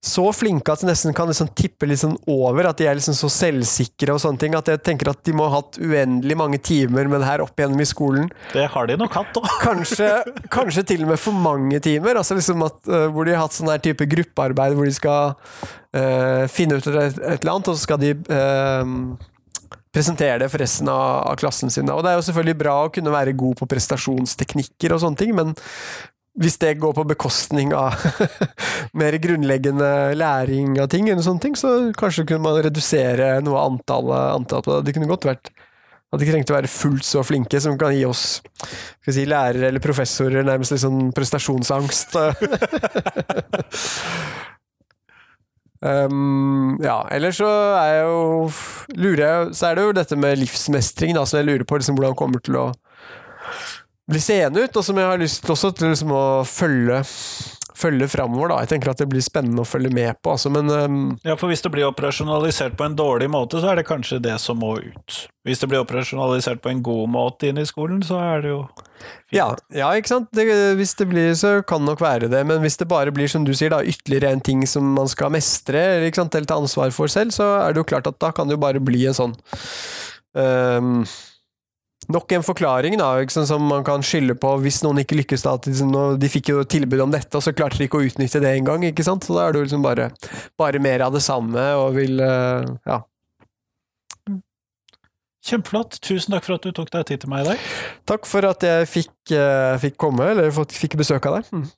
så 0.00 0.22
flinke 0.32 0.72
at 0.72 0.80
de 0.80 0.88
nesten 0.88 1.12
kan 1.16 1.28
liksom 1.28 1.50
tippe 1.52 1.84
sånn 2.00 2.14
over, 2.30 2.70
at 2.70 2.78
de 2.80 2.86
er 2.88 2.96
liksom 2.96 3.12
så 3.18 3.28
selvsikre 3.32 4.14
og 4.14 4.22
sånne 4.22 4.40
ting, 4.40 4.54
at 4.56 4.70
jeg 4.72 4.80
tenker 4.86 5.10
at 5.12 5.20
de 5.28 5.34
må 5.36 5.44
ha 5.50 5.58
hatt 5.58 5.76
uendelig 5.76 6.36
mange 6.40 6.60
timer 6.64 7.10
med 7.10 7.20
det 7.20 7.28
her 7.28 7.42
opp 7.44 7.60
igjennom 7.60 7.82
i 7.84 7.88
skolen. 7.88 8.30
Det 8.54 8.64
har 8.72 8.88
de 8.88 8.96
nok 9.00 9.18
hatt 9.18 9.36
òg. 9.36 9.48
Kanskje, 9.66 10.08
kanskje 10.52 10.86
til 10.88 11.04
og 11.04 11.12
med 11.12 11.20
for 11.20 11.36
mange 11.36 11.82
timer, 11.84 12.16
altså 12.16 12.38
liksom 12.38 12.64
at, 12.64 12.80
uh, 12.88 13.10
hvor 13.12 13.28
de 13.28 13.34
har 13.36 13.44
hatt 13.44 13.56
sånn 13.56 13.68
her 13.68 13.82
type 13.84 14.08
gruppearbeid 14.08 14.78
hvor 14.78 14.88
de 14.88 14.94
skal 14.96 15.34
uh, 15.36 16.46
finne 16.48 16.80
ut 16.80 16.88
et, 16.88 16.96
et, 16.96 17.20
eller 17.42 17.52
annet, 17.52 17.68
og 17.68 17.76
så 17.76 17.84
skal 17.84 18.00
de 18.00 18.14
uh, 18.32 18.94
presentere 19.92 20.40
det 20.40 20.48
for 20.48 20.64
resten 20.64 20.88
av, 20.88 21.26
av, 21.28 21.36
klassen 21.40 21.72
sin. 21.72 21.92
Og 21.92 22.00
det 22.06 22.14
er 22.14 22.16
jo 22.16 22.24
selvfølgelig 22.30 22.60
bra 22.62 22.78
å 22.86 22.92
kunne 22.94 23.12
være 23.12 23.36
god 23.36 23.60
på 23.60 23.68
prestasjonsteknikker 23.68 24.96
og 24.96 25.04
sånne 25.04 25.20
ting, 25.20 25.36
men 25.36 25.52
hvis 26.40 26.56
det 26.62 26.78
går 26.80 26.94
på 26.96 27.04
bekostning 27.10 27.74
av 27.76 28.00
mer 29.00 29.16
grunnleggende 29.20 30.14
læring 30.16 30.78
av 30.80 30.88
ting, 30.92 31.08
eller 31.10 31.24
sånne 31.24 31.44
ting, 31.44 31.56
så 31.58 31.92
kanskje 31.98 32.24
kunne 32.30 32.44
man 32.46 32.62
redusere 32.64 33.34
noe 33.44 33.60
av 33.60 33.66
antallet, 33.74 34.64
på 34.64 34.72
det. 34.72 34.86
Det 34.88 34.94
kunne 34.96 35.10
godt 35.10 35.28
vært 35.28 35.52
at 36.10 36.18
de 36.18 36.26
trengte 36.26 36.50
å 36.54 36.56
være 36.56 36.70
fullt 36.70 37.06
så 37.06 37.22
flinke, 37.22 37.60
som 37.62 37.76
kan 37.78 37.94
gi 37.94 38.04
oss 38.08 38.40
skal 38.64 39.14
si, 39.14 39.26
lærere 39.30 39.68
eller 39.68 39.82
professorer 39.84 40.42
nærmest 40.46 40.72
litt 40.74 40.82
sånn 40.82 41.12
prestasjonsangst. 41.14 42.16
um, 45.86 46.74
ja, 46.82 46.98
ellers 47.14 47.38
så 47.38 47.50
er 47.78 47.92
jeg 47.94 48.04
jo 48.08 48.50
lurer 48.96 49.22
jeg, 49.26 49.54
Så 49.60 49.62
er 49.68 49.74
det 49.76 49.84
jo 49.86 49.98
dette 50.00 50.16
med 50.18 50.40
livsmestring, 50.40 51.14
da, 51.14 51.22
som 51.28 51.38
jeg 51.38 51.46
lurer 51.52 51.66
på 51.68 51.78
liksom, 51.78 52.00
hvordan 52.00 52.18
kommer 52.18 52.42
til 52.42 52.58
å 52.58 52.66
blir 54.10 54.22
seende 54.24 54.66
ut, 54.66 54.76
og 54.76 54.86
som 54.86 54.98
jeg 55.00 55.10
har 55.12 55.20
lyst 55.20 55.42
til 55.44 55.54
også 55.54 55.72
til 55.76 55.92
liksom 55.94 56.14
å 56.14 56.26
følge 56.48 57.00
følge 57.80 58.08
framover, 58.12 58.52
da. 58.52 58.60
Jeg 58.64 58.74
tenker 58.74 58.92
at 58.92 59.00
det 59.00 59.08
blir 59.10 59.24
spennende 59.24 59.64
å 59.64 59.68
følge 59.68 59.92
med 59.94 60.18
på, 60.20 60.34
altså, 60.34 60.52
men 60.52 60.68
um, 60.68 61.00
Ja, 61.26 61.36
for 61.40 61.50
hvis 61.50 61.64
det 61.64 61.72
blir 61.72 61.88
operasjonalisert 61.88 62.76
på 62.78 62.86
en 62.86 62.96
dårlig 62.98 63.30
måte, 63.32 63.60
så 63.62 63.72
er 63.72 63.80
det 63.80 63.88
kanskje 63.88 64.20
det 64.22 64.36
som 64.42 64.60
må 64.60 64.74
ut. 64.82 65.18
Hvis 65.48 65.62
det 65.62 65.70
blir 65.70 65.80
operasjonalisert 65.80 66.60
på 66.62 66.72
en 66.72 66.82
god 66.84 67.12
måte 67.14 67.48
inn 67.48 67.60
i 67.60 67.66
skolen, 67.68 68.02
så 68.06 68.20
er 68.20 68.44
det 68.44 68.54
jo 68.54 68.62
ja, 69.32 69.46
ja, 69.72 69.86
ikke 69.96 70.10
sant. 70.10 70.26
Det, 70.36 70.44
hvis 70.76 70.92
det 70.98 71.06
blir, 71.08 71.30
så 71.38 71.54
kan 71.64 71.80
det 71.80 71.88
nok 71.94 72.02
være 72.04 72.28
det. 72.28 72.42
Men 72.44 72.60
hvis 72.60 72.76
det 72.76 72.88
bare 72.90 73.14
blir, 73.14 73.30
som 73.32 73.46
du 73.46 73.54
sier, 73.56 73.72
da, 73.72 73.78
ytterligere 73.80 74.34
en 74.34 74.42
ting 74.44 74.66
som 74.68 74.90
man 74.98 75.08
skal 75.08 75.32
mestre 75.32 75.80
eller 75.94 76.44
ta 76.44 76.58
ansvar 76.58 76.92
for 76.92 77.08
selv, 77.08 77.32
så 77.32 77.46
er 77.62 77.72
det 77.72 77.80
jo 77.80 77.88
klart 77.94 78.10
at 78.10 78.18
da 78.20 78.28
kan 78.36 78.50
det 78.50 78.58
jo 78.58 78.64
bare 78.66 78.82
bli 78.84 79.06
en 79.08 79.16
sånn 79.16 79.32
um, 80.36 81.06
nok 82.14 82.32
en 82.36 82.44
forklaring 82.44 82.96
da, 83.00 83.12
liksom, 83.20 83.46
som 83.48 83.66
man 83.70 83.84
kan 83.86 84.04
skylde 84.06 84.36
på 84.40 84.54
hvis 84.64 84.80
noen 84.86 85.02
ikke 85.02 85.18
lykkes. 85.20 85.44
da, 85.46 85.56
liksom, 85.66 85.94
De 86.20 86.32
fikk 86.32 86.52
jo 86.52 86.64
tilbud 86.64 87.04
om 87.06 87.14
dette, 87.14 87.32
og 87.36 87.44
så 87.44 87.54
klarte 87.56 87.80
de 87.80 87.88
ikke 87.88 88.00
å 88.00 88.06
utnytte 88.06 88.42
det 88.42 88.54
engang. 88.58 88.86
Så 89.00 89.16
da 89.34 89.46
er 89.46 89.54
det 89.54 89.62
jo 89.62 89.68
liksom 89.68 89.86
bare, 89.86 90.10
bare, 90.60 90.82
mer 90.82 91.06
av 91.06 91.14
det 91.16 91.24
samme 91.24 91.70
og 91.80 91.94
vil 91.98 92.20
uh, 92.20 92.66
Ja. 92.88 93.02
Kjempeflott. 95.40 95.96
Tusen 96.04 96.34
takk 96.34 96.44
for 96.44 96.58
at 96.58 96.66
du 96.66 96.74
tok 96.76 96.90
deg 96.92 97.06
tid 97.08 97.22
til 97.22 97.30
meg 97.32 97.46
i 97.46 97.52
dag. 97.54 97.68
Takk 98.10 98.26
for 98.28 98.44
at 98.44 98.64
jeg 98.66 98.88
fikk, 98.90 99.14
uh, 99.32 99.78
fikk 99.80 99.96
komme, 100.00 100.26
eller 100.34 100.52
fikk 100.52 100.98
besøk 101.00 101.30
av 101.30 101.38
deg. 101.38 101.48
Mm. 101.54 101.68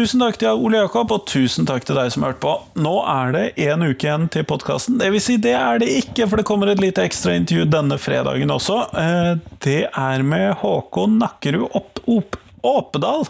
Tusen 0.00 0.22
takk 0.22 0.38
til 0.40 0.56
Ole 0.64 0.78
Jakob, 0.78 1.10
og 1.12 1.26
tusen 1.28 1.66
takk 1.68 1.84
til 1.84 1.98
deg 1.98 2.08
som 2.14 2.22
hørte 2.24 2.40
på. 2.40 2.54
Nå 2.80 2.92
er 3.04 3.34
det 3.34 3.42
én 3.60 3.82
uke 3.84 4.06
igjen 4.06 4.30
til 4.32 4.46
podkasten. 4.48 4.96
Det 4.96 5.10
vil 5.12 5.20
si, 5.20 5.36
det 5.36 5.52
er 5.58 5.82
det 5.82 5.90
ikke, 5.98 6.24
for 6.24 6.40
det 6.40 6.46
kommer 6.48 6.70
et 6.72 6.80
lite 6.80 7.04
ekstraintervju 7.04 7.66
denne 7.68 7.98
fredagen 8.00 8.54
også. 8.54 8.78
Eh, 8.96 9.34
det 9.60 9.82
er 9.90 10.24
med 10.24 10.54
Håkon 10.62 11.20
Nakkerud 11.20 11.76
Opp 11.76 12.00
Op 12.08 12.40
Åpedal. 12.64 13.28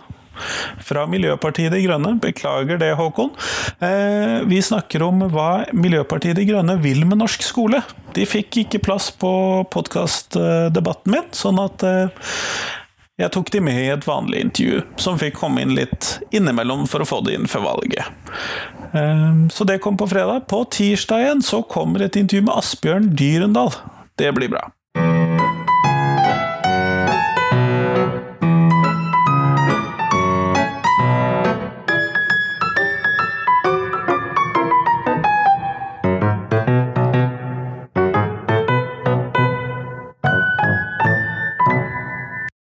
Fra 0.87 1.09
Miljøpartiet 1.11 1.75
De 1.75 1.83
Grønne. 1.83 2.14
Beklager 2.23 2.79
det, 2.79 2.95
Håkon. 3.01 3.35
Eh, 3.83 4.39
vi 4.47 4.62
snakker 4.62 5.03
om 5.09 5.27
hva 5.35 5.64
Miljøpartiet 5.75 6.39
De 6.39 6.47
Grønne 6.47 6.79
vil 6.87 7.03
med 7.03 7.18
norsk 7.18 7.43
skole. 7.51 7.83
De 8.14 8.31
fikk 8.31 8.62
ikke 8.62 8.85
plass 8.87 9.11
på 9.11 9.33
podkastdebatten 9.75 11.18
min, 11.18 11.27
sånn 11.35 11.59
at 11.66 11.83
eh, 11.83 12.31
jeg 13.21 13.33
tok 13.35 13.51
de 13.53 13.61
med 13.64 13.79
i 13.83 13.91
et 13.93 14.07
vanlig 14.09 14.41
intervju, 14.47 14.83
som 15.01 15.18
fikk 15.21 15.37
komme 15.43 15.64
inn 15.64 15.77
litt 15.77 16.16
innimellom 16.33 16.87
for 16.89 17.05
å 17.05 17.09
få 17.09 17.21
det 17.27 17.37
inn 17.37 17.49
før 17.51 17.66
valget. 17.66 18.09
Ehm, 18.97 19.49
så 19.53 19.66
det 19.68 19.81
kom 19.85 19.99
på 20.01 20.09
fredag. 20.11 20.49
På 20.49 20.64
tirsdag 20.64 21.27
igjen 21.27 21.43
så 21.45 21.62
kommer 21.62 22.07
et 22.07 22.16
intervju 22.16 22.49
med 22.49 22.57
Asbjørn 22.57 23.11
Dyrendal. 23.16 23.75
Det 24.16 24.33
blir 24.37 24.53
bra. 24.53 24.71